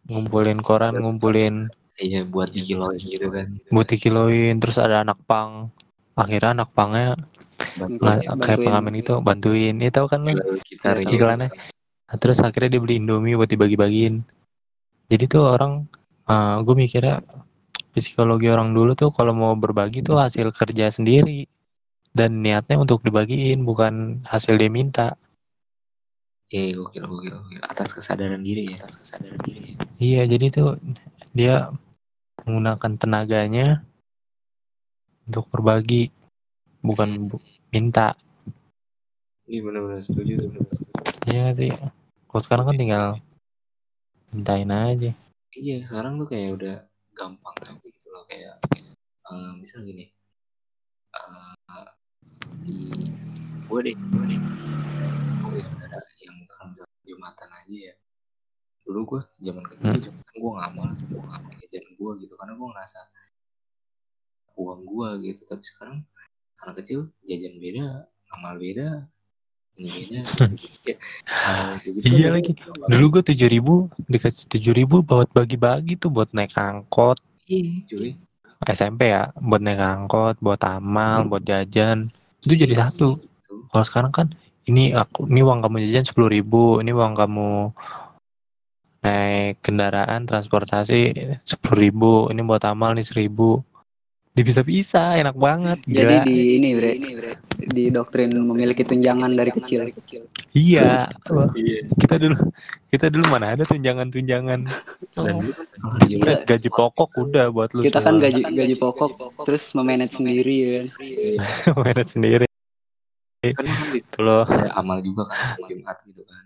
ngumpulin 0.06 0.58
koran 0.62 0.94
ngumpulin 0.98 1.70
iya 1.98 2.22
buat 2.22 2.52
dikiloin 2.52 3.00
gitu 3.00 3.28
kan. 3.32 3.46
buat 3.72 3.88
dikiloin 3.88 4.54
terus 4.60 4.76
ada 4.78 5.02
anak 5.02 5.18
pang 5.26 5.72
akhirnya 6.16 6.62
anak 6.62 6.70
pangnya 6.72 7.16
Bantuin. 7.76 8.36
kayak 8.40 8.60
pengamen 8.60 8.94
itu 9.00 9.14
bantuin 9.20 9.74
itu 9.80 9.92
tahu 9.92 10.06
kan 10.08 10.20
jual 10.28 10.60
gitar 10.64 10.96
Iya, 11.00 11.08
gitu. 11.08 11.24
iklannya. 11.24 11.48
Nah, 12.06 12.16
terus 12.20 12.38
akhirnya 12.44 12.76
dia 12.76 12.80
beli 12.84 13.00
Indomie 13.00 13.36
buat 13.36 13.48
dibagi-bagiin 13.48 14.20
jadi 15.08 15.24
tuh 15.24 15.42
orang 15.56 15.88
gue 16.66 16.74
mikirnya 16.76 17.22
psikologi 17.96 18.52
orang 18.52 18.76
dulu 18.76 18.92
tuh 18.92 19.08
kalau 19.08 19.32
mau 19.32 19.52
berbagi 19.56 20.04
tuh 20.04 20.20
hasil 20.20 20.52
kerja 20.52 20.92
sendiri 20.92 21.48
dan 22.12 22.40
niatnya 22.44 22.76
untuk 22.76 23.00
dibagiin 23.04 23.64
bukan 23.64 24.24
hasil 24.28 24.56
dia 24.56 24.68
minta 24.72 25.16
Iya, 26.46 26.78
gokil, 26.78 27.04
gokil, 27.10 27.34
gokil. 27.34 27.60
Atas 27.66 27.90
kesadaran 27.90 28.42
diri 28.42 28.70
ya, 28.70 28.78
atas 28.78 28.96
kesadaran 29.02 29.40
diri 29.42 29.60
ya. 29.66 29.74
iya 29.98 30.22
jadi 30.28 30.46
tuh 30.52 30.68
dia 31.34 31.72
menggunakan 32.44 32.92
tenaganya 33.00 33.82
untuk 35.26 35.50
berbagi 35.50 36.14
bukan 36.84 37.26
bu- 37.26 37.42
minta 37.72 38.14
Iya 39.46 39.62
benar-benar 39.62 40.02
setuju 40.02 40.32
tuh, 40.38 40.48
benar 40.54 40.70
setuju. 40.70 40.92
iya 41.26 41.44
sih 41.50 41.70
kalau 42.28 42.42
sekarang 42.42 42.64
kan 42.70 42.76
tinggal 42.78 43.04
mintain 44.30 44.70
aja 44.70 45.10
Iya, 45.56 45.76
sekarang 45.88 46.20
tuh 46.20 46.28
kayak 46.28 46.50
udah 46.60 46.74
gampang 47.16 47.56
kan 47.56 47.74
gitu 47.80 48.06
loh 48.12 48.22
kayak 48.28 48.60
eh, 49.26 49.52
misal 49.56 49.80
gini. 49.82 50.04
eh, 51.16 51.88
di 52.62 52.76
gue 53.66 53.80
deh, 53.82 53.94
gue 53.96 54.24
deh. 54.28 54.40
Gue 55.40 55.60
kalau 55.64 56.05
jumatan 57.06 57.48
aja 57.48 57.76
ya. 57.90 57.94
Dulu 58.82 59.00
gue 59.04 59.20
zaman 59.40 59.64
kecil 59.64 59.86
Hmm. 59.88 60.02
jumatan 60.02 60.34
gue 60.36 60.52
ngamal, 60.52 60.86
tuh 60.94 61.06
gue 61.06 61.22
ngamal 61.22 61.52
jajan 61.56 61.86
gue 61.92 62.10
gitu 62.20 62.34
karena 62.34 62.52
gue 62.52 62.68
ngerasa 62.68 63.00
uang 64.56 64.80
gue 64.84 65.08
gitu. 65.24 65.40
Tapi 65.44 65.62
sekarang 65.64 65.96
anak 66.60 66.74
kecil 66.78 66.98
jajan 67.22 67.54
beda, 67.56 67.86
ngamal 68.28 68.54
beda, 68.56 68.88
ini 69.74 69.88
beda. 69.90 70.20
gitu. 70.56 70.92
Kayak 71.26 71.78
gitu 71.82 71.98
Iya 72.06 72.28
lagi. 72.32 72.52
dulu 72.86 73.04
gue 73.10 73.22
tujuh 73.24 73.48
ribu 73.48 73.74
dikasih 74.06 74.48
tujuh 74.48 74.72
ribu 74.72 75.02
buat 75.02 75.28
bagi-bagi 75.30 75.96
tuh 75.96 76.08
buat 76.08 76.30
naik 76.32 76.54
angkot 76.54 77.18
Iya 77.46 77.84
cuy. 77.84 78.10
SMP 78.66 79.12
ya 79.12 79.30
buat 79.36 79.60
naik 79.60 79.78
angkot 79.78 80.40
buat 80.40 80.58
amal 80.62 81.28
buat 81.28 81.44
jajan 81.44 82.08
itu 82.40 82.56
jadi 82.56 82.74
satu 82.80 83.20
Gitu. 83.46 83.62
kalau 83.68 83.84
sekarang 83.84 84.10
kan 84.10 84.26
ini 84.66 84.90
aku 84.92 85.30
ini 85.30 85.40
uang 85.46 85.62
kamu 85.62 85.76
jajan 85.86 86.06
sepuluh 86.06 86.30
ribu 86.30 86.82
ini 86.82 86.90
uang 86.90 87.14
kamu 87.14 87.70
naik 89.06 89.62
kendaraan 89.62 90.26
transportasi 90.26 91.14
sepuluh 91.46 91.78
ribu 91.78 92.12
ini 92.34 92.42
buat 92.42 92.66
amal 92.66 92.98
nih 92.98 93.06
seribu 93.06 93.62
bisa-bisa 94.36 95.16
enak 95.16 95.32
banget 95.32 95.80
Jadi 95.88 96.14
gila. 96.20 96.26
di 96.28 96.38
ini 96.60 96.68
bre, 96.76 96.92
di 97.56 97.88
doktrin 97.88 98.36
memiliki 98.36 98.84
tunjangan 98.84 99.32
dari 99.32 99.48
kecil. 99.48 99.88
iya 100.52 101.08
Wah, 101.32 101.48
Iya. 101.56 101.88
kita 101.96 102.20
dulu 102.20 102.36
kita 102.92 103.06
dulu 103.08 103.24
mana 103.32 103.56
ada 103.56 103.64
tunjangan-tunjangan 103.64 104.60
Oh, 105.16 105.24
kan 105.24 105.36
Iya. 106.04 106.44
gaji 106.44 106.68
pokok 106.68 107.16
udah 107.16 107.48
buat 107.48 107.72
lu 107.72 107.80
Kita 107.80 108.04
kan 108.04 108.20
gaji 108.20 108.44
gaji 108.44 108.76
pokok 108.76 109.40
terus 109.48 109.72
memanage 109.72 110.20
sendiri 110.20 110.54
ya 110.60 110.68
kan. 110.76 110.86
Manage 111.80 112.12
sendiri 112.12 112.44
kan 113.54 113.66
kan 113.68 113.88
itu 113.94 114.18
loh. 114.24 114.44
ada 114.48 114.70
amal 114.74 114.98
juga 115.04 115.28
kan 115.30 115.54
amal 115.54 115.68
Jumat 115.70 115.96
gitu 116.08 116.22
kan. 116.26 116.44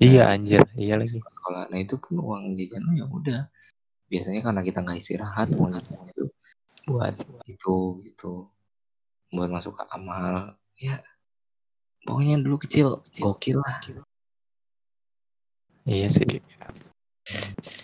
iya 0.00 0.22
anjir. 0.32 0.64
Iya 0.74 0.96
lagi. 0.96 1.20
Sekolah. 1.20 1.68
Nah 1.68 1.78
itu 1.78 1.94
pun 2.00 2.18
uang 2.18 2.56
jajan 2.56 2.82
ya 2.96 3.04
udah. 3.06 3.40
Biasanya 4.10 4.40
karena 4.42 4.60
kita 4.64 4.78
nggak 4.82 4.98
istirahat 4.98 5.48
uang 5.54 5.70
jajan 5.76 6.00
itu 6.08 6.24
buat 6.88 7.14
itu 7.46 7.76
gitu. 8.02 8.48
Buat 9.30 9.50
masuk 9.52 9.76
ke 9.78 9.84
amal 9.94 10.56
ya. 10.80 10.98
Pokoknya 12.02 12.40
dulu 12.40 12.56
kecil 12.64 13.04
gokil 13.20 13.60
lah. 13.60 13.76
Iya 15.84 16.08
sih. 16.08 16.40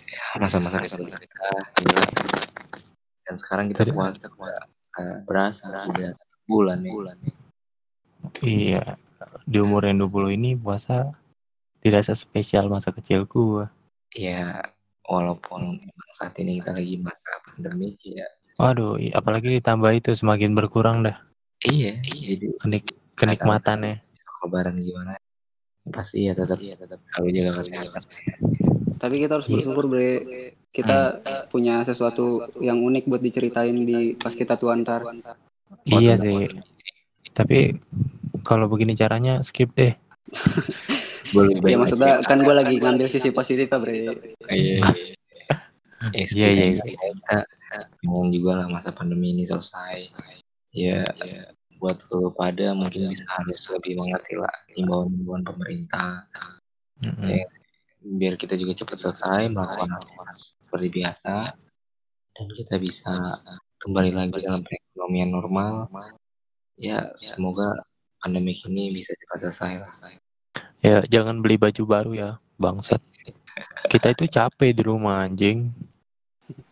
Ya, 0.09 0.25
masa-masa 0.41 0.81
kita 0.81 0.99
masa 0.99 1.17
kita 1.21 1.39
dan 3.27 3.35
sekarang 3.35 3.67
kita 3.71 3.87
puasa 3.91 4.27
puasa 4.31 4.63
eh, 4.99 5.19
berasa 5.27 5.67
udah 5.67 6.11
satu 6.15 6.35
bulan 6.47 6.79
nih. 6.83 6.91
Bulan 6.91 7.15
nih 7.21 7.46
Iya, 8.39 8.95
di 9.43 9.57
umur 9.57 9.81
yang 9.83 9.97
20 9.97 10.29
ini 10.29 10.53
puasa 10.53 11.09
tidak 11.81 12.05
sespesial 12.05 12.67
masa 12.67 12.91
kecil 12.91 13.25
gua. 13.25 13.69
ya 14.09 14.63
walaupun 15.03 15.77
saat 16.11 16.33
ini 16.39 16.57
kita 16.57 16.73
lagi 16.73 16.97
masa 16.97 17.27
pandemi 17.43 17.93
ya 18.01 18.25
Waduh, 18.57 18.97
i- 18.97 19.13
apalagi 19.13 19.53
ditambah 19.53 19.91
itu 19.93 20.15
semakin 20.15 20.51
berkurang 20.51 21.03
dah 21.03 21.13
iya 21.61 21.99
jadi 22.01 22.49
kenik 22.57 22.83
kenikmatannya. 23.13 24.01
lebaran 24.41 24.79
gimana 24.79 25.19
pasti 25.87 26.25
ya 26.25 26.33
tetap 26.33 26.57
ya 26.57 26.73
tetap 26.73 26.97
selalu 27.03 27.29
jaga 27.31 27.51
kesehatan 27.61 28.03
Tapi 28.97 29.15
kita 29.19 29.37
harus 29.37 29.45
Iya. 29.45 29.53
bersyukur 29.53 29.85
bre, 29.85 30.09
kita 30.71 30.97
punya 31.47 31.83
sesuatu 31.83 32.25
yang 32.57 32.81
unik 32.81 33.05
buat 33.05 33.21
diceritain 33.21 33.77
di 33.77 34.17
pas 34.17 34.33
kita 34.33 34.57
tua 34.57 34.73
ntar. 34.73 35.05
Iya 35.85 36.17
sih. 36.17 36.49
Tapi 37.29 37.77
kalau 38.47 38.71
begini 38.71 38.95
caranya 38.95 39.43
skip 39.43 39.75
deh. 39.75 39.91
boleh 41.35 41.59
Ya 41.67 41.75
maksudnya 41.75 42.23
kan 42.23 42.39
gue 42.39 42.55
lagi 42.55 42.79
ngambil 42.79 43.11
sisi 43.11 43.35
positifnya 43.35 43.77
bre. 43.83 44.15
iya 44.55 44.79
Iya, 45.97 46.13
iya, 46.13 46.25
setidaknya 46.29 46.65
iya. 46.69 46.75
setidaknya 46.77 47.39
kita 48.05 48.25
juga 48.29 48.51
lah 48.61 48.67
masa 48.69 48.93
pandemi 48.93 49.33
ini 49.33 49.49
selesai 49.49 50.13
ya, 50.69 51.01
ya 51.25 51.49
buat 51.81 51.97
lo 52.13 52.29
pada 52.37 52.73
mungkin 52.77 53.09
bisa 53.09 53.25
harus 53.25 53.57
lebih 53.73 53.97
mengerti 53.97 54.37
lah 54.37 54.53
himbauan-himbauan 54.77 55.41
pemerintah 55.41 56.25
Mm-mm. 57.01 57.29
Iya. 57.29 57.45
biar 58.01 58.33
kita 58.37 58.53
juga 58.57 58.77
cepat 58.77 58.97
selesai 59.09 59.41
melakukan 59.53 59.89
aktivitas 59.97 60.39
seperti 60.61 60.87
biasa 61.01 61.33
dan 62.37 62.47
kita 62.53 62.75
bisa 62.77 63.13
kembali 63.81 64.11
lagi 64.13 64.37
dalam 64.37 64.61
perekonomian 64.61 65.29
normal 65.33 65.89
ya 66.77 67.09
semoga 67.17 67.73
pandemi 68.27 68.51
ini 68.67 68.91
bisa 68.91 69.15
cepat 69.15 69.47
selesai 69.47 69.73
lah 69.79 69.91
Ya, 70.83 71.01
jangan 71.07 71.39
beli 71.39 71.55
baju 71.57 71.83
baru 71.87 72.11
ya, 72.13 72.29
bangsat. 72.59 72.99
Kita 73.87 74.11
itu 74.13 74.27
capek 74.27 74.75
di 74.75 74.83
rumah 74.85 75.23
anjing. 75.23 75.71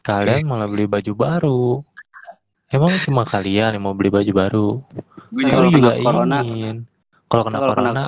Kalian 0.06 0.46
malah 0.46 0.68
beli 0.70 0.86
baju 0.86 1.12
baru. 1.16 1.64
Emang 2.70 2.94
cuma 3.02 3.24
kalian 3.24 3.74
yang 3.74 3.84
mau 3.88 3.96
beli 3.96 4.12
baju 4.14 4.32
baru? 4.36 4.70
gue 5.32 5.42
Saya 5.42 5.56
kalau 5.58 5.72
juga 5.72 5.92
kena 5.96 6.04
corona- 6.06 6.44
ingin. 6.46 6.76
Kalau 7.26 7.44
kena 7.48 7.58
Kalau 7.58 7.74
kena 7.74 7.92
corona, 7.92 8.04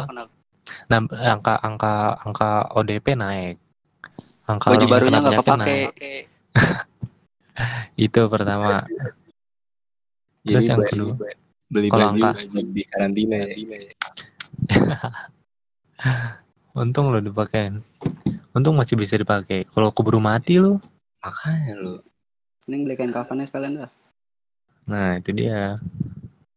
nah, 0.91 0.99
angka 1.33 1.53
angka 1.57 1.93
angka 2.21 2.49
ODP 2.77 3.05
naik. 3.17 3.55
Angka 4.45 4.67
baju 4.75 4.85
barunya 4.85 5.17
nggak 5.23 5.39
kepake. 5.41 5.57
naik. 5.65 6.25
Itu 8.05 8.21
pertama. 8.29 8.85
Terus 10.45 10.63
yang 10.69 10.79
kedua, 10.85 11.17
beli 11.67 11.87
Kalau 11.91 12.11
baju 12.11 12.23
angka- 12.23 12.71
di 12.71 12.83
karantina 12.83 13.35
ya. 13.37 13.47
Untung 16.77 17.09
lo 17.09 17.19
dipakai. 17.19 17.73
Untung 18.53 18.77
masih 18.77 18.95
bisa 18.95 19.17
dipakai. 19.17 19.65
Kalau 19.65 19.89
keburu 19.89 20.21
mati 20.21 20.57
lo, 20.57 20.77
makanya 21.19 21.73
lo. 21.75 21.95
Mending 22.65 22.81
beli 22.83 22.95
kain 22.95 23.11
kafannya 23.11 23.45
sekalian 23.45 23.81
dah. 23.81 23.91
nah 24.87 25.19
itu 25.19 25.35
dia. 25.35 25.75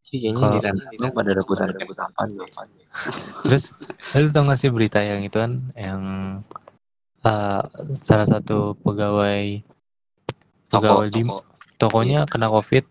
jadi 0.06 0.16
kayaknya 0.22 0.38
Kalau- 0.38 0.54
di 0.54 0.60
karantina 0.62 1.06
pada 1.10 1.30
rebutan 1.34 1.66
rebutan 1.68 2.06
apa 2.06 2.22
Terus, 3.42 3.64
lu 4.14 4.30
tau 4.30 4.42
gak 4.44 4.58
sih 4.58 4.70
berita 4.70 5.02
yang 5.02 5.22
itu 5.22 5.34
kan 5.34 5.70
yang 5.74 6.00
uh, 7.22 7.62
salah 7.96 8.26
satu 8.26 8.78
pegawai 8.78 9.62
toko 10.66 10.78
pegawai 10.78 11.08
di 11.10 11.22
toko. 11.22 11.42
tokonya 11.76 12.22
kena 12.26 12.46
covid. 12.46 12.86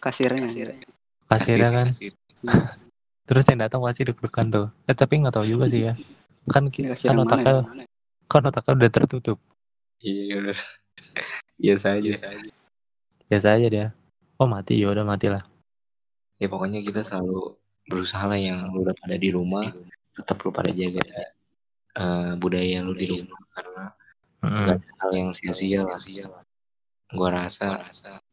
Kasirnya. 0.00 0.48
Kasirnya 0.48 0.84
kan 1.28 1.40
Kasir. 1.88 2.12
terus 3.28 3.44
yang 3.48 3.60
datang 3.64 3.80
pasti 3.80 4.04
deg-degan 4.04 4.46
tuh 4.52 4.66
eh 4.84 4.96
tapi 4.96 5.20
nggak 5.20 5.34
tahu 5.34 5.46
juga 5.48 5.64
sih 5.68 5.88
ya 5.88 5.94
kan 6.52 6.68
Ini 6.68 6.72
ki- 6.74 6.84
kasir 6.92 7.08
kan 7.08 7.16
mana 7.16 7.24
otaknya 7.24 7.52
ya? 7.52 7.86
kan 8.28 8.42
otaknya 8.44 8.72
udah 8.76 8.90
tertutup 8.92 9.38
Iya 10.04 10.34
udah. 10.44 10.58
Biasa 11.56 11.86
aja. 11.96 12.12
biasa 13.24 13.46
aja 13.56 13.66
dia 13.72 13.86
oh 14.36 14.44
mati 14.44 14.76
ya 14.76 14.92
udah 14.92 15.04
mati 15.06 15.32
lah 15.32 15.42
Ya 16.36 16.50
pokoknya 16.50 16.82
kita 16.82 17.00
selalu 17.00 17.56
berusaha 17.88 18.26
lah 18.26 18.36
yang 18.36 18.68
lu 18.74 18.82
udah 18.84 18.96
pada 18.98 19.14
di 19.16 19.30
rumah 19.30 19.70
tetap 20.12 20.42
lu 20.44 20.50
pada 20.50 20.68
jaga 20.68 21.00
eh, 21.94 22.32
budaya 22.36 22.82
lu 22.84 22.92
di 22.92 23.06
rumah 23.06 23.40
karena 23.54 23.84
Mm-mm. 24.44 24.60
nggak 24.66 24.76
ada 24.76 24.92
hal 25.00 25.10
yang 25.14 25.30
sia-sia 25.32 25.80
lah. 25.86 25.96
Gua 27.14 27.28
rasa 27.32 27.80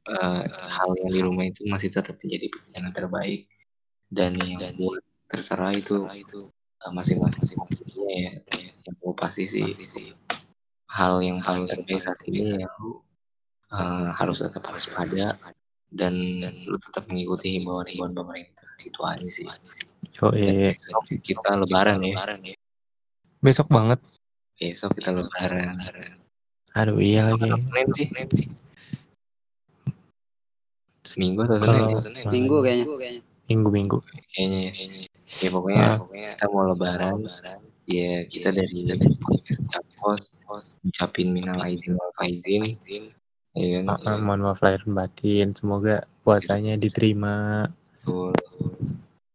eh, 0.09 0.43
hal 0.49 0.89
yang 0.97 1.09
di 1.11 1.19
rumah 1.21 1.45
itu 1.45 1.61
masih 1.69 1.93
tetap 1.93 2.17
menjadi 2.17 2.47
pilihan 2.49 2.89
yang 2.89 2.95
terbaik. 2.95 3.41
Dan 4.11 4.35
yang 4.41 4.75
buat 4.75 4.99
terserah 5.29 5.71
itu 5.77 6.03
eh, 6.07 6.91
masing-masing 6.91 7.57
maksudnya 7.57 8.09
ya. 8.09 8.33
Yang 8.89 8.95
gua 8.97 9.13
pasti 9.13 9.45
sih 9.45 9.65
hal 10.91 11.23
yang 11.23 11.39
paling 11.39 11.71
terbaik 11.71 12.03
saat 12.03 12.19
ini 12.27 12.59
ya. 12.59 12.67
lu 12.81 12.99
eh, 13.71 14.09
harus 14.17 14.43
tetap 14.43 14.65
waspada 14.67 15.37
dan 15.91 16.13
lu 16.67 16.77
tetap 16.79 17.07
mengikuti 17.07 17.59
himbauan-himbauan 17.59 18.15
pemerintah. 18.15 18.67
Itu 18.81 18.99
aja 19.05 19.27
sih. 19.27 19.47
Yoi. 20.17 20.73
besok 20.73 21.03
kita 21.21 21.55
lebaran 21.55 22.01
ya. 22.01 22.55
besok 23.41 23.67
banget. 23.69 23.99
Besok 24.57 24.97
kita 24.97 25.13
lebaran. 25.15 25.77
Aduh 26.75 26.99
iya 26.99 27.27
lagi. 27.27 27.47
Besok 27.47 27.61
Senin 27.95 28.27
sih 28.31 28.47
seminggu 31.01 31.43
atau 31.45 31.57
Senin 31.57 31.75
Kalau- 31.75 31.91
ya? 31.91 31.99
Senin 32.01 32.25
minggu 32.29 32.55
kayaknya. 32.61 32.85
minggu 33.49 33.69
minggu. 33.69 33.97
Kayaknya 34.31 34.59
ya 34.63 34.71
ya 35.41 35.49
pokoknya 35.51 35.83
Ah. 35.83 35.97
pokoknya 35.99 36.29
kita 36.35 36.45
mau 36.47 36.63
lebaran 36.67 37.17
ya 37.87 38.23
kita 38.25 38.49
dari 38.51 38.77
dari 38.85 39.07
podcast 39.17 39.61
Japos 39.67 40.21
ucapin 40.83 41.31
minal 41.31 41.59
aidin 41.59 41.95
wal 41.95 42.11
faizin 42.15 42.63
ya 43.51 43.67
kan? 43.81 43.83
Ah, 43.91 43.99
ah, 44.07 44.17
mohon 44.19 44.45
maaf 44.45 44.63
lahir 44.63 44.83
batin. 44.87 45.51
Semoga 45.51 46.07
puasanya 46.23 46.77
diterima. 46.77 47.67
Betul. 47.99 48.31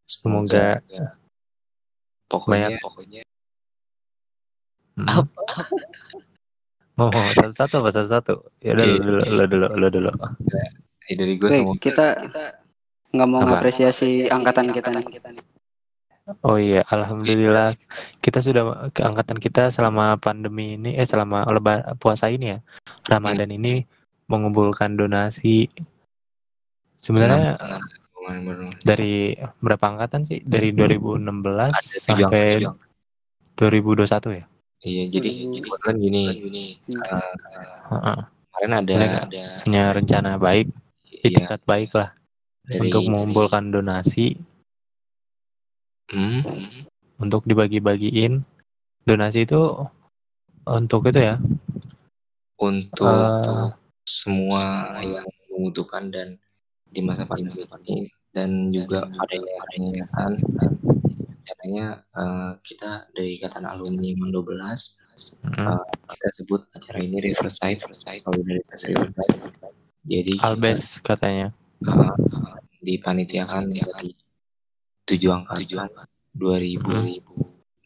Semoga 0.01 0.81
pokoknya 2.25 2.73
banyak- 2.73 2.81
pokoknya 2.81 3.21
Hmm. 4.97 5.29
mau 6.97 7.13
mau 7.13 7.29
satu-satu 7.37 7.85
apa? 7.85 7.89
Satu-satu? 7.93 8.33
Ya 8.65 8.73
udah 8.73 8.85
Iya. 8.87 8.93
lu 8.97 8.99
dulu 9.05 9.19
lu 9.29 9.43
dulu 9.45 9.67
lu 9.77 9.87
dulu 9.93 10.11
eh, 11.07 11.15
dari 11.15 11.33
gue 11.39 11.49
Weh, 11.49 11.63
kita 11.79 12.19
nggak 13.15 13.27
mau 13.31 13.41
ngapresiasi 13.47 14.27
angkatan 14.27 14.71
kita 14.75 14.91
nih. 14.91 15.05
oh 16.43 16.59
iya 16.59 16.83
alhamdulillah. 16.91 17.79
Kita 18.19 18.43
sudah 18.43 18.91
keangkatan 18.91 19.39
kita 19.39 19.71
selama 19.71 20.19
pandemi 20.19 20.75
ini 20.75 20.99
eh 20.99 21.07
selama 21.07 21.47
lebar 21.47 21.95
puasa 22.03 22.27
ini 22.27 22.55
ya. 22.55 22.59
Ramadan 23.07 23.47
ini 23.47 23.87
mengumpulkan 24.27 24.99
donasi. 24.99 25.71
Sebenarnya 26.99 27.55
dari 28.83 29.39
berapa 29.63 29.85
angkatan 29.87 30.27
sih? 30.27 30.43
Dari 30.43 30.75
2016 30.75 31.71
Ada 31.71 31.79
tujuh 31.79 32.03
sampai 32.03 32.47
angka, 32.59 32.75
2021 33.55 34.35
ya? 34.35 34.45
Iya, 34.83 35.03
jadi 35.09 35.29
Hmm. 35.31 35.53
kebetulan 35.57 35.95
gini, 35.97 36.23
eh, 36.27 37.33
Heeh. 37.89 38.19
kemarin 38.51 38.71
ada 38.77 38.93
ada 39.25 39.43
punya 39.63 39.83
rencana 39.95 40.31
baik 40.37 40.67
iya, 41.21 41.27
itikat 41.33 41.61
baik 41.65 41.91
lah. 41.97 42.13
Dari, 42.67 42.87
untuk 42.87 43.03
mengumpulkan 43.07 43.71
donasi. 43.71 44.35
Hmm, 46.11 46.43
untuk 47.19 47.43
dibagi-bagiin. 47.47 48.43
Donasi 49.07 49.47
itu 49.47 49.59
untuk 50.67 51.07
itu 51.07 51.19
ya. 51.19 51.35
Untuk 52.59 53.07
Eh. 53.07 53.69
semua 54.07 54.95
yang 55.03 55.27
membutuhkan 55.51 56.11
dan 56.11 56.35
di 56.91 56.99
masa 57.03 57.23
pandemi 57.27 57.63
ini. 57.87 58.07
Dan 58.35 58.69
juga 58.69 59.07
pada 59.07 59.33
yayasan-yayasan 59.33 60.31
rencananya 60.37 62.03
eh, 62.03 62.51
kita 62.61 63.07
dari 63.15 63.39
ikatan 63.39 63.63
alumni 63.63 64.11
MAN 64.15 64.31
12 64.35 64.99
Mm. 65.41 65.81
kita 66.13 66.27
sebut 66.37 66.61
acara 66.77 67.01
ini 67.01 67.17
Riverside. 67.17 67.81
Solidaritas 67.81 68.85
Riverside 68.85 69.86
jadi 70.07 70.31
kita, 70.39 70.47
Albes 70.47 71.03
katanya. 71.03 71.51
Eh, 71.83 72.15
dipanitiakan 72.79 73.67
dari 73.67 74.15
tujuh 75.03 75.31
angka 75.35 75.59
tujuh 75.59 75.77
angka 75.83 76.07
dua 76.31 76.55
ribu. 76.57 76.87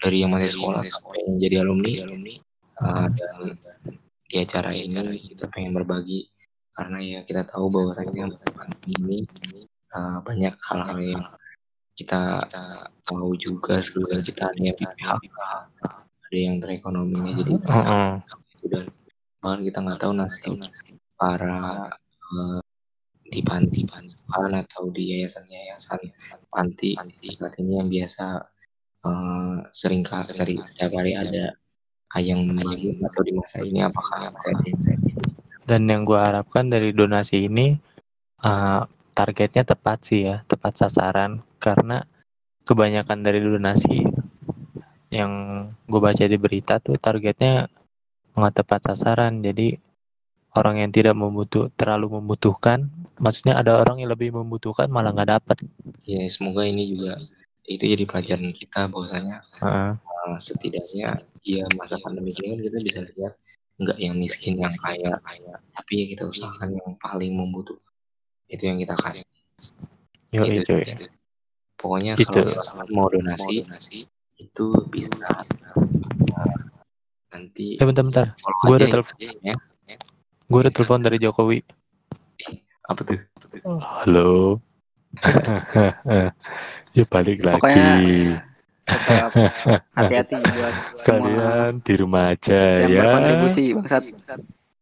Dari 0.02 0.18
yang 0.26 0.34
masih 0.34 0.58
sekolah 0.58 0.82
sampai 0.90 1.18
yang 1.30 1.38
jadi 1.38 1.56
alumni 1.62 1.94
uh, 2.82 3.06
dan 3.06 3.54
di 4.26 4.36
acara 4.42 4.74
ini 4.74 4.98
kita 5.34 5.46
pengen 5.50 5.78
berbagi. 5.78 6.26
Karena 6.74 6.98
ya 7.04 7.20
kita 7.22 7.46
tahu 7.46 7.70
bahwasanya 7.70 8.32
masa 8.32 8.50
pandemi 8.50 9.28
ini 9.28 9.70
uh, 9.94 10.24
banyak 10.26 10.56
hal-hal 10.58 10.98
yang 10.98 11.26
kita 11.94 12.42
tahu 13.06 13.38
juga 13.38 13.78
juga 13.84 14.18
kita 14.24 14.50
ada 14.50 14.58
yang 14.58 14.78
di 14.80 14.86
PHK 14.88 15.38
ada 16.32 16.38
yang 16.40 16.56
terekonominya 16.64 17.32
jadi 17.44 17.52
Heeh. 17.60 18.12
itu 18.56 18.66
dan 18.72 18.86
bahkan 19.44 19.60
kita 19.62 19.78
nggak 19.84 20.00
tahu 20.00 20.14
nasib. 20.16 20.54
para 21.20 21.92
di 23.32 23.40
panti 23.44 23.88
pantian 23.88 24.52
atau 24.52 24.92
di 24.92 25.16
yayasan-yayasan 25.16 26.02
panti 26.52 27.00
saat 27.40 27.56
ini 27.64 27.80
yang 27.80 27.88
biasa 27.88 28.26
uh, 29.08 29.56
sering 29.72 30.04
ka- 30.04 30.26
sering 30.26 30.60
setiap 30.68 31.00
hari 31.00 31.16
ada 31.16 31.56
ayang 32.20 32.44
membagi 32.44 33.00
atau 33.00 33.22
di 33.24 33.32
masa 33.32 33.64
ini 33.64 33.80
apakah 33.84 34.36
dan 35.64 35.88
yang 35.88 36.04
gua 36.04 36.28
harapkan 36.28 36.68
dari 36.68 36.92
donasi 36.92 37.48
ini 37.48 37.80
uh, 38.44 38.84
targetnya 39.14 39.64
tepat 39.64 39.98
sih 40.04 40.28
ya 40.28 40.44
tepat 40.50 40.76
sasaran. 40.76 41.40
Karena 41.62 42.02
kebanyakan 42.66 43.20
dari 43.22 43.40
donasi 43.40 44.02
yang 45.12 45.32
gue 45.86 46.02
baca 46.02 46.24
di 46.24 46.38
berita 46.40 46.80
tuh 46.80 46.98
targetnya 46.98 47.70
nggak 48.34 48.54
tepat 48.64 48.92
sasaran. 48.92 49.40
Jadi 49.46 49.78
orang 50.52 50.84
yang 50.84 50.92
tidak 50.92 51.16
membutuh 51.16 51.72
terlalu 51.80 52.20
membutuhkan 52.20 52.92
maksudnya 53.22 53.56
ada 53.56 53.80
orang 53.80 54.04
yang 54.04 54.12
lebih 54.12 54.36
membutuhkan 54.36 54.92
malah 54.92 55.16
nggak 55.16 55.40
dapat 55.40 55.58
ya 56.04 56.28
semoga 56.28 56.68
ini 56.68 56.92
juga 56.92 57.16
itu 57.64 57.88
jadi 57.88 58.04
pelajaran 58.04 58.52
kita 58.52 58.92
bahwasanya 58.92 59.46
Heeh. 59.64 59.92
uh, 59.96 60.38
setidaknya 60.42 61.24
ya 61.46 61.64
masa 61.80 61.96
pandemi 62.04 62.36
ini 62.36 62.58
kan 62.58 62.60
kita 62.60 62.78
bisa 62.84 63.00
lihat 63.16 63.34
nggak 63.82 63.98
yang 63.98 64.16
miskin 64.20 64.60
yang 64.60 64.74
kaya 64.84 65.16
kaya 65.24 65.54
tapi 65.74 65.92
ya 66.04 66.06
kita 66.18 66.24
usahakan 66.28 66.78
yang 66.78 66.92
paling 67.00 67.34
membutuhkan 67.34 67.94
itu 68.52 68.68
yang 68.68 68.78
kita 68.78 68.94
kasih 69.00 69.28
Yo, 70.32 70.44
itu 70.48 70.64
ya. 70.68 70.96
gitu. 70.96 71.06
pokoknya 71.80 72.14
Itu. 72.20 72.28
kalau 72.28 72.56
misalkan 72.56 72.88
mau 72.92 73.08
donasi 73.08 73.64
itu 74.42 74.66
bisa 74.90 75.16
uh, 75.22 76.60
nanti 77.32 77.78
Eh 77.80 77.86
bentar 77.86 78.04
bentar, 78.04 78.28
Gua 78.66 78.76
aja 78.76 78.86
ada 78.90 79.00
telepon. 79.00 79.16
Instagramnya. 79.16 79.56
Gue 80.52 80.60
udah 80.60 80.74
telepon 80.74 81.00
dari 81.00 81.18
Jokowi. 81.18 81.60
apa 82.84 83.02
tuh 83.02 83.20
Halo. 83.80 84.60
ya 86.98 87.04
balik 87.06 87.40
Pokoknya 87.40 87.88
lagi. 87.96 88.36
hati-hati 89.96 90.36
buat 90.42 90.76
Kalian 90.98 91.80
di 91.80 91.94
rumah 91.96 92.36
aja 92.36 92.84
yang 92.84 92.92
ya. 92.92 93.02
berkontribusi 93.06 93.64
bangsat 93.72 94.04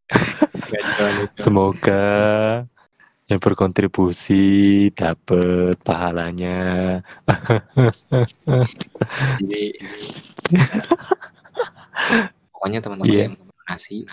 Semoga 1.37 2.05
yang 3.25 3.37
berkontribusi 3.37 4.41
dapat 4.91 5.77
pahalanya. 5.85 6.97
jadi 9.37 9.63
pokoknya 12.49 12.79
teman-teman 12.81 13.05
Iya. 13.07 13.21
yang 13.27 13.35
donasi 13.69 14.09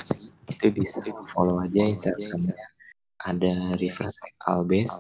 itu 0.52 0.66
bisa 0.68 1.00
follow 1.32 1.64
aja 1.64 1.88
instagramnya. 1.88 2.52
Ada 3.24 3.80
reverse 3.80 4.20
albes 4.44 4.92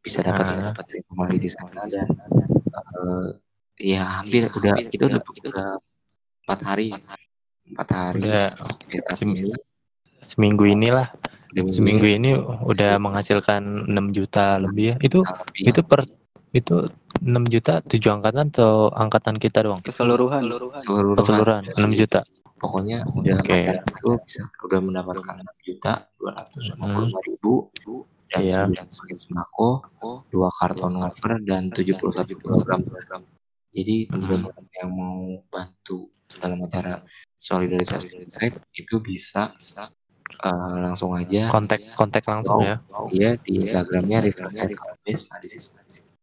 bisa 0.00 0.24
dapat 0.24 0.48
Ah. 0.56 0.72
dapat 0.72 0.86
informasi 1.04 1.36
di 1.36 1.48
sana 1.52 1.84
dan 1.88 2.08
eh, 2.72 3.28
ya 3.92 4.02
hampir 4.20 4.48
udah 4.48 4.74
itu 4.80 5.04
udah 5.04 5.20
udah 5.20 5.68
empat 6.48 6.60
hari. 6.64 6.88
empat 7.68 7.88
hari. 7.92 8.20
Udah 8.24 8.48
seminggu 10.24 10.64
inilah, 10.64 11.12
seminggu 11.68 12.08
ini. 12.08 12.32
udah 12.40 12.96
menghasilkan 12.96 13.88
6 13.88 14.16
juta 14.16 14.56
lebih 14.56 14.84
ya. 14.92 14.96
Itu 15.04 15.20
lebih. 15.24 15.68
itu 15.68 15.80
per 15.84 16.00
itu 16.56 16.88
6 17.20 17.44
juta 17.52 17.84
tujuh 17.84 18.10
angkatan 18.12 18.48
atau 18.48 18.88
angkatan 18.92 19.36
kita 19.36 19.60
doang? 19.64 19.80
keseluruhan. 19.84 20.40
Keseluruhan, 20.44 21.16
Keseluruhan. 21.20 21.62
6 21.76 21.92
juta. 21.92 22.20
Pokoknya 22.64 22.98
dalam 23.20 23.44
Oke. 23.44 23.60
acara 23.60 23.84
itu 23.84 24.10
bisa 24.24 24.42
udah 24.64 24.80
mendapatkan 24.80 25.36
6 25.44 25.68
juta 25.68 25.92
dua 26.16 26.30
ratus 26.32 26.62
lima 26.72 26.86
puluh 26.88 27.06
lima 27.12 27.20
ribu 27.28 27.52
dan 28.32 28.42
Iya. 28.48 28.66
9 28.66 28.88
paket 28.88 29.18
sembako, 29.20 29.68
dua 30.32 30.48
karton 30.58 30.96
wafer 30.96 31.32
dan 31.44 31.68
71 31.70 32.34
kilogram. 32.40 32.80
Beras. 32.82 33.22
Jadi 33.70 34.08
teman-teman 34.08 34.64
yang 34.80 34.90
mau 34.90 35.38
bantu 35.52 36.08
dalam 36.40 36.58
acara 36.64 37.04
solidaritas 37.36 38.08
Trade 38.10 38.58
itu 38.74 38.96
bisa 38.98 39.52
eh, 40.40 40.76
langsung 40.82 41.14
aja. 41.14 41.52
Kontak 41.52 41.84
kontak 41.94 42.24
langsung 42.26 42.64
ya. 42.64 42.80
Dia 43.12 43.36
di 43.38 43.60
Instagramnya. 43.62 44.18
Nah, 44.24 45.38
di 45.38 45.48
situ 45.52 45.68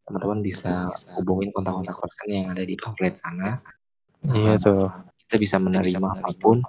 teman-teman 0.04 0.40
bisa 0.44 0.90
hubungin 1.22 1.54
kontak-kontak 1.56 1.96
person 1.96 2.28
yang 2.28 2.48
ada 2.52 2.64
di 2.66 2.76
pamflet 2.76 3.16
sana. 3.16 3.56
iya 4.36 4.54
tuh 4.60 4.86
Kita 5.32 5.40
bisa 5.40 5.58
menerima 5.58 6.04
apa 6.12 6.36
pun 6.36 6.60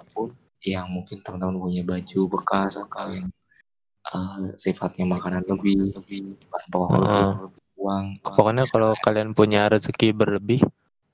yang 0.63 0.87
mungkin 0.87 1.19
teman-teman 1.19 1.59
punya 1.59 1.83
baju 1.83 2.19
bekas 2.31 2.79
atau 2.79 3.11
yang 3.11 3.27
eh, 4.03 4.55
sifatnya 4.55 5.03
makanan 5.05 5.43
lebih, 5.43 5.91
bahan 6.47 6.67
pokok 6.71 6.87
lebih, 6.97 7.23
Heeh. 7.27 7.33
uang. 7.75 8.05
pokoknya 8.23 8.63
kalau 8.71 8.95
kalian 8.95 9.35
punya 9.35 9.67
rezeki 9.67 10.15
berlebih 10.15 10.63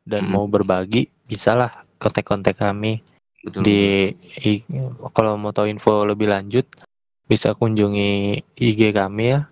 dan 0.05 0.25
Hmm. 0.25 0.37
mau 0.37 0.45
berbagi 0.45 1.09
bisalah 1.25 1.69
kontak-kontak 1.97 2.53
kami 2.53 3.01
betul, 3.41 3.65
di 3.65 4.13
i- 4.39 4.65
kalau 5.09 5.33
mau 5.35 5.49
tahu 5.49 5.65
info 5.65 6.05
lebih 6.05 6.29
lanjut 6.29 6.69
bisa 7.25 7.53
kunjungi 7.53 8.37
IG 8.55 8.93
kami 8.93 9.33
ya 9.33 9.49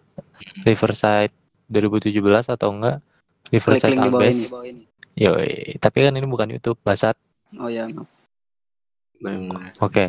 Riverside 0.62 1.34
2017 1.66 2.14
atau 2.48 2.70
enggak 2.70 3.02
Riverside 3.50 3.98
Albes. 3.98 4.54
Yoi. 5.14 5.78
tapi 5.78 6.06
kan 6.06 6.14
ini 6.14 6.26
bukan 6.26 6.54
YouTube 6.54 6.78
basat 6.82 7.18
Oh 7.56 7.72
ya, 7.72 7.88
benar-benar. 9.24 9.72
oke 9.80 10.06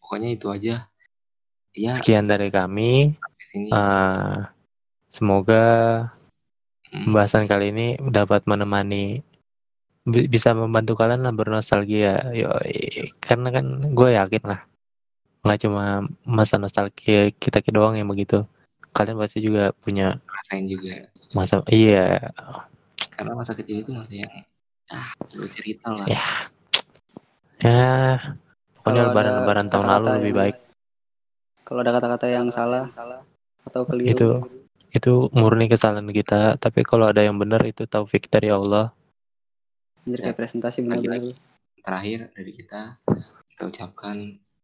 Pokoknya 0.00 0.28
itu 0.32 0.48
aja. 0.48 0.74
Ya, 1.76 1.92
sekian 2.00 2.24
dari 2.24 2.48
kami 2.48 3.12
sampai 3.12 3.44
sini. 3.44 3.68
Eh, 3.70 4.36
semoga 5.12 5.64
Hmm. 6.88 7.12
pembahasan 7.12 7.44
kali 7.44 7.68
ini 7.68 7.86
dapat 8.00 8.48
menemani 8.48 9.20
bi- 10.08 10.24
bisa 10.24 10.56
membantu 10.56 10.96
kalian 10.96 11.20
lah 11.20 11.36
bernostalgia 11.36 12.32
Yoi. 12.32 13.12
karena 13.20 13.52
kan 13.52 13.92
gue 13.92 14.08
yakin 14.16 14.44
lah 14.48 14.64
nggak 15.44 15.60
cuma 15.68 16.08
masa 16.24 16.56
nostalgia 16.56 17.28
kita 17.36 17.60
kita 17.60 17.76
doang 17.76 18.00
yang 18.00 18.08
begitu 18.08 18.40
kalian 18.96 19.20
pasti 19.20 19.44
juga 19.44 19.76
punya 19.84 20.16
rasain 20.32 20.64
juga. 20.64 20.96
masa 21.36 21.60
iya 21.68 22.32
Karena 23.12 23.36
masa 23.36 23.52
kecil 23.52 23.84
itu 23.84 23.92
masa 23.92 24.16
yang 24.16 24.32
ah, 24.92 25.08
lu 25.36 25.46
cerita 25.48 25.88
lah. 25.92 26.06
Ya. 26.06 26.24
ya 27.62 27.92
pokoknya 28.78 29.02
lebaran 29.10 29.34
lebaran 29.42 29.66
tahun 29.68 29.86
lalu 29.86 30.06
lebih 30.18 30.32
yang- 30.32 30.40
baik 30.40 30.56
Kalau 31.68 31.80
ada 31.84 31.92
kata-kata 32.00 32.26
yang 32.32 32.48
salah 32.48 32.88
atau 33.68 33.84
keliru, 33.84 34.08
Itu. 34.08 34.30
itu 34.88 35.12
murni 35.36 35.68
kesalahan 35.68 36.08
kita 36.08 36.56
tapi 36.56 36.80
kalau 36.80 37.12
ada 37.12 37.20
yang 37.20 37.36
benar 37.36 37.60
itu 37.68 37.84
taufik 37.84 38.32
dari 38.32 38.48
Allah 38.48 38.88
Anjir 40.08 40.24
kayak 40.24 40.40
presentasi 40.40 40.80
benar-benar. 40.88 41.36
Terakhir 41.84 42.32
dari 42.32 42.52
kita 42.56 42.96
kita 43.52 43.62
ucapkan 43.68 44.16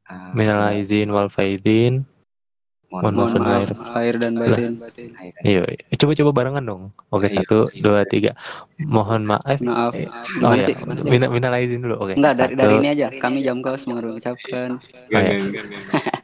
uh, 0.08 0.32
minal 0.32 0.64
aizin 0.72 1.12
wal 1.12 1.28
faizin 1.28 2.08
mohon 2.94 3.12
mohon 3.12 3.32
maaf 3.32 3.34
maaf, 3.34 3.50
lahir. 3.50 3.70
lahir 3.90 4.14
dan 4.16 4.32
batin. 4.34 4.72
lahir 4.78 5.32
dan 5.34 5.42
Iya, 5.42 5.60
coba-coba 5.96 6.30
barengan 6.30 6.62
dong. 6.62 6.82
Oke, 7.08 7.26
Ayo, 7.26 7.34
satu, 7.36 7.58
ayo. 7.66 7.82
dua, 7.82 8.00
tiga. 8.04 8.32
Mohon 8.80 9.22
maaf. 9.26 9.58
Maaf. 9.58 9.92
Eh, 9.92 10.06
Oh 10.40 10.54
ya, 10.54 10.66
minal, 11.02 11.28
minal 11.28 11.52
aizin 11.52 11.80
dulu. 11.80 11.98
Oke. 11.98 12.14
Enggak 12.14 12.34
dari 12.36 12.52
satu. 12.52 12.60
dari 12.60 12.74
ini 12.76 12.88
aja. 12.88 13.06
Kami 13.10 13.38
jam 13.40 13.58
kos 13.58 13.82
mengucapkan 13.84 14.78
Enggak, 14.78 15.20
Oh, 15.20 15.26
ya. 15.26 15.34
enggak. 15.36 15.64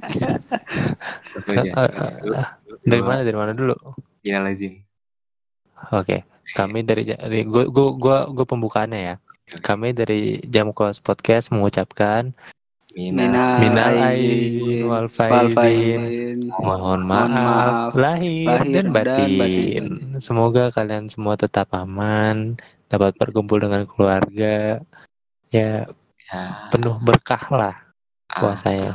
Satu 1.30 1.48
aja. 1.52 1.70
Eh, 1.70 1.90
eh, 2.30 2.46
Dari 2.82 3.02
mana? 3.02 3.20
Dari 3.20 3.36
mana 3.36 3.52
dulu? 3.52 3.74
Minal 4.20 4.46
izin. 4.48 4.80
Oke. 5.90 6.22
Kami 6.50 6.82
dari 6.82 7.06
dari 7.06 7.42
gua 7.44 7.66
gua 7.66 7.88
gua, 7.94 8.18
gua 8.28 8.44
pembukaannya 8.44 9.00
ya. 9.00 9.16
Kami 9.56 9.90
dari 9.90 10.20
Jam 10.44 10.70
Kos 10.70 10.98
Podcast 10.98 11.50
mengucapkan 11.50 12.30
Minal 12.90 13.62
minal 13.62 13.94
wal 14.90 15.06
faizin. 15.06 15.54
faizin. 15.54 16.38
Mohon 16.50 17.06
Mohon 17.06 17.30
maaf, 17.30 17.30
maaf, 17.30 17.92
lahir, 17.94 18.46
lahir 18.50 18.66
dan 18.74 18.74
dan 18.74 18.86
batin. 18.90 19.38
batin. 19.38 19.84
Semoga 20.18 20.64
kalian 20.74 21.06
semua 21.06 21.38
tetap 21.38 21.70
aman, 21.70 22.58
dapat 22.90 23.14
berkumpul 23.14 23.62
dengan 23.62 23.86
keluarga. 23.86 24.82
Ya, 25.54 25.86
ya, 26.30 26.42
penuh 26.74 26.98
berkah 27.02 27.42
lah 27.54 27.74
ah, 28.30 28.38
puasanya. 28.38 28.92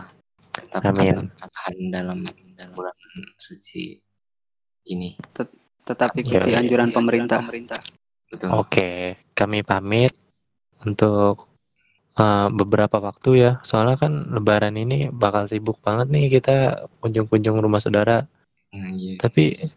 tetap 0.56 0.82
Amin. 0.88 1.32
tahan 1.36 1.76
dalam 1.92 2.20
dalam 2.56 2.72
bulan 2.76 2.96
suci 3.40 3.96
ini. 4.92 5.16
Tetap 5.86 6.16
ikuti 6.20 6.52
Yoi. 6.52 6.60
anjuran 6.60 6.92
pemerintah. 6.92 7.40
Betul. 8.28 8.50
Oke, 8.52 9.16
kami 9.32 9.64
pamit 9.64 10.12
untuk 10.84 11.55
uh, 12.16 12.48
beberapa 12.52 12.98
waktu 13.00 13.30
ya. 13.40 13.52
Soalnya 13.62 13.96
kan 14.00 14.32
Lebaran 14.32 14.76
ini 14.76 15.08
bakal 15.12 15.48
sibuk 15.48 15.80
banget 15.84 16.08
nih 16.12 16.26
kita 16.40 16.88
kunjung-kunjung 17.00 17.60
rumah 17.60 17.80
saudara. 17.80 18.26
Nah, 18.76 18.90
iya. 18.96 19.20
Tapi 19.20 19.72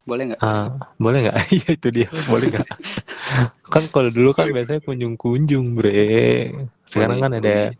Boleh 0.00 0.32
nggak? 0.32 0.40
uh, 0.42 0.68
boleh 0.96 1.18
nggak? 1.28 1.36
Iya 1.54 1.68
itu 1.76 1.88
dia, 1.92 2.08
boleh 2.26 2.46
nggak? 2.50 2.68
kan 3.74 3.84
kalau 3.92 4.10
dulu 4.10 4.34
kan 4.34 4.50
biasanya 4.50 4.82
kunjung-kunjung, 4.82 5.76
bre. 5.76 6.50
Sekarang 6.88 7.20
kan 7.22 7.30
Boleh- 7.36 7.42
ada 7.44 7.56
boleh, 7.70 7.76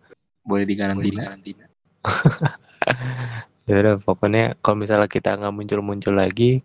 boleh 0.47 0.65
di 0.65 0.75
karantina. 0.77 1.65
ya 3.69 3.75
udah 3.77 3.97
pokoknya 4.03 4.59
kalau 4.65 4.83
misalnya 4.83 5.07
kita 5.07 5.37
nggak 5.37 5.55
muncul-muncul 5.55 6.15
lagi 6.17 6.59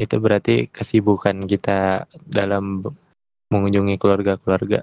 itu 0.00 0.14
berarti 0.16 0.66
kesibukan 0.72 1.36
kita 1.44 2.08
dalam 2.24 2.80
mengunjungi 3.52 4.00
keluarga-keluarga. 4.00 4.82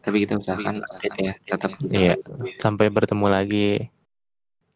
Tapi 0.00 0.16
kita 0.24 0.40
usahakan 0.40 0.80
update 0.80 1.18
ya, 1.20 1.32
tetap 1.44 1.70
Iya. 1.92 2.14
Sampai 2.58 2.88
bertemu 2.88 3.26
lagi 3.28 3.68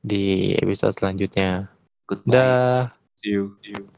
di 0.05 0.55
episode 0.61 0.95
selanjutnya. 0.95 1.73
Goodbye. 2.07 2.31
Dah. 2.31 2.95
See 3.19 3.35
you. 3.35 3.57
See 3.59 3.75
you. 3.75 3.89